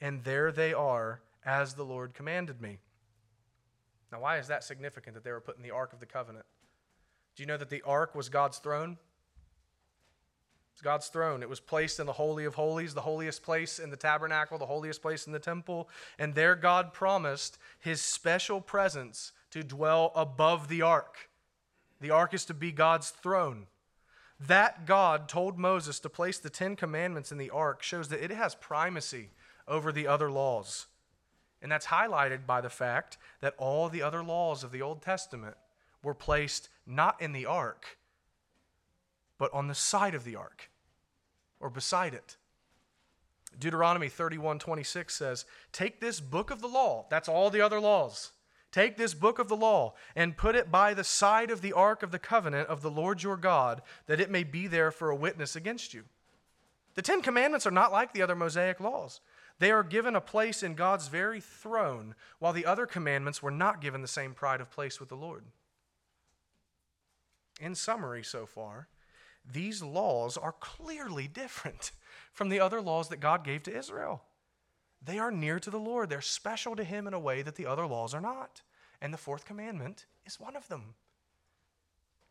And 0.00 0.24
there 0.24 0.50
they 0.50 0.74
are, 0.74 1.20
as 1.44 1.74
the 1.74 1.84
Lord 1.84 2.12
commanded 2.12 2.60
me. 2.60 2.78
Now, 4.10 4.20
why 4.20 4.38
is 4.38 4.48
that 4.48 4.64
significant 4.64 5.14
that 5.14 5.22
they 5.22 5.30
were 5.30 5.40
put 5.40 5.56
in 5.56 5.62
the 5.62 5.70
Ark 5.70 5.92
of 5.92 6.00
the 6.00 6.06
Covenant? 6.06 6.44
Do 7.36 7.44
you 7.44 7.46
know 7.46 7.56
that 7.56 7.70
the 7.70 7.82
Ark 7.82 8.16
was 8.16 8.28
God's 8.28 8.58
throne? 8.58 8.98
It's 10.76 10.82
God's 10.82 11.08
throne. 11.08 11.42
It 11.42 11.48
was 11.48 11.58
placed 11.58 12.00
in 12.00 12.04
the 12.04 12.12
Holy 12.12 12.44
of 12.44 12.54
Holies, 12.54 12.92
the 12.92 13.00
holiest 13.00 13.42
place 13.42 13.78
in 13.78 13.88
the 13.88 13.96
tabernacle, 13.96 14.58
the 14.58 14.66
holiest 14.66 15.00
place 15.00 15.26
in 15.26 15.32
the 15.32 15.38
temple. 15.38 15.88
And 16.18 16.34
there 16.34 16.54
God 16.54 16.92
promised 16.92 17.56
his 17.80 18.02
special 18.02 18.60
presence 18.60 19.32
to 19.52 19.62
dwell 19.62 20.12
above 20.14 20.68
the 20.68 20.82
ark. 20.82 21.30
The 22.02 22.10
ark 22.10 22.34
is 22.34 22.44
to 22.44 22.52
be 22.52 22.72
God's 22.72 23.08
throne. 23.08 23.68
That 24.38 24.84
God 24.84 25.30
told 25.30 25.58
Moses 25.58 25.98
to 26.00 26.10
place 26.10 26.38
the 26.38 26.50
Ten 26.50 26.76
Commandments 26.76 27.32
in 27.32 27.38
the 27.38 27.48
ark 27.48 27.82
shows 27.82 28.08
that 28.08 28.22
it 28.22 28.30
has 28.30 28.54
primacy 28.54 29.30
over 29.66 29.92
the 29.92 30.06
other 30.06 30.30
laws. 30.30 30.88
And 31.62 31.72
that's 31.72 31.86
highlighted 31.86 32.44
by 32.46 32.60
the 32.60 32.68
fact 32.68 33.16
that 33.40 33.54
all 33.56 33.88
the 33.88 34.02
other 34.02 34.22
laws 34.22 34.62
of 34.62 34.72
the 34.72 34.82
Old 34.82 35.00
Testament 35.00 35.56
were 36.02 36.12
placed 36.12 36.68
not 36.86 37.18
in 37.22 37.32
the 37.32 37.46
ark, 37.46 37.96
but 39.38 39.52
on 39.52 39.68
the 39.68 39.74
side 39.74 40.14
of 40.14 40.24
the 40.24 40.36
ark 40.36 40.70
or 41.60 41.70
beside 41.70 42.14
it. 42.14 42.36
Deuteronomy 43.58 44.08
31 44.08 44.58
26 44.58 45.14
says, 45.14 45.44
Take 45.72 46.00
this 46.00 46.20
book 46.20 46.50
of 46.50 46.60
the 46.60 46.68
law, 46.68 47.06
that's 47.10 47.28
all 47.28 47.50
the 47.50 47.60
other 47.60 47.80
laws. 47.80 48.32
Take 48.72 48.98
this 48.98 49.14
book 49.14 49.38
of 49.38 49.48
the 49.48 49.56
law 49.56 49.94
and 50.14 50.36
put 50.36 50.54
it 50.54 50.70
by 50.70 50.92
the 50.92 51.04
side 51.04 51.50
of 51.50 51.62
the 51.62 51.72
ark 51.72 52.02
of 52.02 52.10
the 52.10 52.18
covenant 52.18 52.68
of 52.68 52.82
the 52.82 52.90
Lord 52.90 53.22
your 53.22 53.38
God, 53.38 53.80
that 54.06 54.20
it 54.20 54.30
may 54.30 54.44
be 54.44 54.66
there 54.66 54.90
for 54.90 55.08
a 55.08 55.16
witness 55.16 55.56
against 55.56 55.94
you. 55.94 56.04
The 56.94 57.02
Ten 57.02 57.22
Commandments 57.22 57.66
are 57.66 57.70
not 57.70 57.92
like 57.92 58.12
the 58.12 58.22
other 58.22 58.34
Mosaic 58.34 58.80
laws. 58.80 59.20
They 59.58 59.70
are 59.70 59.82
given 59.82 60.14
a 60.14 60.20
place 60.20 60.62
in 60.62 60.74
God's 60.74 61.08
very 61.08 61.40
throne, 61.40 62.14
while 62.38 62.52
the 62.52 62.66
other 62.66 62.84
commandments 62.84 63.42
were 63.42 63.50
not 63.50 63.80
given 63.80 64.02
the 64.02 64.08
same 64.08 64.34
pride 64.34 64.60
of 64.60 64.70
place 64.70 65.00
with 65.00 65.08
the 65.08 65.14
Lord. 65.14 65.44
In 67.60 67.74
summary, 67.74 68.22
so 68.22 68.44
far, 68.44 68.88
these 69.50 69.82
laws 69.82 70.36
are 70.36 70.52
clearly 70.52 71.28
different 71.28 71.92
from 72.32 72.48
the 72.48 72.60
other 72.60 72.80
laws 72.80 73.08
that 73.08 73.20
God 73.20 73.44
gave 73.44 73.62
to 73.64 73.76
Israel. 73.76 74.22
They 75.02 75.18
are 75.18 75.30
near 75.30 75.60
to 75.60 75.70
the 75.70 75.78
Lord, 75.78 76.08
they're 76.08 76.20
special 76.20 76.74
to 76.76 76.84
Him 76.84 77.06
in 77.06 77.14
a 77.14 77.20
way 77.20 77.42
that 77.42 77.54
the 77.54 77.66
other 77.66 77.86
laws 77.86 78.14
are 78.14 78.20
not. 78.20 78.62
And 79.00 79.12
the 79.12 79.18
fourth 79.18 79.44
commandment 79.44 80.06
is 80.24 80.40
one 80.40 80.56
of 80.56 80.68
them. 80.68 80.94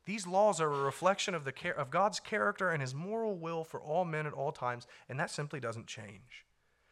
These 0.05 0.27
laws 0.27 0.61
are 0.61 0.71
a 0.71 0.83
reflection 0.83 1.33
of, 1.33 1.45
the, 1.45 1.53
of 1.75 1.89
God's 1.89 2.19
character 2.19 2.69
and 2.69 2.81
His 2.81 2.93
moral 2.93 3.37
will 3.37 3.63
for 3.63 3.79
all 3.79 4.05
men 4.05 4.27
at 4.27 4.33
all 4.33 4.51
times, 4.51 4.87
and 5.09 5.19
that 5.19 5.31
simply 5.31 5.59
doesn't 5.59 5.87
change. 5.87 6.45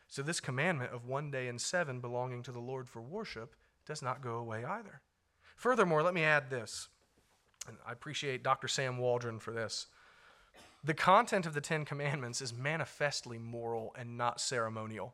So, 0.07 0.21
this 0.21 0.39
commandment 0.39 0.91
of 0.93 1.05
one 1.05 1.31
day 1.31 1.47
in 1.47 1.57
seven 1.57 1.99
belonging 1.99 2.43
to 2.43 2.51
the 2.51 2.59
Lord 2.59 2.87
for 2.87 3.01
worship 3.01 3.55
does 3.85 4.01
not 4.01 4.21
go 4.21 4.35
away 4.35 4.63
either. 4.63 5.01
Furthermore, 5.55 6.03
let 6.03 6.13
me 6.13 6.23
add 6.23 6.49
this, 6.49 6.87
and 7.67 7.77
I 7.85 7.91
appreciate 7.91 8.43
Dr. 8.43 8.67
Sam 8.67 8.97
Waldron 8.97 9.39
for 9.39 9.51
this. 9.51 9.87
The 10.83 10.93
content 10.93 11.45
of 11.45 11.53
the 11.53 11.61
Ten 11.61 11.85
Commandments 11.85 12.41
is 12.41 12.53
manifestly 12.53 13.37
moral 13.37 13.95
and 13.97 14.17
not 14.17 14.41
ceremonial. 14.41 15.13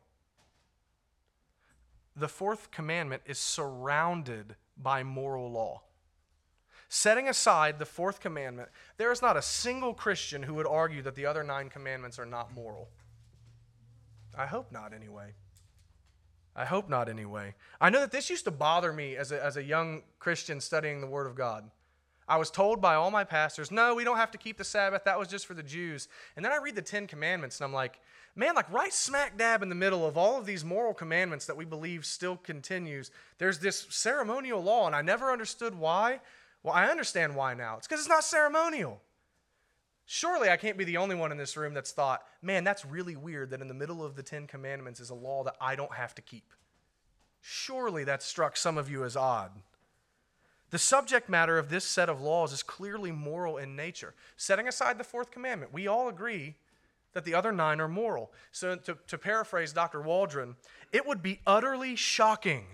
The 2.16 2.28
fourth 2.28 2.70
commandment 2.70 3.22
is 3.24 3.38
surrounded 3.38 4.56
by 4.76 5.04
moral 5.04 5.50
law. 5.50 5.82
Setting 6.88 7.28
aside 7.28 7.78
the 7.78 7.86
fourth 7.86 8.18
commandment, 8.18 8.68
there 8.96 9.12
is 9.12 9.22
not 9.22 9.36
a 9.36 9.42
single 9.42 9.94
Christian 9.94 10.42
who 10.42 10.54
would 10.54 10.66
argue 10.66 11.02
that 11.02 11.14
the 11.14 11.24
other 11.24 11.44
nine 11.44 11.70
commandments 11.70 12.18
are 12.18 12.26
not 12.26 12.52
moral. 12.52 12.88
I 14.36 14.46
hope 14.46 14.72
not, 14.72 14.92
anyway. 14.92 15.34
I 16.56 16.64
hope 16.64 16.88
not, 16.88 17.08
anyway. 17.08 17.54
I 17.80 17.90
know 17.90 18.00
that 18.00 18.10
this 18.10 18.28
used 18.28 18.44
to 18.46 18.50
bother 18.50 18.92
me 18.92 19.16
as 19.16 19.30
a, 19.30 19.42
as 19.42 19.56
a 19.56 19.62
young 19.62 20.02
Christian 20.18 20.60
studying 20.60 21.00
the 21.00 21.06
Word 21.06 21.28
of 21.28 21.36
God. 21.36 21.70
I 22.30 22.36
was 22.36 22.48
told 22.48 22.80
by 22.80 22.94
all 22.94 23.10
my 23.10 23.24
pastors, 23.24 23.72
no, 23.72 23.96
we 23.96 24.04
don't 24.04 24.16
have 24.16 24.30
to 24.30 24.38
keep 24.38 24.56
the 24.56 24.62
Sabbath. 24.62 25.02
That 25.02 25.18
was 25.18 25.26
just 25.26 25.46
for 25.46 25.54
the 25.54 25.64
Jews. 25.64 26.06
And 26.36 26.44
then 26.44 26.52
I 26.52 26.58
read 26.58 26.76
the 26.76 26.82
Ten 26.82 27.08
Commandments 27.08 27.58
and 27.58 27.64
I'm 27.64 27.72
like, 27.72 27.98
man, 28.36 28.54
like 28.54 28.72
right 28.72 28.92
smack 28.92 29.36
dab 29.36 29.64
in 29.64 29.68
the 29.68 29.74
middle 29.74 30.06
of 30.06 30.16
all 30.16 30.38
of 30.38 30.46
these 30.46 30.64
moral 30.64 30.94
commandments 30.94 31.46
that 31.46 31.56
we 31.56 31.64
believe 31.64 32.06
still 32.06 32.36
continues, 32.36 33.10
there's 33.38 33.58
this 33.58 33.84
ceremonial 33.90 34.62
law. 34.62 34.86
And 34.86 34.94
I 34.94 35.02
never 35.02 35.32
understood 35.32 35.74
why. 35.74 36.20
Well, 36.62 36.72
I 36.72 36.86
understand 36.86 37.34
why 37.34 37.54
now. 37.54 37.78
It's 37.78 37.88
because 37.88 37.98
it's 37.98 38.08
not 38.08 38.22
ceremonial. 38.22 39.00
Surely 40.06 40.50
I 40.50 40.56
can't 40.56 40.78
be 40.78 40.84
the 40.84 40.98
only 40.98 41.16
one 41.16 41.32
in 41.32 41.38
this 41.38 41.56
room 41.56 41.74
that's 41.74 41.90
thought, 41.90 42.22
man, 42.42 42.62
that's 42.62 42.84
really 42.84 43.16
weird 43.16 43.50
that 43.50 43.60
in 43.60 43.66
the 43.66 43.74
middle 43.74 44.04
of 44.04 44.14
the 44.14 44.22
Ten 44.22 44.46
Commandments 44.46 45.00
is 45.00 45.10
a 45.10 45.14
law 45.16 45.42
that 45.42 45.56
I 45.60 45.74
don't 45.74 45.94
have 45.94 46.14
to 46.14 46.22
keep. 46.22 46.52
Surely 47.40 48.04
that 48.04 48.22
struck 48.22 48.56
some 48.56 48.78
of 48.78 48.88
you 48.88 49.02
as 49.02 49.16
odd. 49.16 49.50
The 50.70 50.78
subject 50.78 51.28
matter 51.28 51.58
of 51.58 51.68
this 51.68 51.84
set 51.84 52.08
of 52.08 52.20
laws 52.20 52.52
is 52.52 52.62
clearly 52.62 53.10
moral 53.10 53.58
in 53.58 53.74
nature. 53.74 54.14
Setting 54.36 54.68
aside 54.68 54.98
the 54.98 55.04
fourth 55.04 55.30
commandment, 55.30 55.72
we 55.72 55.88
all 55.88 56.08
agree 56.08 56.54
that 57.12 57.24
the 57.24 57.34
other 57.34 57.50
nine 57.50 57.80
are 57.80 57.88
moral. 57.88 58.32
So, 58.52 58.76
to, 58.76 58.96
to 59.08 59.18
paraphrase 59.18 59.72
Dr. 59.72 60.00
Waldron, 60.00 60.54
it 60.92 61.06
would 61.06 61.22
be 61.22 61.40
utterly 61.44 61.96
shocking 61.96 62.66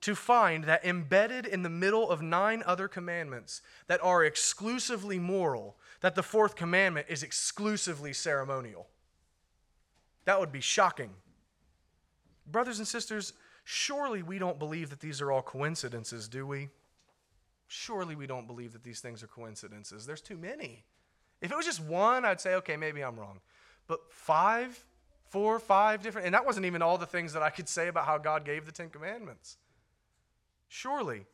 to 0.00 0.14
find 0.14 0.64
that 0.64 0.84
embedded 0.84 1.44
in 1.44 1.62
the 1.62 1.68
middle 1.68 2.08
of 2.08 2.22
nine 2.22 2.62
other 2.64 2.88
commandments 2.88 3.60
that 3.88 4.02
are 4.02 4.24
exclusively 4.24 5.18
moral, 5.18 5.76
that 6.00 6.14
the 6.14 6.22
fourth 6.22 6.54
commandment 6.54 7.06
is 7.10 7.22
exclusively 7.22 8.12
ceremonial. 8.12 8.86
That 10.24 10.38
would 10.38 10.52
be 10.52 10.60
shocking. 10.60 11.10
Brothers 12.46 12.78
and 12.78 12.86
sisters, 12.86 13.32
surely 13.64 14.22
we 14.22 14.38
don't 14.38 14.58
believe 14.58 14.88
that 14.90 15.00
these 15.00 15.20
are 15.20 15.32
all 15.32 15.42
coincidences, 15.42 16.28
do 16.28 16.46
we? 16.46 16.68
Surely 17.68 18.16
we 18.16 18.26
don't 18.26 18.46
believe 18.46 18.72
that 18.72 18.82
these 18.82 19.00
things 19.00 19.22
are 19.22 19.26
coincidences. 19.26 20.06
There's 20.06 20.22
too 20.22 20.38
many. 20.38 20.84
If 21.40 21.52
it 21.52 21.56
was 21.56 21.66
just 21.66 21.82
one, 21.82 22.24
I'd 22.24 22.40
say, 22.40 22.54
okay, 22.54 22.76
maybe 22.76 23.02
I'm 23.02 23.20
wrong. 23.20 23.40
But 23.86 24.00
five, 24.10 24.84
four, 25.28 25.58
five 25.58 26.02
different, 26.02 26.26
and 26.26 26.34
that 26.34 26.46
wasn't 26.46 26.66
even 26.66 26.82
all 26.82 26.98
the 26.98 27.06
things 27.06 27.32
that 27.34 27.42
I 27.42 27.50
could 27.50 27.68
say 27.68 27.88
about 27.88 28.06
how 28.06 28.18
God 28.18 28.44
gave 28.44 28.66
the 28.66 28.72
Ten 28.72 28.88
Commandments. 28.88 29.58
Surely, 30.66 31.26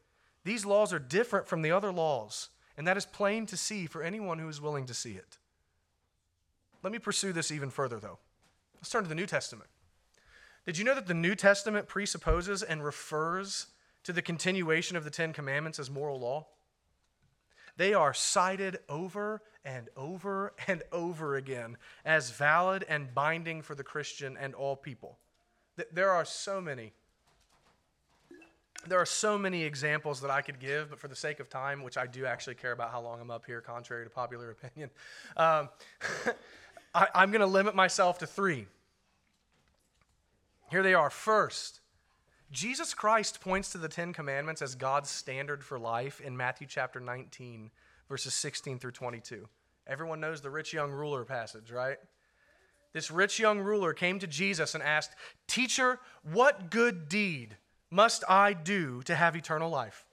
these 0.45 0.67
laws 0.67 0.93
are 0.93 0.99
different 0.99 1.47
from 1.47 1.63
the 1.63 1.71
other 1.71 1.93
laws, 1.93 2.51
and 2.77 2.87
that 2.87 2.97
is 2.97 3.07
plain 3.07 3.47
to 3.47 3.57
see 3.57 3.87
for 3.87 4.03
anyone 4.03 4.39
who 4.39 4.49
is 4.49 4.61
willing 4.61 4.87
to 4.87 4.95
see 4.95 5.13
it. 5.13 5.39
Let 6.83 6.93
me 6.93 6.99
pursue 6.99 7.33
this 7.33 7.51
even 7.51 7.71
further, 7.71 7.99
though. 7.99 8.19
Let's 8.77 8.91
turn 8.91 9.05
to 9.05 9.09
the 9.09 9.15
New 9.15 9.27
Testament. 9.27 9.71
Did 10.67 10.79
you 10.79 10.85
know 10.85 10.95
that 10.95 11.07
the 11.07 11.15
New 11.15 11.35
Testament 11.35 11.89
presupposes 11.89 12.63
and 12.63 12.85
refers 12.85 13.67
to 14.05 14.13
the 14.13 14.23
continuation 14.23 14.97
of 14.97 15.05
the 15.05 15.11
Ten 15.11 15.33
Commandments 15.33 15.79
as 15.79 15.91
moral 15.91 16.21
law? 16.21 16.47
They 17.77 17.93
are 17.93 18.15
cited 18.15 18.79
over 18.89 19.43
and 19.65 19.89
over 19.97 20.53
and 20.69 20.83
over 20.93 21.37
again 21.37 21.77
as 22.05 22.31
valid 22.31 22.85
and 22.89 23.13
binding 23.13 23.63
for 23.63 23.75
the 23.75 23.83
Christian 23.83 24.37
and 24.37 24.55
all 24.55 24.77
people. 24.77 25.19
There 25.93 26.11
are 26.11 26.25
so 26.25 26.61
many 26.61 26.93
there 28.87 29.01
are 29.01 29.07
so 29.07 29.39
many 29.39 29.63
examples 29.63 30.21
that 30.21 30.31
I 30.31 30.43
could 30.43 30.59
give, 30.59 30.91
but 30.91 30.99
for 30.99 31.09
the 31.09 31.17
sake 31.17 31.41
of 31.41 31.49
time, 31.49 31.83
which 31.83 31.97
I 31.97 32.07
do 32.07 32.27
actually 32.27 32.57
care 32.57 32.73
about 32.73 32.91
how 32.91 33.01
long 33.01 33.21
I'm 33.21 33.31
up 33.31 33.47
here, 33.47 33.61
contrary 33.61 34.05
to 34.05 34.11
popular 34.11 34.51
opinion, 34.51 34.91
um, 35.37 35.69
I, 36.95 37.09
I'm 37.15 37.31
going 37.31 37.41
to 37.41 37.47
limit 37.47 37.75
myself 37.75 38.19
to 38.19 38.27
three. 38.27 38.67
Here 40.71 40.83
they 40.83 40.95
are. 40.95 41.11
First, 41.11 41.81
Jesus 42.51 42.95
Christ 42.95 43.41
points 43.41 43.71
to 43.73 43.79
the 43.79 43.89
Ten 43.89 44.13
Commandments 44.13 44.63
as 44.63 44.75
God's 44.75 45.11
standard 45.11 45.65
for 45.65 45.79
life 45.79 46.21
in 46.21 46.37
Matthew 46.37 46.67
chapter 46.67 47.01
19, 47.01 47.71
verses 48.09 48.35
16 48.35 48.79
through 48.79 48.93
22. 48.93 49.49
Everyone 49.87 50.21
knows 50.21 50.41
the 50.41 50.51
rich 50.51 50.73
young 50.73 50.93
ruler 50.93 51.25
passage, 51.25 51.71
right? 51.71 51.99
This 52.93 53.11
rich 53.11 53.41
young 53.41 53.59
ruler 53.59 53.93
came 53.93 54.19
to 54.21 54.27
Jesus 54.27 54.75
and 54.75 54.83
asked, 54.83 55.11
Teacher, 55.49 55.99
what 56.23 56.71
good 56.71 57.09
deed 57.09 57.57
must 57.91 58.23
I 58.29 58.53
do 58.53 59.03
to 59.03 59.15
have 59.15 59.35
eternal 59.37 59.69
life? 59.69 60.05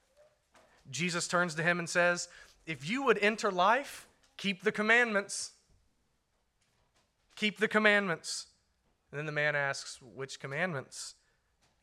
Jesus 0.89 1.27
turns 1.27 1.55
to 1.55 1.63
him 1.63 1.79
and 1.79 1.87
says, 1.87 2.27
If 2.65 2.89
you 2.89 3.03
would 3.03 3.19
enter 3.19 3.51
life, 3.51 4.07
keep 4.35 4.63
the 4.63 4.71
commandments. 4.71 5.51
Keep 7.35 7.59
the 7.59 7.67
commandments. 7.67 8.47
And 9.11 9.19
then 9.19 9.27
the 9.27 9.31
man 9.31 9.55
asks, 9.55 9.99
Which 10.01 10.39
commandments? 10.39 11.15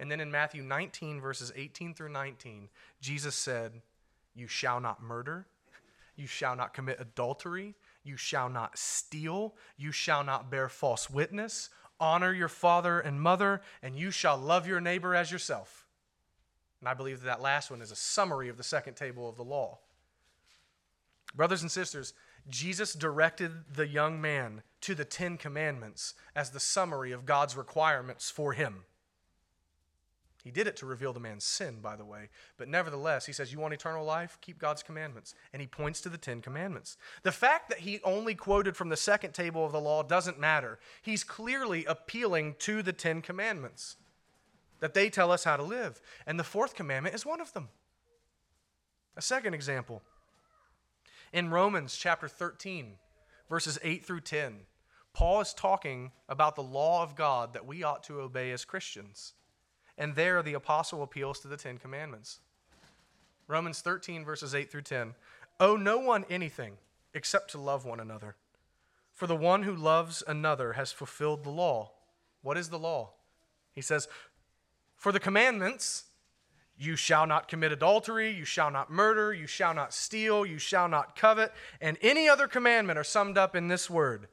And 0.00 0.10
then 0.10 0.20
in 0.20 0.30
Matthew 0.30 0.62
19, 0.62 1.20
verses 1.20 1.52
18 1.56 1.94
through 1.94 2.10
19, 2.10 2.68
Jesus 3.00 3.34
said, 3.34 3.82
You 4.34 4.46
shall 4.46 4.80
not 4.80 5.02
murder, 5.02 5.46
you 6.16 6.26
shall 6.26 6.54
not 6.54 6.74
commit 6.74 7.00
adultery, 7.00 7.74
you 8.04 8.16
shall 8.16 8.48
not 8.48 8.78
steal, 8.78 9.54
you 9.76 9.92
shall 9.92 10.22
not 10.22 10.50
bear 10.50 10.68
false 10.68 11.10
witness, 11.10 11.70
honor 12.00 12.32
your 12.32 12.48
father 12.48 13.00
and 13.00 13.20
mother, 13.20 13.60
and 13.82 13.96
you 13.96 14.10
shall 14.10 14.38
love 14.38 14.66
your 14.66 14.80
neighbor 14.80 15.14
as 15.14 15.32
yourself. 15.32 15.86
And 16.80 16.88
I 16.88 16.94
believe 16.94 17.20
that, 17.20 17.26
that 17.26 17.42
last 17.42 17.70
one 17.70 17.82
is 17.82 17.90
a 17.90 17.96
summary 17.96 18.48
of 18.48 18.56
the 18.56 18.62
second 18.62 18.94
table 18.94 19.28
of 19.28 19.36
the 19.36 19.44
law. 19.44 19.78
Brothers 21.34 21.62
and 21.62 21.70
sisters, 21.70 22.14
Jesus 22.48 22.94
directed 22.94 23.74
the 23.74 23.86
young 23.86 24.20
man 24.20 24.62
to 24.82 24.94
the 24.94 25.04
Ten 25.04 25.36
Commandments 25.36 26.14
as 26.34 26.50
the 26.50 26.60
summary 26.60 27.12
of 27.12 27.26
God's 27.26 27.56
requirements 27.56 28.30
for 28.30 28.52
him. 28.52 28.84
He 30.44 30.50
did 30.50 30.66
it 30.66 30.76
to 30.76 30.86
reveal 30.86 31.12
the 31.12 31.20
man's 31.20 31.44
sin, 31.44 31.80
by 31.82 31.96
the 31.96 32.04
way. 32.04 32.28
But 32.56 32.68
nevertheless, 32.68 33.26
he 33.26 33.32
says, 33.32 33.52
You 33.52 33.58
want 33.58 33.74
eternal 33.74 34.04
life? 34.04 34.38
Keep 34.40 34.58
God's 34.58 34.82
commandments. 34.82 35.34
And 35.52 35.60
he 35.60 35.66
points 35.66 36.00
to 36.02 36.08
the 36.08 36.18
Ten 36.18 36.40
Commandments. 36.40 36.96
The 37.22 37.32
fact 37.32 37.68
that 37.68 37.80
he 37.80 38.00
only 38.04 38.34
quoted 38.34 38.76
from 38.76 38.88
the 38.88 38.96
second 38.96 39.32
table 39.32 39.64
of 39.66 39.72
the 39.72 39.80
law 39.80 40.02
doesn't 40.02 40.38
matter. 40.38 40.78
He's 41.02 41.24
clearly 41.24 41.84
appealing 41.84 42.54
to 42.60 42.82
the 42.82 42.92
Ten 42.92 43.20
Commandments 43.20 43.96
that 44.80 44.94
they 44.94 45.10
tell 45.10 45.32
us 45.32 45.44
how 45.44 45.56
to 45.56 45.62
live. 45.62 46.00
And 46.26 46.38
the 46.38 46.44
fourth 46.44 46.74
commandment 46.74 47.14
is 47.14 47.26
one 47.26 47.40
of 47.40 47.52
them. 47.52 47.68
A 49.16 49.22
second 49.22 49.54
example 49.54 50.02
In 51.32 51.50
Romans 51.50 51.96
chapter 51.96 52.28
13, 52.28 52.92
verses 53.50 53.78
8 53.82 54.04
through 54.04 54.20
10, 54.20 54.60
Paul 55.12 55.40
is 55.40 55.52
talking 55.52 56.12
about 56.28 56.54
the 56.54 56.62
law 56.62 57.02
of 57.02 57.16
God 57.16 57.54
that 57.54 57.66
we 57.66 57.82
ought 57.82 58.04
to 58.04 58.20
obey 58.20 58.52
as 58.52 58.64
Christians. 58.64 59.34
And 59.98 60.14
there 60.14 60.42
the 60.42 60.54
apostle 60.54 61.02
appeals 61.02 61.40
to 61.40 61.48
the 61.48 61.58
Ten 61.58 61.76
Commandments. 61.76 62.40
Romans 63.46 63.80
13, 63.80 64.24
verses 64.24 64.54
8 64.54 64.70
through 64.70 64.82
10. 64.82 65.14
Owe 65.60 65.76
no 65.76 65.98
one 65.98 66.24
anything 66.30 66.78
except 67.12 67.50
to 67.50 67.58
love 67.58 67.84
one 67.84 68.00
another. 68.00 68.36
For 69.12 69.26
the 69.26 69.36
one 69.36 69.64
who 69.64 69.74
loves 69.74 70.22
another 70.26 70.74
has 70.74 70.92
fulfilled 70.92 71.44
the 71.44 71.50
law. 71.50 71.90
What 72.42 72.56
is 72.56 72.70
the 72.70 72.78
law? 72.78 73.10
He 73.74 73.82
says, 73.82 74.08
For 74.96 75.12
the 75.12 75.20
commandments, 75.20 76.04
you 76.78 76.94
shall 76.94 77.26
not 77.26 77.48
commit 77.48 77.72
adultery, 77.72 78.30
you 78.30 78.44
shall 78.44 78.70
not 78.70 78.90
murder, 78.90 79.34
you 79.34 79.48
shall 79.48 79.74
not 79.74 79.92
steal, 79.92 80.46
you 80.46 80.58
shall 80.58 80.88
not 80.88 81.16
covet, 81.16 81.52
and 81.80 81.98
any 82.00 82.28
other 82.28 82.46
commandment 82.46 82.98
are 82.98 83.04
summed 83.04 83.36
up 83.36 83.56
in 83.56 83.66
this 83.66 83.90
word 83.90 84.28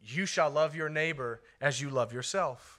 you 0.00 0.26
shall 0.26 0.50
love 0.50 0.74
your 0.74 0.88
neighbor 0.88 1.42
as 1.60 1.80
you 1.80 1.90
love 1.90 2.12
yourself. 2.12 2.77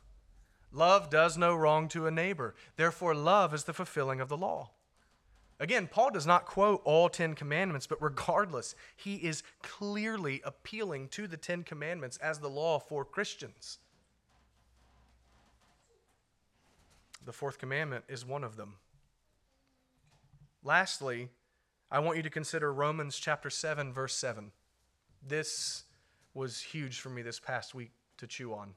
Love 0.71 1.09
does 1.09 1.37
no 1.37 1.55
wrong 1.55 1.87
to 1.89 2.05
a 2.05 2.11
neighbor. 2.11 2.53
Therefore, 2.75 3.15
love 3.15 3.53
is 3.53 3.63
the 3.63 3.73
fulfilling 3.73 4.21
of 4.21 4.29
the 4.29 4.37
law. 4.37 4.71
Again, 5.59 5.87
Paul 5.87 6.11
does 6.11 6.25
not 6.25 6.45
quote 6.45 6.81
all 6.85 7.09
Ten 7.09 7.35
Commandments, 7.35 7.85
but 7.85 8.01
regardless, 8.01 8.75
he 8.95 9.15
is 9.15 9.43
clearly 9.61 10.41
appealing 10.45 11.09
to 11.09 11.27
the 11.27 11.37
Ten 11.37 11.63
Commandments 11.63 12.17
as 12.17 12.39
the 12.39 12.49
law 12.49 12.79
for 12.79 13.03
Christians. 13.03 13.79
The 17.25 17.33
fourth 17.33 17.57
commandment 17.57 18.05
is 18.07 18.25
one 18.25 18.45
of 18.45 18.55
them. 18.55 18.75
Lastly, 20.63 21.29
I 21.91 21.99
want 21.99 22.17
you 22.17 22.23
to 22.23 22.29
consider 22.29 22.71
Romans 22.71 23.17
chapter 23.17 23.49
7, 23.49 23.91
verse 23.91 24.15
7. 24.15 24.51
This 25.27 25.83
was 26.33 26.61
huge 26.61 26.99
for 26.99 27.09
me 27.09 27.21
this 27.21 27.39
past 27.39 27.75
week 27.75 27.91
to 28.17 28.27
chew 28.27 28.53
on. 28.53 28.75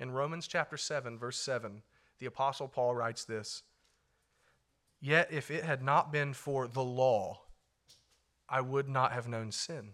In 0.00 0.12
Romans 0.12 0.48
chapter 0.48 0.78
7, 0.78 1.18
verse 1.18 1.36
7, 1.36 1.82
the 2.18 2.26
Apostle 2.26 2.68
Paul 2.68 2.94
writes 2.94 3.24
this 3.24 3.62
Yet 4.98 5.28
if 5.30 5.50
it 5.50 5.62
had 5.62 5.82
not 5.82 6.10
been 6.10 6.32
for 6.32 6.66
the 6.66 6.82
law, 6.82 7.42
I 8.48 8.62
would 8.62 8.88
not 8.88 9.12
have 9.12 9.28
known 9.28 9.52
sin. 9.52 9.90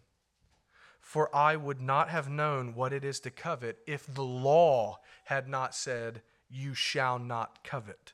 For 1.01 1.35
I 1.35 1.57
would 1.57 1.81
not 1.81 2.09
have 2.09 2.29
known 2.29 2.75
what 2.75 2.93
it 2.93 3.05
is 3.05 3.21
to 3.21 3.31
covet 3.31 3.79
if 3.87 4.13
the 4.13 4.25
law 4.25 5.01
had 5.25 5.49
not 5.49 5.75
said, 5.75 6.23
You 6.49 6.73
shall 6.75 7.19
not 7.19 7.63
covet. 7.65 8.13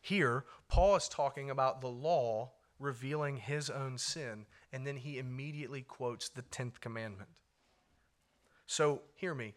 Here, 0.00 0.44
Paul 0.68 0.96
is 0.96 1.08
talking 1.08 1.50
about 1.50 1.80
the 1.80 1.88
law 1.88 2.52
revealing 2.78 3.36
his 3.36 3.68
own 3.68 3.98
sin, 3.98 4.46
and 4.72 4.86
then 4.86 4.96
he 4.96 5.18
immediately 5.18 5.82
quotes 5.82 6.28
the 6.28 6.42
10th 6.42 6.80
commandment. 6.80 7.30
So, 8.66 9.02
hear 9.14 9.34
me. 9.34 9.54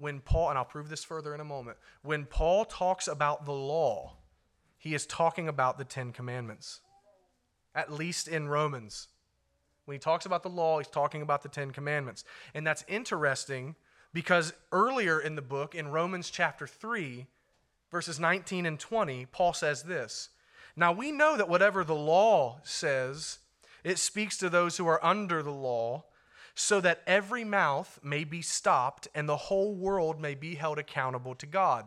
When 0.00 0.20
Paul, 0.20 0.48
and 0.48 0.58
I'll 0.58 0.64
prove 0.64 0.88
this 0.88 1.04
further 1.04 1.34
in 1.34 1.40
a 1.40 1.44
moment, 1.44 1.76
when 2.02 2.24
Paul 2.24 2.64
talks 2.64 3.06
about 3.06 3.44
the 3.44 3.52
law, 3.52 4.16
he 4.78 4.94
is 4.94 5.04
talking 5.04 5.46
about 5.46 5.76
the 5.76 5.84
Ten 5.84 6.10
Commandments, 6.10 6.80
at 7.74 7.92
least 7.92 8.26
in 8.26 8.48
Romans. 8.48 9.08
When 9.84 9.94
he 9.94 9.98
talks 9.98 10.24
about 10.24 10.42
the 10.42 10.48
law, 10.48 10.78
he's 10.78 10.88
talking 10.88 11.20
about 11.20 11.42
the 11.42 11.50
Ten 11.50 11.70
Commandments. 11.70 12.24
And 12.54 12.66
that's 12.66 12.82
interesting 12.88 13.76
because 14.14 14.54
earlier 14.72 15.20
in 15.20 15.34
the 15.34 15.42
book, 15.42 15.74
in 15.74 15.88
Romans 15.88 16.30
chapter 16.30 16.66
3, 16.66 17.26
verses 17.90 18.18
19 18.18 18.64
and 18.64 18.80
20, 18.80 19.26
Paul 19.26 19.52
says 19.52 19.82
this 19.82 20.30
Now 20.76 20.92
we 20.92 21.12
know 21.12 21.36
that 21.36 21.48
whatever 21.48 21.84
the 21.84 21.94
law 21.94 22.60
says, 22.62 23.38
it 23.84 23.98
speaks 23.98 24.38
to 24.38 24.48
those 24.48 24.78
who 24.78 24.86
are 24.86 25.04
under 25.04 25.42
the 25.42 25.52
law, 25.52 26.04
so 26.54 26.80
that 26.80 27.02
every 27.06 27.44
mouth 27.44 27.98
may 28.02 28.24
be 28.24 28.42
stopped 28.42 29.08
and 29.14 29.28
the 29.28 29.36
whole 29.36 29.74
world 29.74 30.20
may 30.20 30.34
be 30.34 30.54
held 30.54 30.78
accountable 30.78 31.34
to 31.36 31.46
God. 31.46 31.86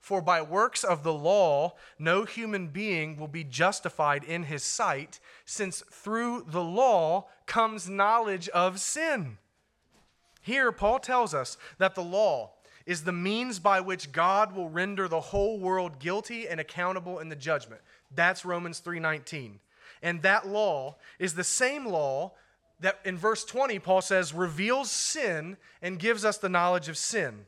For 0.00 0.20
by 0.20 0.42
works 0.42 0.84
of 0.84 1.02
the 1.02 1.14
law, 1.14 1.76
no 1.98 2.24
human 2.24 2.68
being 2.68 3.16
will 3.16 3.28
be 3.28 3.42
justified 3.42 4.22
in 4.22 4.42
his 4.42 4.62
sight, 4.62 5.18
since 5.46 5.82
through 5.90 6.44
the 6.46 6.62
law 6.62 7.28
comes 7.46 7.88
knowledge 7.88 8.50
of 8.50 8.80
sin. 8.80 9.38
Here, 10.42 10.72
Paul 10.72 10.98
tells 10.98 11.32
us 11.32 11.56
that 11.78 11.94
the 11.94 12.02
law 12.02 12.50
is 12.84 13.04
the 13.04 13.12
means 13.12 13.58
by 13.58 13.80
which 13.80 14.12
God 14.12 14.54
will 14.54 14.68
render 14.68 15.08
the 15.08 15.20
whole 15.20 15.58
world 15.58 15.98
guilty 15.98 16.46
and 16.46 16.60
accountable 16.60 17.18
in 17.18 17.30
the 17.30 17.36
judgment. 17.36 17.80
That's 18.14 18.44
Romans 18.44 18.80
3:19. 18.80 19.58
And 20.02 20.20
that 20.20 20.46
law 20.46 20.96
is 21.18 21.34
the 21.34 21.44
same 21.44 21.86
law 21.86 22.34
that 22.80 23.00
in 23.04 23.16
verse 23.16 23.44
20 23.44 23.78
Paul 23.78 24.02
says 24.02 24.34
reveals 24.34 24.90
sin 24.90 25.56
and 25.80 25.98
gives 25.98 26.24
us 26.24 26.38
the 26.38 26.48
knowledge 26.48 26.88
of 26.88 26.96
sin. 26.96 27.46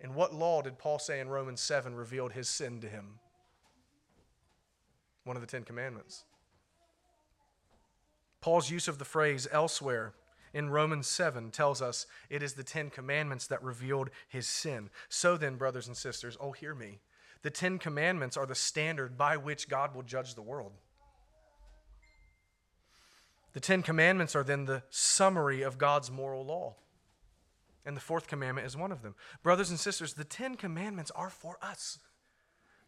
And 0.00 0.14
what 0.14 0.34
law 0.34 0.62
did 0.62 0.78
Paul 0.78 0.98
say 0.98 1.20
in 1.20 1.28
Romans 1.28 1.60
7 1.60 1.94
revealed 1.94 2.32
his 2.32 2.48
sin 2.48 2.80
to 2.80 2.88
him? 2.88 3.18
One 5.24 5.36
of 5.36 5.40
the 5.40 5.48
Ten 5.48 5.64
Commandments. 5.64 6.24
Paul's 8.40 8.70
use 8.70 8.86
of 8.86 8.98
the 8.98 9.04
phrase 9.04 9.48
elsewhere 9.50 10.14
in 10.54 10.70
Romans 10.70 11.06
7 11.06 11.50
tells 11.50 11.82
us 11.82 12.06
it 12.30 12.42
is 12.42 12.52
the 12.52 12.62
Ten 12.62 12.90
Commandments 12.90 13.46
that 13.48 13.62
revealed 13.62 14.10
his 14.28 14.46
sin. 14.46 14.90
So 15.08 15.36
then, 15.36 15.56
brothers 15.56 15.86
and 15.86 15.96
sisters, 15.96 16.36
oh, 16.40 16.52
hear 16.52 16.74
me. 16.74 17.00
The 17.42 17.50
Ten 17.50 17.78
Commandments 17.78 18.36
are 18.36 18.46
the 18.46 18.54
standard 18.54 19.18
by 19.18 19.36
which 19.36 19.68
God 19.68 19.94
will 19.94 20.02
judge 20.02 20.34
the 20.34 20.42
world. 20.42 20.72
The 23.56 23.60
Ten 23.60 23.82
Commandments 23.82 24.36
are 24.36 24.44
then 24.44 24.66
the 24.66 24.82
summary 24.90 25.62
of 25.62 25.78
God's 25.78 26.10
moral 26.10 26.44
law. 26.44 26.74
And 27.86 27.96
the 27.96 28.02
fourth 28.02 28.26
commandment 28.26 28.66
is 28.66 28.76
one 28.76 28.92
of 28.92 29.00
them. 29.00 29.14
Brothers 29.42 29.70
and 29.70 29.80
sisters, 29.80 30.12
the 30.12 30.24
Ten 30.24 30.56
Commandments 30.56 31.10
are 31.12 31.30
for 31.30 31.56
us. 31.62 31.98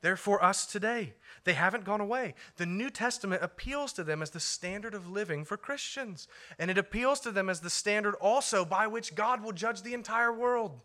They're 0.03 0.14
for 0.14 0.45
us 0.45 0.66
today. 0.66 1.14
They 1.45 1.55
haven't 1.55 1.87
gone 1.87 2.03
away. 2.03 2.35
The 2.59 2.66
New 2.66 2.91
Testament 2.91 3.43
appeals 3.43 3.95
to 3.95 4.05
them 4.05 4.21
as 4.21 4.29
the 4.29 4.41
standard 4.41 4.93
of 4.93 5.09
living 5.09 5.47
for 5.47 5.57
Christians. 5.57 6.29
And 6.59 6.71
it 6.71 6.77
appeals 6.77 7.21
to 7.21 7.31
them 7.31 7.49
as 7.49 7.61
the 7.61 7.71
standard 7.71 8.14
also 8.16 8.66
by 8.66 8.87
which 8.89 9.14
God 9.14 9.43
will 9.43 9.53
judge 9.53 9.81
the 9.81 9.95
entire 9.95 10.35
world. 10.35 10.79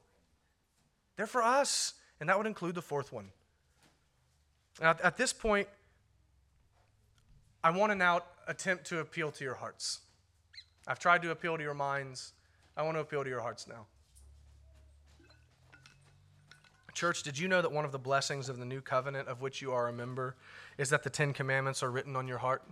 They're 1.17 1.27
for 1.27 1.43
us. 1.43 1.95
And 2.21 2.29
that 2.29 2.37
would 2.37 2.47
include 2.47 2.75
the 2.75 2.81
fourth 2.81 3.11
one. 3.11 3.31
Now, 4.81 4.95
at 5.03 5.17
this 5.17 5.33
point, 5.33 5.67
I 7.61 7.71
want 7.71 7.91
to 7.91 7.95
now 7.95 8.21
attempt 8.47 8.85
to 8.85 8.99
appeal 8.99 9.31
to 9.31 9.43
your 9.43 9.55
hearts. 9.55 9.99
I've 10.87 10.99
tried 10.99 11.21
to 11.21 11.31
appeal 11.31 11.57
to 11.57 11.63
your 11.63 11.73
minds. 11.73 12.33
I 12.75 12.83
want 12.83 12.97
to 12.97 13.01
appeal 13.01 13.23
to 13.23 13.29
your 13.29 13.41
hearts 13.41 13.67
now. 13.67 13.85
Church, 16.93 17.23
did 17.23 17.39
you 17.39 17.47
know 17.47 17.61
that 17.61 17.71
one 17.71 17.85
of 17.85 17.91
the 17.91 17.99
blessings 17.99 18.49
of 18.49 18.59
the 18.59 18.65
new 18.65 18.79
covenant 18.79 19.27
of 19.27 19.41
which 19.41 19.61
you 19.61 19.71
are 19.71 19.87
a 19.87 19.93
member 19.93 20.35
is 20.77 20.89
that 20.91 21.03
the 21.03 21.09
Ten 21.09 21.33
Commandments 21.33 21.81
are 21.81 21.89
written 21.89 22.15
on 22.15 22.27
your 22.27 22.37
heart? 22.37 22.63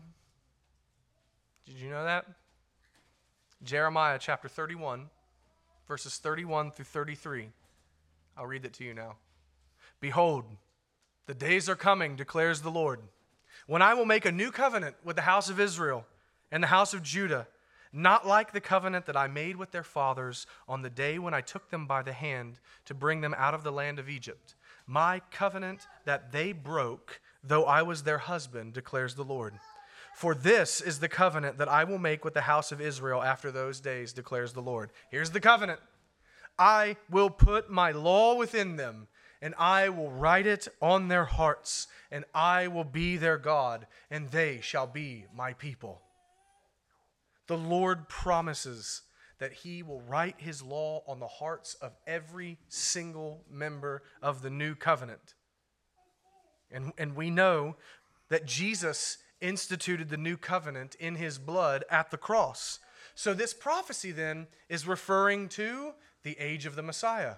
Did 1.66 1.78
you 1.78 1.90
know 1.90 2.04
that? 2.04 2.26
Jeremiah 3.64 4.20
chapter 4.20 4.48
31, 4.48 5.10
verses 5.88 6.18
31 6.18 6.72
through 6.72 6.86
33. 6.86 7.50
I'll 8.38 8.46
read 8.46 8.64
it 8.64 8.74
to 8.74 8.84
you 8.84 8.94
now. 8.94 9.16
Behold, 10.00 10.46
the 11.26 11.34
days 11.34 11.68
are 11.68 11.76
coming, 11.76 12.16
declares 12.16 12.62
the 12.62 12.72
Lord, 12.72 13.00
when 13.68 13.82
I 13.82 13.94
will 13.94 14.06
make 14.06 14.26
a 14.26 14.32
new 14.32 14.52
covenant 14.52 14.96
with 15.04 15.16
the 15.16 15.22
house 15.24 15.50
of 15.50 15.60
Israel 15.60 16.06
and 16.52 16.64
the 16.64 16.68
house 16.68 16.94
of 16.94 17.04
Judah 17.04 17.48
not 17.94 18.26
like 18.26 18.52
the 18.52 18.62
covenant 18.62 19.06
that 19.06 19.18
I 19.18 19.28
made 19.28 19.58
with 19.58 19.72
their 19.72 19.84
fathers 19.84 20.48
on 20.68 20.82
the 20.82 20.90
day 20.90 21.20
when 21.20 21.34
I 21.34 21.42
took 21.42 21.70
them 21.70 21.88
by 21.88 22.02
the 22.02 22.14
hand 22.14 22.60
to 22.86 22.94
bring 22.94 23.22
them 23.22 23.36
out 23.38 23.54
of 23.54 23.64
the 23.64 23.72
land 23.72 24.00
of 24.00 24.10
Egypt. 24.10 24.56
My 24.88 25.22
covenant 25.32 25.88
that 26.06 26.32
they 26.32 26.54
broke, 26.54 27.20
though 27.44 27.66
I 27.66 27.82
was 27.82 28.04
their 28.04 28.18
husband, 28.18 28.74
declares 28.74 29.16
the 29.16 29.24
Lord. 29.24 29.56
For 30.16 30.36
this 30.36 30.82
is 30.82 31.00
the 31.00 31.08
covenant 31.08 31.58
that 31.58 31.70
I 31.70 31.84
will 31.84 31.98
make 31.98 32.24
with 32.24 32.34
the 32.34 32.42
house 32.42 32.72
of 32.72 32.82
Israel 32.82 33.22
after 33.22 33.52
those 33.52 33.80
days, 33.80 34.14
declares 34.14 34.54
the 34.54 34.62
Lord. 34.62 34.92
Here's 35.10 35.32
the 35.32 35.40
covenant 35.40 35.80
I 36.60 36.98
will 37.10 37.30
put 37.30 37.70
my 37.70 37.92
law 37.92 38.36
within 38.36 38.76
them, 38.76 39.08
and 39.42 39.56
I 39.58 39.90
will 39.90 40.12
write 40.12 40.46
it 40.46 40.68
on 40.82 41.08
their 41.08 41.26
hearts, 41.26 41.88
and 42.12 42.26
I 42.34 42.68
will 42.68 42.84
be 42.84 43.18
their 43.18 43.38
God, 43.38 43.88
and 44.10 44.30
they 44.30 44.60
shall 44.62 44.88
be 44.88 45.26
my 45.36 45.54
people. 45.54 46.02
The 47.48 47.58
Lord 47.58 48.08
promises 48.08 49.02
that 49.40 49.54
He 49.54 49.82
will 49.82 50.02
write 50.02 50.36
His 50.38 50.62
law 50.62 51.04
on 51.08 51.20
the 51.20 51.28
hearts 51.28 51.74
of 51.82 51.98
every 52.06 52.60
single 52.70 53.44
member 53.50 54.04
of 54.22 54.44
the 54.44 54.52
new 54.52 54.76
covenant. 54.76 55.34
And, 56.72 56.94
and 56.98 57.16
we 57.16 57.32
know 57.32 57.76
that 58.30 58.46
Jesus 58.46 59.18
instituted 59.42 60.10
the 60.10 60.18
new 60.18 60.38
covenant 60.38 60.96
in 61.00 61.16
His 61.16 61.40
blood 61.40 61.84
at 61.90 62.12
the 62.12 62.18
cross. 62.18 62.80
So, 63.16 63.34
this 63.34 63.54
prophecy 63.54 64.12
then 64.12 64.48
is 64.70 64.88
referring 64.88 65.50
to 65.50 65.94
the 66.24 66.38
age 66.40 66.68
of 66.68 66.76
the 66.76 66.84
Messiah. 66.84 67.36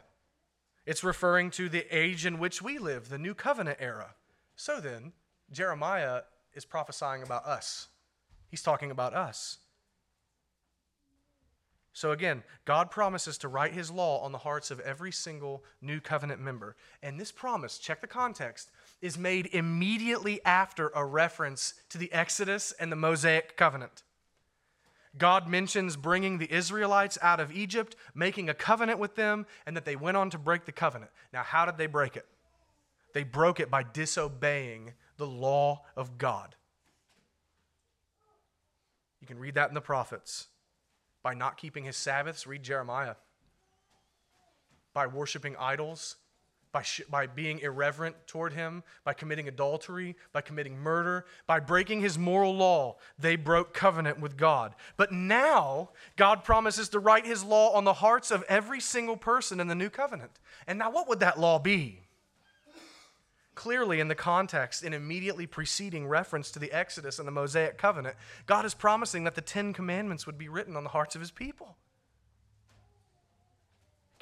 It's 0.85 1.03
referring 1.03 1.51
to 1.51 1.69
the 1.69 1.85
age 1.95 2.25
in 2.25 2.39
which 2.39 2.61
we 2.61 2.77
live, 2.77 3.09
the 3.09 3.17
new 3.17 3.33
covenant 3.33 3.77
era. 3.79 4.15
So 4.55 4.79
then, 4.79 5.13
Jeremiah 5.51 6.21
is 6.53 6.65
prophesying 6.65 7.23
about 7.23 7.45
us. 7.45 7.87
He's 8.49 8.61
talking 8.61 8.91
about 8.91 9.13
us. 9.13 9.59
So 11.93 12.11
again, 12.11 12.43
God 12.65 12.89
promises 12.89 13.37
to 13.39 13.47
write 13.47 13.73
his 13.73 13.91
law 13.91 14.19
on 14.21 14.31
the 14.31 14.39
hearts 14.39 14.71
of 14.71 14.79
every 14.79 15.11
single 15.11 15.63
new 15.79 15.99
covenant 15.99 16.41
member. 16.41 16.75
And 17.03 17.19
this 17.19 17.31
promise, 17.31 17.77
check 17.77 18.01
the 18.01 18.07
context, 18.07 18.71
is 18.99 19.17
made 19.17 19.47
immediately 19.53 20.43
after 20.43 20.89
a 20.95 21.05
reference 21.05 21.75
to 21.89 21.99
the 21.99 22.11
Exodus 22.11 22.73
and 22.79 22.91
the 22.91 22.95
Mosaic 22.95 23.55
covenant. 23.55 24.01
God 25.17 25.47
mentions 25.47 25.95
bringing 25.95 26.39
the 26.39 26.51
Israelites 26.51 27.17
out 27.21 27.39
of 27.39 27.51
Egypt, 27.51 27.95
making 28.15 28.49
a 28.49 28.53
covenant 28.53 28.99
with 28.99 29.15
them, 29.15 29.45
and 29.65 29.77
that 29.77 29.85
they 29.85 29.95
went 29.95 30.17
on 30.17 30.29
to 30.31 30.37
break 30.37 30.65
the 30.65 30.71
covenant. 30.71 31.11
Now, 31.31 31.43
how 31.43 31.65
did 31.65 31.77
they 31.77 31.85
break 31.85 32.17
it? 32.17 32.25
They 33.13 33.23
broke 33.23 33.59
it 33.59 33.69
by 33.69 33.83
disobeying 33.83 34.93
the 35.17 35.27
law 35.27 35.83
of 35.95 36.17
God. 36.17 36.55
You 39.21 39.27
can 39.27 39.39
read 39.39 39.55
that 39.55 39.69
in 39.69 39.75
the 39.75 39.81
prophets 39.81 40.47
by 41.21 41.33
not 41.33 41.57
keeping 41.57 41.85
his 41.85 41.95
Sabbaths, 41.95 42.45
read 42.45 42.63
Jeremiah. 42.63 43.15
By 44.93 45.07
worshiping 45.07 45.55
idols, 45.57 46.17
by, 46.73 46.81
sh- 46.81 47.01
by 47.09 47.27
being 47.27 47.59
irreverent 47.59 48.15
toward 48.27 48.51
him, 48.51 48.83
by 49.05 49.13
committing 49.13 49.47
adultery, 49.47 50.17
by 50.33 50.41
committing 50.41 50.77
murder, 50.77 51.25
by 51.47 51.59
breaking 51.59 52.01
his 52.01 52.17
moral 52.17 52.53
law, 52.53 52.97
they 53.17 53.37
broke 53.37 53.73
covenant 53.73 54.19
with 54.19 54.35
God. 54.35 54.75
But 54.97 55.11
now, 55.11 55.91
God 56.17 56.43
promises 56.43 56.89
to 56.89 56.99
write 56.99 57.25
his 57.25 57.43
law 57.43 57.73
on 57.73 57.85
the 57.85 57.93
hearts 57.93 58.31
of 58.31 58.43
every 58.49 58.81
single 58.81 59.15
person 59.15 59.59
in 59.59 59.67
the 59.67 59.75
new 59.75 59.89
covenant. 59.89 60.39
And 60.67 60.79
now, 60.79 60.91
what 60.91 61.07
would 61.07 61.19
that 61.21 61.39
law 61.39 61.59
be? 61.59 62.01
Clearly, 63.55 63.99
in 63.99 64.07
the 64.07 64.15
context, 64.15 64.83
in 64.83 64.95
immediately 64.95 65.45
preceding 65.45 66.07
reference 66.07 66.49
to 66.51 66.59
the 66.59 66.71
Exodus 66.71 67.19
and 67.19 67.27
the 67.27 67.31
Mosaic 67.31 67.77
covenant, 67.77 68.15
God 68.47 68.65
is 68.65 68.73
promising 68.73 69.25
that 69.25 69.35
the 69.35 69.41
Ten 69.41 69.73
Commandments 69.73 70.25
would 70.25 70.39
be 70.39 70.49
written 70.49 70.75
on 70.75 70.83
the 70.83 70.89
hearts 70.89 71.13
of 71.13 71.21
his 71.21 71.29
people. 71.29 71.77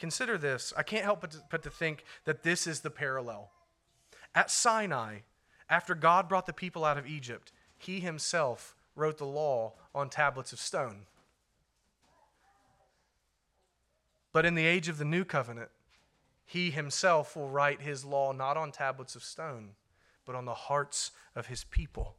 Consider 0.02 0.36
this. 0.36 0.74
I 0.76 0.82
can't 0.82 1.04
help 1.04 1.22
but 1.22 1.30
to, 1.30 1.44
but 1.52 1.62
to 1.62 1.70
think 1.70 2.06
that 2.26 2.42
this 2.42 2.66
is 2.66 2.80
the 2.80 2.90
parallel. 2.90 3.52
At 4.34 4.50
Sinai, 4.50 5.20
after 5.70 5.94
God 5.94 6.28
brought 6.28 6.48
the 6.48 6.54
people 6.54 6.84
out 6.84 6.98
of 6.98 7.06
Egypt, 7.06 7.52
he 7.78 8.00
himself 8.00 8.74
wrote 8.96 9.20
the 9.20 9.28
law 9.28 9.74
on 9.94 10.10
tablets 10.10 10.52
of 10.54 10.60
stone. 10.60 11.06
But 14.34 14.44
in 14.44 14.56
the 14.56 14.66
age 14.66 14.90
of 14.90 14.98
the 14.98 15.06
new 15.06 15.24
covenant, 15.24 15.70
he 16.48 16.72
himself 16.72 17.36
will 17.36 17.52
write 17.52 17.82
his 17.82 18.04
law 18.04 18.32
not 18.32 18.58
on 18.58 18.72
tablets 18.72 19.16
of 19.16 19.24
stone, 19.24 19.76
but 20.26 20.34
on 20.34 20.46
the 20.46 20.56
hearts 20.56 21.12
of 21.36 21.46
his 21.46 21.64
people. 21.64 22.16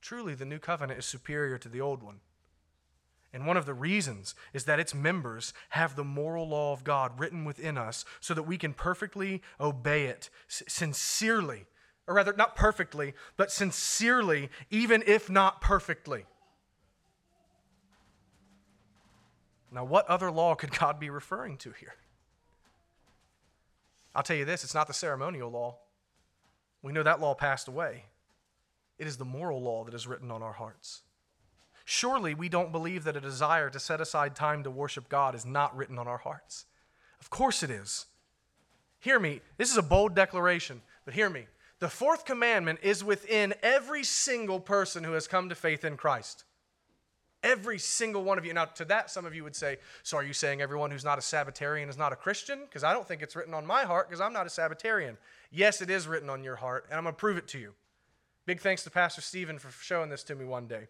Truly, 0.00 0.34
the 0.34 0.44
new 0.44 0.58
covenant 0.58 0.98
is 0.98 1.06
superior 1.06 1.56
to 1.56 1.68
the 1.68 1.80
old 1.80 2.02
one. 2.02 2.18
And 3.32 3.46
one 3.46 3.56
of 3.56 3.66
the 3.66 3.74
reasons 3.74 4.34
is 4.54 4.64
that 4.64 4.80
its 4.80 4.94
members 4.94 5.52
have 5.70 5.94
the 5.94 6.04
moral 6.04 6.48
law 6.48 6.72
of 6.72 6.84
God 6.84 7.18
written 7.20 7.44
within 7.44 7.76
us 7.76 8.04
so 8.20 8.32
that 8.34 8.44
we 8.44 8.56
can 8.56 8.72
perfectly 8.72 9.42
obey 9.60 10.06
it 10.06 10.30
sincerely. 10.48 11.66
Or 12.06 12.14
rather, 12.14 12.32
not 12.32 12.56
perfectly, 12.56 13.14
but 13.36 13.50
sincerely, 13.50 14.48
even 14.70 15.02
if 15.06 15.28
not 15.28 15.60
perfectly. 15.60 16.24
Now, 19.72 19.84
what 19.84 20.06
other 20.06 20.30
law 20.30 20.54
could 20.54 20.70
God 20.70 21.00
be 21.00 21.10
referring 21.10 21.58
to 21.58 21.72
here? 21.72 21.94
I'll 24.14 24.22
tell 24.22 24.36
you 24.36 24.46
this 24.46 24.64
it's 24.64 24.74
not 24.74 24.86
the 24.86 24.94
ceremonial 24.94 25.50
law. 25.50 25.76
We 26.80 26.92
know 26.92 27.02
that 27.02 27.20
law 27.20 27.34
passed 27.34 27.68
away. 27.68 28.04
It 28.98 29.06
is 29.06 29.18
the 29.18 29.24
moral 29.24 29.60
law 29.60 29.84
that 29.84 29.92
is 29.92 30.06
written 30.06 30.30
on 30.30 30.42
our 30.42 30.54
hearts. 30.54 31.02
Surely 31.88 32.34
we 32.34 32.48
don't 32.48 32.72
believe 32.72 33.04
that 33.04 33.16
a 33.16 33.20
desire 33.20 33.70
to 33.70 33.78
set 33.78 34.00
aside 34.00 34.34
time 34.34 34.64
to 34.64 34.70
worship 34.70 35.08
God 35.08 35.36
is 35.36 35.46
not 35.46 35.74
written 35.76 36.00
on 36.00 36.08
our 36.08 36.18
hearts. 36.18 36.66
Of 37.20 37.30
course 37.30 37.62
it 37.62 37.70
is. 37.70 38.06
Hear 38.98 39.20
me. 39.20 39.40
This 39.56 39.70
is 39.70 39.76
a 39.76 39.82
bold 39.82 40.12
declaration, 40.12 40.82
but 41.04 41.14
hear 41.14 41.30
me. 41.30 41.46
The 41.78 41.88
fourth 41.88 42.24
commandment 42.24 42.80
is 42.82 43.04
within 43.04 43.54
every 43.62 44.02
single 44.02 44.58
person 44.58 45.04
who 45.04 45.12
has 45.12 45.28
come 45.28 45.48
to 45.48 45.54
faith 45.54 45.84
in 45.84 45.96
Christ. 45.96 46.42
Every 47.44 47.78
single 47.78 48.24
one 48.24 48.36
of 48.36 48.44
you. 48.44 48.52
Now, 48.52 48.64
to 48.64 48.84
that, 48.86 49.08
some 49.08 49.24
of 49.24 49.32
you 49.32 49.44
would 49.44 49.54
say, 49.54 49.76
So 50.02 50.16
are 50.16 50.24
you 50.24 50.32
saying 50.32 50.60
everyone 50.60 50.90
who's 50.90 51.04
not 51.04 51.18
a 51.18 51.22
Sabbatarian 51.22 51.88
is 51.88 51.96
not 51.96 52.12
a 52.12 52.16
Christian? 52.16 52.62
Because 52.64 52.82
I 52.82 52.92
don't 52.92 53.06
think 53.06 53.22
it's 53.22 53.36
written 53.36 53.54
on 53.54 53.64
my 53.64 53.84
heart 53.84 54.08
because 54.08 54.20
I'm 54.20 54.32
not 54.32 54.46
a 54.46 54.50
Sabbatarian. 54.50 55.18
Yes, 55.52 55.80
it 55.80 55.88
is 55.88 56.08
written 56.08 56.30
on 56.30 56.42
your 56.42 56.56
heart, 56.56 56.86
and 56.90 56.98
I'm 56.98 57.04
going 57.04 57.14
to 57.14 57.20
prove 57.20 57.36
it 57.36 57.46
to 57.48 57.60
you. 57.60 57.74
Big 58.44 58.60
thanks 58.60 58.82
to 58.82 58.90
Pastor 58.90 59.20
Stephen 59.20 59.60
for 59.60 59.70
showing 59.70 60.10
this 60.10 60.24
to 60.24 60.34
me 60.34 60.44
one 60.44 60.66
day. 60.66 60.88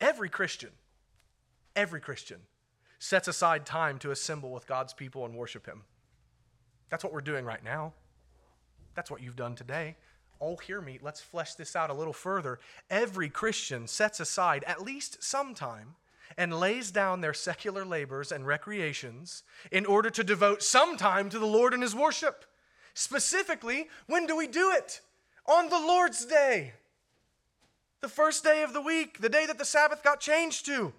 Every 0.00 0.28
Christian, 0.28 0.70
every 1.76 2.00
Christian 2.00 2.40
sets 2.98 3.28
aside 3.28 3.66
time 3.66 3.98
to 4.00 4.10
assemble 4.10 4.50
with 4.50 4.66
God's 4.66 4.92
people 4.92 5.24
and 5.24 5.34
worship 5.34 5.66
Him. 5.66 5.82
That's 6.88 7.04
what 7.04 7.12
we're 7.12 7.20
doing 7.20 7.44
right 7.44 7.64
now. 7.64 7.92
That's 8.94 9.10
what 9.10 9.22
you've 9.22 9.36
done 9.36 9.54
today 9.54 9.96
oh, 10.42 10.56
hear 10.56 10.80
me, 10.80 10.98
let's 11.00 11.20
flesh 11.20 11.54
this 11.54 11.76
out 11.76 11.88
a 11.88 11.94
little 11.94 12.12
further. 12.12 12.58
Every 12.90 13.30
Christian 13.30 13.86
sets 13.86 14.18
aside 14.18 14.64
at 14.66 14.82
least 14.82 15.22
some 15.22 15.54
time 15.54 15.94
and 16.36 16.58
lays 16.58 16.90
down 16.90 17.20
their 17.20 17.34
secular 17.34 17.84
labors 17.84 18.32
and 18.32 18.46
recreations 18.46 19.44
in 19.70 19.86
order 19.86 20.10
to 20.10 20.24
devote 20.24 20.62
some 20.62 20.96
time 20.96 21.30
to 21.30 21.38
the 21.38 21.46
Lord 21.46 21.72
and 21.72 21.82
His 21.82 21.94
worship. 21.94 22.44
Specifically, 22.92 23.88
when 24.06 24.26
do 24.26 24.36
we 24.36 24.48
do 24.48 24.72
it? 24.72 25.00
On 25.46 25.68
the 25.68 25.78
Lord's 25.78 26.26
Day, 26.26 26.74
the 28.02 28.08
first 28.08 28.44
day 28.44 28.62
of 28.62 28.72
the 28.74 28.80
week, 28.80 29.20
the 29.20 29.28
day 29.28 29.46
that 29.46 29.58
the 29.58 29.64
Sabbath 29.64 30.02
got 30.02 30.20
changed 30.20 30.66
to. 30.66 30.92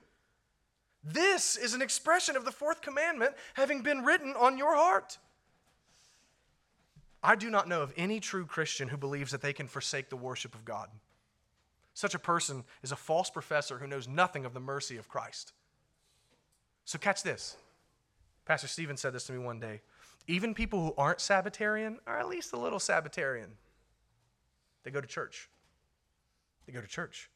This 1.04 1.58
is 1.58 1.74
an 1.74 1.82
expression 1.82 2.36
of 2.36 2.45
the 2.45 2.51
fourth 2.51 2.82
commandment 2.82 3.36
having 3.56 3.82
been 3.82 4.04
written 4.04 4.34
on 4.39 4.58
your 4.58 4.76
heart. 4.76 5.18
I 7.22 7.36
do 7.36 7.49
not 7.49 7.68
know 7.68 7.82
of 7.82 7.93
any 7.95 8.20
true 8.20 8.45
Christian 8.45 8.88
who 8.88 8.97
believes 8.97 9.32
that 9.32 9.41
they 9.41 9.54
can 9.54 9.68
forsake 9.68 10.10
the 10.10 10.16
worship 10.16 10.56
of 10.56 10.66
God. 10.66 10.89
Such 11.93 12.16
a 12.16 12.20
person 12.20 12.64
is 12.82 12.91
a 12.91 12.97
false 12.97 13.30
professor 13.30 13.78
who 13.78 13.88
knows 13.88 14.08
nothing 14.08 14.45
of 14.45 14.54
the 14.54 14.60
mercy 14.60 14.97
of 14.97 15.08
Christ. 15.08 15.54
So, 16.86 16.97
catch 16.97 17.24
this. 17.24 17.56
Pastor 18.45 18.68
Stephen 18.68 18.97
said 18.97 19.14
this 19.14 19.26
to 19.28 19.34
me 19.34 19.39
one 19.39 19.60
day. 19.60 19.82
Even 20.28 20.54
people 20.54 20.84
who 20.84 20.93
aren't 20.97 21.20
Sabbatarian 21.20 21.97
are 22.08 22.20
at 22.20 22.28
least 22.28 22.54
a 22.54 22.60
little 22.60 22.80
Sabbatarian. 22.80 23.51
They 24.84 24.91
go 24.91 24.99
to 24.99 25.08
church. 25.08 25.49
They 26.66 26.74
go 26.74 26.82
to 26.82 26.88
church. 26.88 27.30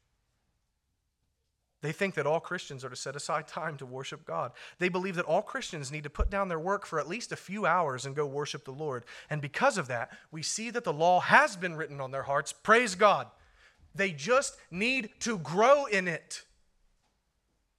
They 1.82 1.92
think 1.92 2.16
that 2.16 2.26
all 2.26 2.40
Christians 2.40 2.84
are 2.84 2.90
to 2.90 2.96
set 2.96 3.16
aside 3.16 3.48
time 3.48 3.78
to 3.78 3.86
worship 3.86 4.26
God. 4.26 4.52
They 4.80 4.90
believe 4.90 5.16
that 5.16 5.26
all 5.26 5.44
Christians 5.44 5.92
need 5.92 6.04
to 6.06 6.10
put 6.10 6.32
down 6.32 6.48
their 6.48 6.60
work 6.60 6.88
for 6.88 7.00
at 7.00 7.08
least 7.08 7.32
a 7.32 7.36
few 7.36 7.68
hours 7.68 8.06
and 8.06 8.16
go 8.16 8.26
worship 8.26 8.66
the 8.66 8.72
Lord. 8.72 9.06
And 9.30 9.42
because 9.42 9.78
of 9.78 9.88
that, 9.88 10.12
we 10.32 10.42
see 10.42 10.72
that 10.72 10.84
the 10.84 10.94
law 10.94 11.20
has 11.20 11.56
been 11.56 11.76
written 11.76 12.02
on 12.02 12.10
their 12.10 12.24
hearts. 12.24 12.52
Praise 12.52 12.96
God. 12.96 13.28
They 13.94 14.12
just 14.12 14.58
need 14.72 15.12
to 15.20 15.38
grow 15.38 15.86
in 15.86 16.08
it. 16.08 16.44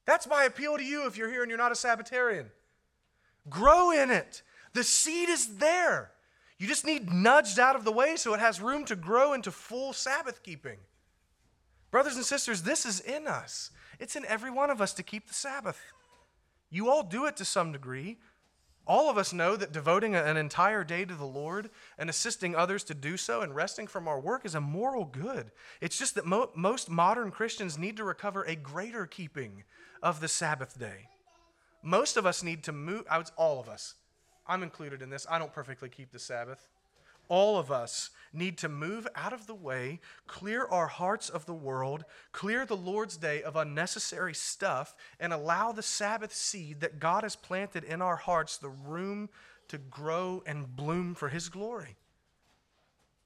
That's 0.07 0.29
my 0.29 0.45
appeal 0.45 0.79
to 0.79 0.85
you 0.85 1.07
if 1.07 1.17
you're 1.17 1.31
here 1.31 1.43
and 1.43 1.51
you're 1.51 1.59
not 1.59 1.73
a 1.73 1.77
Sabbatarian. 1.77 2.47
Grow 3.51 3.91
in 3.91 4.11
it. 4.11 4.43
The 4.75 4.85
seed 4.85 5.29
is 5.29 5.59
there. 5.59 6.13
You 6.57 6.67
just 6.67 6.87
need 6.87 7.13
nudged 7.13 7.59
out 7.59 7.77
of 7.77 7.85
the 7.85 7.93
way 7.93 8.17
so 8.17 8.33
it 8.33 8.41
has 8.41 8.61
room 8.61 8.85
to 8.87 8.97
grow 8.97 9.33
into 9.33 9.51
full 9.51 9.93
Sabbath 9.93 10.43
keeping. 10.43 10.79
Brothers 11.91 12.17
and 12.17 12.25
sisters, 12.25 12.63
this 12.63 12.85
is 12.85 13.01
in 13.01 13.27
us. 13.27 13.71
It's 13.99 14.17
in 14.17 14.27
every 14.27 14.51
one 14.51 14.71
of 14.71 14.81
us 14.81 14.93
to 14.95 15.03
keep 15.03 15.27
the 15.27 15.35
Sabbath. 15.35 15.81
You 16.71 16.91
all 16.91 17.03
do 17.03 17.27
it 17.27 17.37
to 17.37 17.45
some 17.45 17.73
degree. 17.73 18.19
All 18.87 19.11
of 19.11 19.19
us 19.19 19.33
know 19.33 19.55
that 19.57 19.73
devoting 19.73 20.15
an 20.15 20.37
entire 20.37 20.83
day 20.83 21.05
to 21.05 21.15
the 21.15 21.27
Lord 21.27 21.71
and 21.99 22.09
assisting 22.09 22.55
others 22.55 22.85
to 22.85 22.95
do 22.95 23.17
so 23.17 23.43
and 23.43 23.55
resting 23.55 23.87
from 23.87 24.09
our 24.09 24.19
work 24.19 24.47
is 24.47 24.55
a 24.55 24.61
moral 24.61 25.05
good. 25.05 25.51
It's 25.81 25.99
just 25.99 26.15
that 26.15 26.25
mo- 26.25 26.51
most 26.55 26.89
modern 26.89 27.31
Christians 27.31 27.77
need 27.77 27.99
to 27.99 28.05
recover 28.05 28.45
a 28.45 28.57
greater 28.57 29.05
keeping 29.07 29.65
of 30.03 30.21
the 30.21 30.29
Sabbath 30.29 30.79
day. 30.79 31.09
Most 31.83 32.17
of 32.17 32.25
us 32.25 32.43
need 32.43 32.65
to 32.65 32.73
move, 32.73 33.05
I 33.11 33.19
would, 33.19 33.31
all 33.37 33.61
of 33.61 33.69
us. 33.69 33.95
I'm 34.47 34.63
included 34.63 35.03
in 35.03 35.11
this. 35.11 35.27
I 35.31 35.39
don't 35.39 35.53
perfectly 35.53 35.91
keep 35.91 36.11
the 36.11 36.19
Sabbath 36.19 36.69
all 37.29 37.59
of 37.59 37.71
us 37.71 38.11
need 38.33 38.59
to 38.59 38.69
move 38.69 39.07
out 39.15 39.33
of 39.33 39.47
the 39.47 39.55
way, 39.55 40.01
clear 40.27 40.67
our 40.67 40.87
hearts 40.87 41.29
of 41.29 41.47
the 41.47 41.55
world, 41.55 42.05
clear 42.33 42.67
the 42.67 42.77
Lord's 42.77 43.17
day 43.17 43.43
of 43.43 43.57
unnecessary 43.57 44.35
stuff, 44.35 44.95
and 45.19 45.33
allow 45.33 45.73
the 45.73 45.83
Sabbath 45.83 46.35
seed 46.35 46.81
that 46.81 47.01
God 47.01 47.23
has 47.23 47.37
planted 47.37 47.85
in 47.85 48.03
our 48.03 48.17
hearts 48.17 48.59
the 48.59 48.69
room 48.69 49.29
to 49.69 49.79
grow 49.79 50.43
and 50.47 50.77
bloom 50.77 51.15
for 51.15 51.29
His 51.29 51.49
glory. 51.49 51.97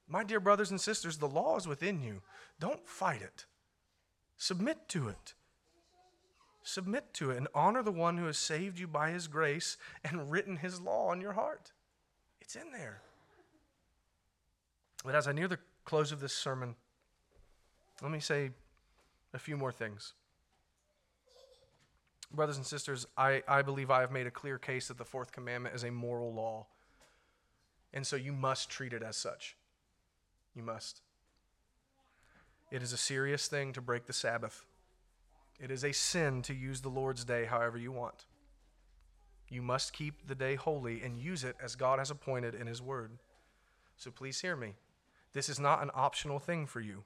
My 0.08 0.24
dear 0.24 0.40
brothers 0.40 0.70
and 0.70 0.80
sisters, 0.80 1.18
the 1.18 1.28
law 1.28 1.56
is 1.56 1.66
within 1.66 2.02
you. 2.02 2.22
Don't 2.60 2.86
fight 2.88 3.22
it, 3.22 3.46
submit 4.36 4.88
to 4.88 5.08
it. 5.08 5.34
Submit 6.64 7.12
to 7.14 7.32
it 7.32 7.38
and 7.38 7.48
honor 7.54 7.82
the 7.82 7.90
one 7.90 8.18
who 8.18 8.26
has 8.26 8.38
saved 8.38 8.78
you 8.78 8.86
by 8.86 9.10
his 9.10 9.26
grace 9.26 9.76
and 10.04 10.30
written 10.30 10.56
his 10.56 10.80
law 10.80 11.08
on 11.08 11.20
your 11.20 11.32
heart. 11.32 11.72
It's 12.40 12.54
in 12.54 12.70
there. 12.70 13.02
But 15.04 15.14
as 15.14 15.26
I 15.26 15.32
near 15.32 15.48
the 15.48 15.58
close 15.84 16.12
of 16.12 16.20
this 16.20 16.32
sermon, 16.32 16.76
let 18.00 18.10
me 18.10 18.20
say 18.20 18.50
a 19.34 19.38
few 19.38 19.56
more 19.56 19.72
things. 19.72 20.14
Brothers 22.32 22.56
and 22.56 22.64
sisters, 22.64 23.06
I, 23.16 23.42
I 23.46 23.62
believe 23.62 23.90
I 23.90 24.00
have 24.00 24.10
made 24.10 24.26
a 24.26 24.30
clear 24.30 24.58
case 24.58 24.88
that 24.88 24.98
the 24.98 25.04
fourth 25.04 25.32
commandment 25.32 25.74
is 25.74 25.84
a 25.84 25.90
moral 25.90 26.32
law. 26.32 26.66
And 27.92 28.06
so 28.06 28.16
you 28.16 28.32
must 28.32 28.70
treat 28.70 28.92
it 28.92 29.02
as 29.02 29.16
such. 29.16 29.56
You 30.54 30.62
must. 30.62 31.02
It 32.70 32.82
is 32.82 32.92
a 32.92 32.96
serious 32.96 33.48
thing 33.48 33.72
to 33.74 33.82
break 33.82 34.06
the 34.06 34.14
Sabbath. 34.14 34.64
It 35.60 35.70
is 35.70 35.84
a 35.84 35.92
sin 35.92 36.40
to 36.42 36.54
use 36.54 36.80
the 36.80 36.88
Lord's 36.88 37.24
day 37.24 37.44
however 37.44 37.76
you 37.76 37.92
want. 37.92 38.24
You 39.50 39.60
must 39.60 39.92
keep 39.92 40.26
the 40.26 40.34
day 40.34 40.54
holy 40.54 41.02
and 41.02 41.20
use 41.20 41.44
it 41.44 41.56
as 41.62 41.76
God 41.76 41.98
has 41.98 42.10
appointed 42.10 42.54
in 42.54 42.66
His 42.66 42.80
Word. 42.80 43.10
So 43.96 44.10
please 44.10 44.40
hear 44.40 44.56
me. 44.56 44.74
This 45.32 45.48
is 45.48 45.58
not 45.58 45.82
an 45.82 45.90
optional 45.94 46.38
thing 46.38 46.66
for 46.66 46.80
you. 46.80 47.04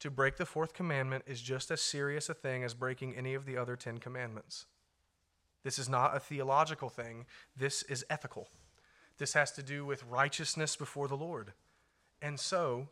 To 0.00 0.10
break 0.10 0.36
the 0.36 0.46
fourth 0.46 0.72
commandment 0.72 1.24
is 1.26 1.42
just 1.42 1.70
as 1.70 1.80
serious 1.80 2.28
a 2.28 2.34
thing 2.34 2.64
as 2.64 2.74
breaking 2.74 3.16
any 3.16 3.34
of 3.34 3.44
the 3.44 3.56
other 3.56 3.76
Ten 3.76 3.98
Commandments. 3.98 4.66
This 5.62 5.78
is 5.78 5.88
not 5.88 6.16
a 6.16 6.20
theological 6.20 6.88
thing, 6.88 7.26
this 7.56 7.82
is 7.82 8.04
ethical. 8.08 8.48
This 9.18 9.34
has 9.34 9.52
to 9.52 9.62
do 9.62 9.84
with 9.84 10.04
righteousness 10.04 10.76
before 10.76 11.06
the 11.06 11.16
Lord. 11.16 11.52
And 12.22 12.40
so, 12.40 12.88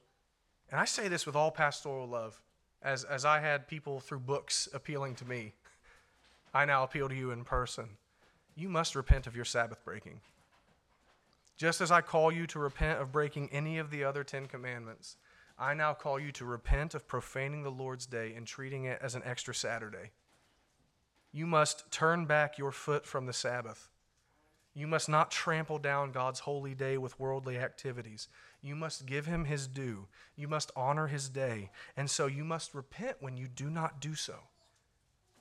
and 0.71 0.79
I 0.79 0.85
say 0.85 1.09
this 1.09 1.25
with 1.25 1.35
all 1.35 1.51
pastoral 1.51 2.07
love, 2.07 2.43
as, 2.83 3.05
as 3.05 3.25
I 3.25 3.41
had 3.41 3.67
people 3.67 4.01
through 4.01 4.21
books 4.21 4.69
appealing 4.75 5.15
to 5.17 5.25
me, 5.25 5.55
I 6.53 6.67
now 6.67 6.83
appeal 6.83 7.09
to 7.09 7.15
you 7.15 7.31
in 7.31 7.45
person. 7.45 7.97
You 8.55 8.69
must 8.69 8.95
repent 8.95 9.27
of 9.27 9.35
your 9.35 9.47
Sabbath 9.47 9.83
breaking. 9.85 10.21
Just 11.59 11.81
as 11.81 11.91
I 11.91 12.01
call 12.01 12.31
you 12.31 12.47
to 12.47 12.61
repent 12.61 13.01
of 13.01 13.11
breaking 13.11 13.51
any 13.51 13.79
of 13.79 13.91
the 13.91 14.05
other 14.05 14.23
Ten 14.23 14.47
Commandments, 14.47 15.17
I 15.59 15.75
now 15.75 15.93
call 15.93 16.21
you 16.21 16.31
to 16.33 16.45
repent 16.45 16.95
of 16.95 17.09
profaning 17.09 17.65
the 17.65 17.71
Lord's 17.71 18.07
day 18.07 18.33
and 18.37 18.47
treating 18.47 18.85
it 18.85 19.01
as 19.03 19.17
an 19.17 19.23
extra 19.25 19.53
Saturday. 19.53 20.13
You 21.33 21.47
must 21.47 21.91
turn 21.91 22.27
back 22.27 22.59
your 22.59 22.71
foot 22.71 23.05
from 23.05 23.27
the 23.27 23.33
Sabbath. 23.33 23.89
You 24.73 24.87
must 24.87 25.09
not 25.09 25.33
trample 25.33 25.79
down 25.79 26.13
God's 26.13 26.41
holy 26.41 26.75
day 26.75 26.97
with 26.97 27.19
worldly 27.19 27.59
activities. 27.59 28.29
You 28.63 28.77
must 28.77 29.05
give 29.05 29.27
him 29.27 29.45
his 29.45 29.67
due. 29.67 30.07
You 30.37 30.47
must 30.47 30.71
honor 30.77 31.09
his 31.09 31.29
day. 31.29 31.71
And 31.97 32.09
so 32.09 32.27
you 32.27 32.45
must 32.45 32.73
repent 32.73 33.17
when 33.19 33.37
you 33.37 33.49
do 33.49 33.69
not 33.69 34.01
do 34.01 34.15
so. 34.15 34.35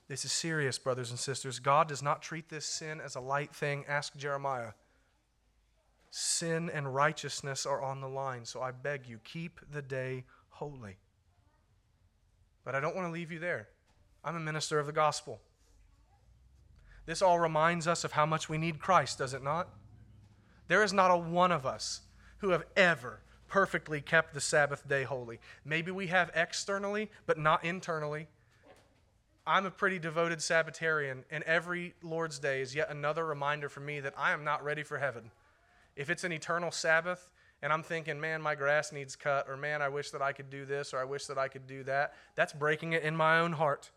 This 0.07 0.25
is 0.25 0.31
serious, 0.31 0.79
brothers 0.79 1.11
and 1.11 1.19
sisters. 1.19 1.59
God 1.59 1.87
does 1.87 2.01
not 2.01 2.23
treat 2.23 2.49
this 2.49 2.65
sin 2.65 2.99
as 2.99 3.15
a 3.15 3.19
light 3.19 3.53
thing. 3.53 3.85
Ask 3.87 4.17
Jeremiah. 4.17 4.71
Sin 6.19 6.71
and 6.71 6.95
righteousness 6.95 7.67
are 7.67 7.79
on 7.79 8.01
the 8.01 8.09
line, 8.09 8.43
so 8.43 8.59
I 8.59 8.71
beg 8.71 9.07
you, 9.07 9.19
keep 9.23 9.59
the 9.71 9.83
day 9.83 10.25
holy. 10.49 10.97
But 12.65 12.73
I 12.73 12.79
don't 12.79 12.95
want 12.95 13.07
to 13.07 13.11
leave 13.11 13.31
you 13.31 13.37
there. 13.37 13.67
I'm 14.23 14.35
a 14.35 14.39
minister 14.39 14.79
of 14.79 14.87
the 14.87 14.91
gospel. 14.91 15.39
This 17.05 17.21
all 17.21 17.37
reminds 17.39 17.85
us 17.85 18.03
of 18.03 18.13
how 18.13 18.25
much 18.25 18.49
we 18.49 18.57
need 18.57 18.79
Christ, 18.79 19.19
does 19.19 19.35
it 19.35 19.43
not? 19.43 19.69
There 20.67 20.81
is 20.81 20.91
not 20.91 21.11
a 21.11 21.17
one 21.17 21.51
of 21.51 21.67
us 21.67 22.01
who 22.39 22.49
have 22.49 22.65
ever 22.75 23.19
perfectly 23.47 24.01
kept 24.01 24.33
the 24.33 24.41
Sabbath 24.41 24.87
day 24.87 25.03
holy. 25.03 25.39
Maybe 25.63 25.91
we 25.91 26.07
have 26.07 26.31
externally, 26.33 27.11
but 27.27 27.37
not 27.37 27.63
internally. 27.63 28.25
I'm 29.45 29.67
a 29.67 29.71
pretty 29.71 29.99
devoted 29.99 30.39
Sabbatarian, 30.39 31.25
and 31.29 31.43
every 31.43 31.93
Lord's 32.01 32.39
Day 32.39 32.61
is 32.61 32.73
yet 32.73 32.89
another 32.89 33.23
reminder 33.23 33.69
for 33.69 33.81
me 33.81 33.99
that 33.99 34.15
I 34.17 34.31
am 34.31 34.43
not 34.43 34.63
ready 34.63 34.81
for 34.81 34.97
heaven. 34.97 35.29
If 35.97 36.09
it's 36.09 36.23
an 36.23 36.31
eternal 36.31 36.71
Sabbath, 36.71 37.29
and 37.61 37.73
I'm 37.73 37.83
thinking, 37.83 38.19
man, 38.19 38.41
my 38.41 38.55
grass 38.55 38.91
needs 38.91 39.15
cut, 39.15 39.49
or 39.49 39.57
man, 39.57 39.81
I 39.81 39.89
wish 39.89 40.11
that 40.11 40.21
I 40.21 40.31
could 40.31 40.49
do 40.49 40.63
this, 40.63 40.93
or 40.93 40.99
I 40.99 41.05
wish 41.05 41.25
that 41.25 41.37
I 41.37 41.47
could 41.47 41.65
do 41.65 41.83
that, 41.83 42.13
that's 42.35 42.53
breaking 42.53 42.93
it 42.93 43.03
in 43.03 43.15
my 43.15 43.39
own 43.39 43.53
heart. 43.53 43.89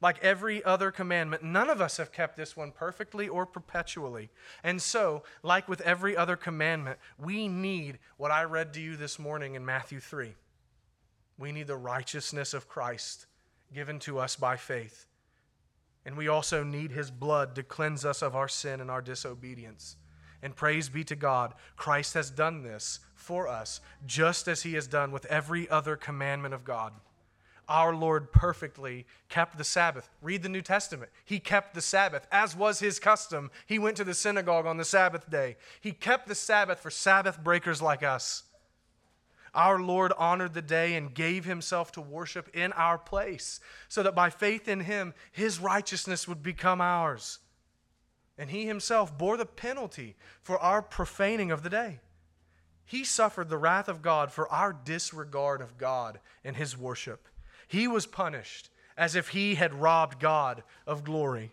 Like 0.00 0.22
every 0.22 0.64
other 0.64 0.90
commandment, 0.90 1.42
none 1.42 1.70
of 1.70 1.80
us 1.80 1.98
have 1.98 2.12
kept 2.12 2.36
this 2.36 2.56
one 2.56 2.70
perfectly 2.70 3.28
or 3.28 3.46
perpetually. 3.46 4.30
And 4.62 4.80
so, 4.80 5.22
like 5.42 5.68
with 5.68 5.80
every 5.82 6.16
other 6.16 6.36
commandment, 6.36 6.98
we 7.18 7.48
need 7.48 7.98
what 8.16 8.30
I 8.30 8.44
read 8.44 8.72
to 8.74 8.80
you 8.80 8.96
this 8.96 9.18
morning 9.18 9.54
in 9.54 9.64
Matthew 9.64 10.00
3. 10.00 10.34
We 11.38 11.52
need 11.52 11.66
the 11.66 11.76
righteousness 11.76 12.54
of 12.54 12.68
Christ 12.68 13.26
given 13.72 13.98
to 14.00 14.18
us 14.18 14.36
by 14.36 14.56
faith. 14.56 15.06
And 16.04 16.16
we 16.16 16.28
also 16.28 16.62
need 16.62 16.92
his 16.92 17.10
blood 17.10 17.54
to 17.56 17.62
cleanse 17.62 18.04
us 18.04 18.22
of 18.22 18.36
our 18.36 18.48
sin 18.48 18.80
and 18.80 18.90
our 18.90 19.02
disobedience. 19.02 19.96
And 20.46 20.54
praise 20.54 20.88
be 20.88 21.02
to 21.02 21.16
God, 21.16 21.54
Christ 21.76 22.14
has 22.14 22.30
done 22.30 22.62
this 22.62 23.00
for 23.16 23.48
us, 23.48 23.80
just 24.06 24.46
as 24.46 24.62
he 24.62 24.74
has 24.74 24.86
done 24.86 25.10
with 25.10 25.26
every 25.26 25.68
other 25.68 25.96
commandment 25.96 26.54
of 26.54 26.62
God. 26.62 26.92
Our 27.68 27.92
Lord 27.92 28.30
perfectly 28.30 29.06
kept 29.28 29.58
the 29.58 29.64
Sabbath. 29.64 30.08
Read 30.22 30.44
the 30.44 30.48
New 30.48 30.62
Testament. 30.62 31.10
He 31.24 31.40
kept 31.40 31.74
the 31.74 31.80
Sabbath, 31.80 32.28
as 32.30 32.54
was 32.54 32.78
his 32.78 33.00
custom. 33.00 33.50
He 33.66 33.80
went 33.80 33.96
to 33.96 34.04
the 34.04 34.14
synagogue 34.14 34.66
on 34.66 34.76
the 34.76 34.84
Sabbath 34.84 35.28
day. 35.28 35.56
He 35.80 35.90
kept 35.90 36.28
the 36.28 36.36
Sabbath 36.36 36.78
for 36.78 36.90
Sabbath 36.90 37.42
breakers 37.42 37.82
like 37.82 38.04
us. 38.04 38.44
Our 39.52 39.80
Lord 39.80 40.12
honored 40.16 40.54
the 40.54 40.62
day 40.62 40.94
and 40.94 41.12
gave 41.12 41.44
himself 41.44 41.90
to 41.92 42.00
worship 42.00 42.54
in 42.54 42.72
our 42.74 42.98
place, 42.98 43.58
so 43.88 44.04
that 44.04 44.14
by 44.14 44.30
faith 44.30 44.68
in 44.68 44.78
him, 44.78 45.12
his 45.32 45.58
righteousness 45.58 46.28
would 46.28 46.44
become 46.44 46.80
ours. 46.80 47.40
And 48.38 48.50
he 48.50 48.66
himself 48.66 49.16
bore 49.16 49.36
the 49.36 49.46
penalty 49.46 50.16
for 50.42 50.58
our 50.58 50.82
profaning 50.82 51.50
of 51.50 51.62
the 51.62 51.70
day. 51.70 52.00
He 52.84 53.02
suffered 53.02 53.48
the 53.48 53.58
wrath 53.58 53.88
of 53.88 54.02
God 54.02 54.30
for 54.30 54.48
our 54.52 54.72
disregard 54.72 55.60
of 55.60 55.78
God 55.78 56.20
and 56.44 56.56
his 56.56 56.76
worship. 56.76 57.28
He 57.66 57.88
was 57.88 58.06
punished 58.06 58.70
as 58.96 59.16
if 59.16 59.28
he 59.28 59.56
had 59.56 59.74
robbed 59.74 60.20
God 60.20 60.62
of 60.86 61.04
glory. 61.04 61.52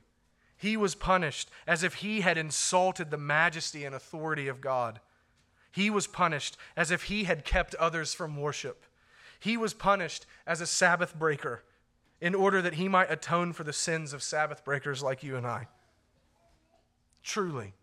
He 0.57 0.77
was 0.77 0.95
punished 0.95 1.49
as 1.67 1.84
if 1.84 1.95
he 1.95 2.21
had 2.21 2.38
insulted 2.38 3.09
the 3.11 3.17
majesty 3.17 3.84
and 3.84 3.95
authority 3.95 4.47
of 4.47 4.61
God. 4.61 4.99
He 5.71 5.89
was 5.89 6.05
punished 6.07 6.55
as 6.77 6.91
if 6.91 7.03
he 7.03 7.23
had 7.23 7.43
kept 7.43 7.73
others 7.75 8.13
from 8.13 8.38
worship. 8.38 8.86
He 9.39 9.57
was 9.57 9.73
punished 9.73 10.25
as 10.45 10.61
a 10.61 10.67
Sabbath 10.67 11.17
breaker 11.17 11.63
in 12.21 12.36
order 12.36 12.61
that 12.61 12.75
he 12.75 12.88
might 12.88 13.11
atone 13.11 13.51
for 13.51 13.63
the 13.65 13.73
sins 13.73 14.13
of 14.13 14.23
Sabbath 14.23 14.63
breakers 14.63 15.03
like 15.03 15.23
you 15.23 15.36
and 15.36 15.45
I. 15.45 15.67
Truly, 17.34 17.73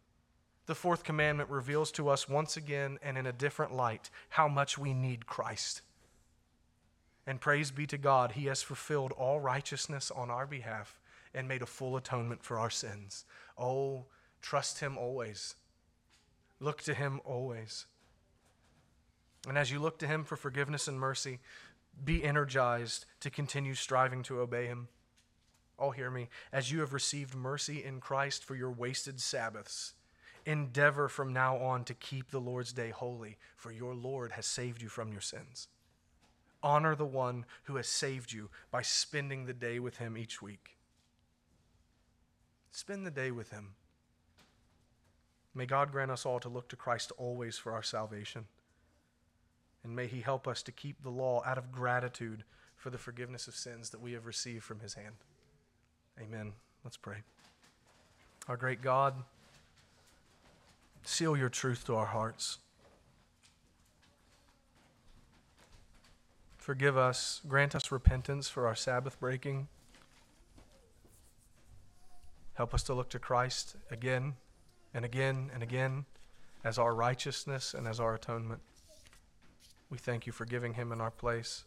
the 0.66 0.76
fourth 0.76 1.02
commandment 1.02 1.50
reveals 1.50 1.90
to 1.90 2.08
us 2.08 2.28
once 2.28 2.56
again 2.56 3.00
and 3.02 3.18
in 3.18 3.26
a 3.26 3.32
different 3.32 3.74
light 3.74 4.08
how 4.28 4.46
much 4.46 4.78
we 4.78 4.94
need 4.94 5.26
Christ. 5.26 5.82
And 7.26 7.40
praise 7.40 7.72
be 7.72 7.84
to 7.88 7.98
God, 7.98 8.30
He 8.30 8.46
has 8.46 8.62
fulfilled 8.62 9.10
all 9.10 9.40
righteousness 9.40 10.12
on 10.12 10.30
our 10.30 10.46
behalf 10.46 11.00
and 11.34 11.48
made 11.48 11.62
a 11.62 11.66
full 11.66 11.96
atonement 11.96 12.44
for 12.44 12.60
our 12.60 12.70
sins. 12.70 13.24
Oh, 13.58 14.04
trust 14.40 14.78
Him 14.78 14.96
always. 14.96 15.56
Look 16.60 16.82
to 16.82 16.94
Him 16.94 17.20
always. 17.24 17.86
And 19.48 19.58
as 19.58 19.72
you 19.72 19.80
look 19.80 19.98
to 19.98 20.06
Him 20.06 20.22
for 20.22 20.36
forgiveness 20.36 20.86
and 20.86 21.00
mercy, 21.00 21.40
be 22.04 22.22
energized 22.22 23.04
to 23.18 23.30
continue 23.30 23.74
striving 23.74 24.22
to 24.22 24.38
obey 24.38 24.66
Him. 24.66 24.86
Oh, 25.80 25.90
hear 25.90 26.10
me. 26.10 26.28
As 26.52 26.70
you 26.70 26.80
have 26.80 26.92
received 26.92 27.34
mercy 27.34 27.82
in 27.82 28.00
Christ 28.00 28.44
for 28.44 28.54
your 28.54 28.70
wasted 28.70 29.18
Sabbaths, 29.18 29.94
endeavor 30.44 31.08
from 31.08 31.32
now 31.32 31.56
on 31.56 31.84
to 31.84 31.94
keep 31.94 32.30
the 32.30 32.40
Lord's 32.40 32.72
day 32.72 32.90
holy, 32.90 33.38
for 33.56 33.72
your 33.72 33.94
Lord 33.94 34.32
has 34.32 34.44
saved 34.44 34.82
you 34.82 34.88
from 34.88 35.10
your 35.10 35.22
sins. 35.22 35.68
Honor 36.62 36.94
the 36.94 37.06
one 37.06 37.46
who 37.64 37.76
has 37.76 37.88
saved 37.88 38.32
you 38.32 38.50
by 38.70 38.82
spending 38.82 39.46
the 39.46 39.54
day 39.54 39.78
with 39.78 39.96
him 39.96 40.18
each 40.18 40.42
week. 40.42 40.76
Spend 42.70 43.06
the 43.06 43.10
day 43.10 43.30
with 43.30 43.50
him. 43.50 43.70
May 45.54 45.64
God 45.64 45.90
grant 45.90 46.10
us 46.10 46.26
all 46.26 46.38
to 46.40 46.48
look 46.48 46.68
to 46.68 46.76
Christ 46.76 47.10
always 47.16 47.56
for 47.56 47.72
our 47.72 47.82
salvation. 47.82 48.44
And 49.82 49.96
may 49.96 50.06
he 50.06 50.20
help 50.20 50.46
us 50.46 50.62
to 50.64 50.72
keep 50.72 51.02
the 51.02 51.10
law 51.10 51.42
out 51.46 51.56
of 51.56 51.72
gratitude 51.72 52.44
for 52.76 52.90
the 52.90 52.98
forgiveness 52.98 53.48
of 53.48 53.56
sins 53.56 53.90
that 53.90 54.00
we 54.00 54.12
have 54.12 54.26
received 54.26 54.62
from 54.62 54.80
his 54.80 54.94
hand. 54.94 55.16
Amen. 56.20 56.52
Let's 56.84 56.96
pray. 56.96 57.16
Our 58.48 58.56
great 58.56 58.82
God, 58.82 59.14
seal 61.02 61.36
your 61.36 61.48
truth 61.48 61.86
to 61.86 61.94
our 61.94 62.06
hearts. 62.06 62.58
Forgive 66.58 66.96
us, 66.96 67.40
grant 67.48 67.74
us 67.74 67.90
repentance 67.90 68.48
for 68.48 68.66
our 68.66 68.74
Sabbath 68.74 69.18
breaking. 69.18 69.68
Help 72.54 72.74
us 72.74 72.82
to 72.84 72.94
look 72.94 73.08
to 73.10 73.18
Christ 73.18 73.76
again 73.90 74.34
and 74.92 75.04
again 75.04 75.50
and 75.54 75.62
again 75.62 76.04
as 76.64 76.78
our 76.78 76.94
righteousness 76.94 77.72
and 77.72 77.88
as 77.88 77.98
our 77.98 78.14
atonement. 78.14 78.60
We 79.88 79.96
thank 79.96 80.26
you 80.26 80.32
for 80.32 80.44
giving 80.44 80.74
him 80.74 80.92
in 80.92 81.00
our 81.00 81.10
place. 81.10 81.64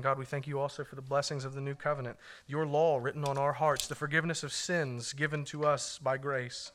And 0.00 0.04
God, 0.06 0.18
we 0.18 0.24
thank 0.24 0.46
you 0.46 0.58
also 0.58 0.82
for 0.82 0.94
the 0.94 1.02
blessings 1.02 1.44
of 1.44 1.52
the 1.52 1.60
new 1.60 1.74
covenant, 1.74 2.16
your 2.46 2.64
law 2.64 2.96
written 2.96 3.22
on 3.22 3.36
our 3.36 3.52
hearts, 3.52 3.86
the 3.86 3.94
forgiveness 3.94 4.42
of 4.42 4.50
sins 4.50 5.12
given 5.12 5.44
to 5.44 5.66
us 5.66 5.98
by 5.98 6.16
grace. 6.16 6.72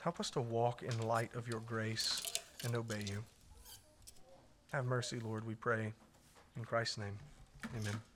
Help 0.00 0.18
us 0.18 0.30
to 0.30 0.40
walk 0.40 0.82
in 0.82 1.06
light 1.06 1.32
of 1.36 1.46
your 1.46 1.60
grace 1.60 2.34
and 2.64 2.74
obey 2.74 3.04
you. 3.08 3.22
Have 4.72 4.84
mercy, 4.84 5.20
Lord, 5.20 5.46
we 5.46 5.54
pray. 5.54 5.92
In 6.56 6.64
Christ's 6.64 6.98
name, 6.98 7.16
amen. 7.78 8.15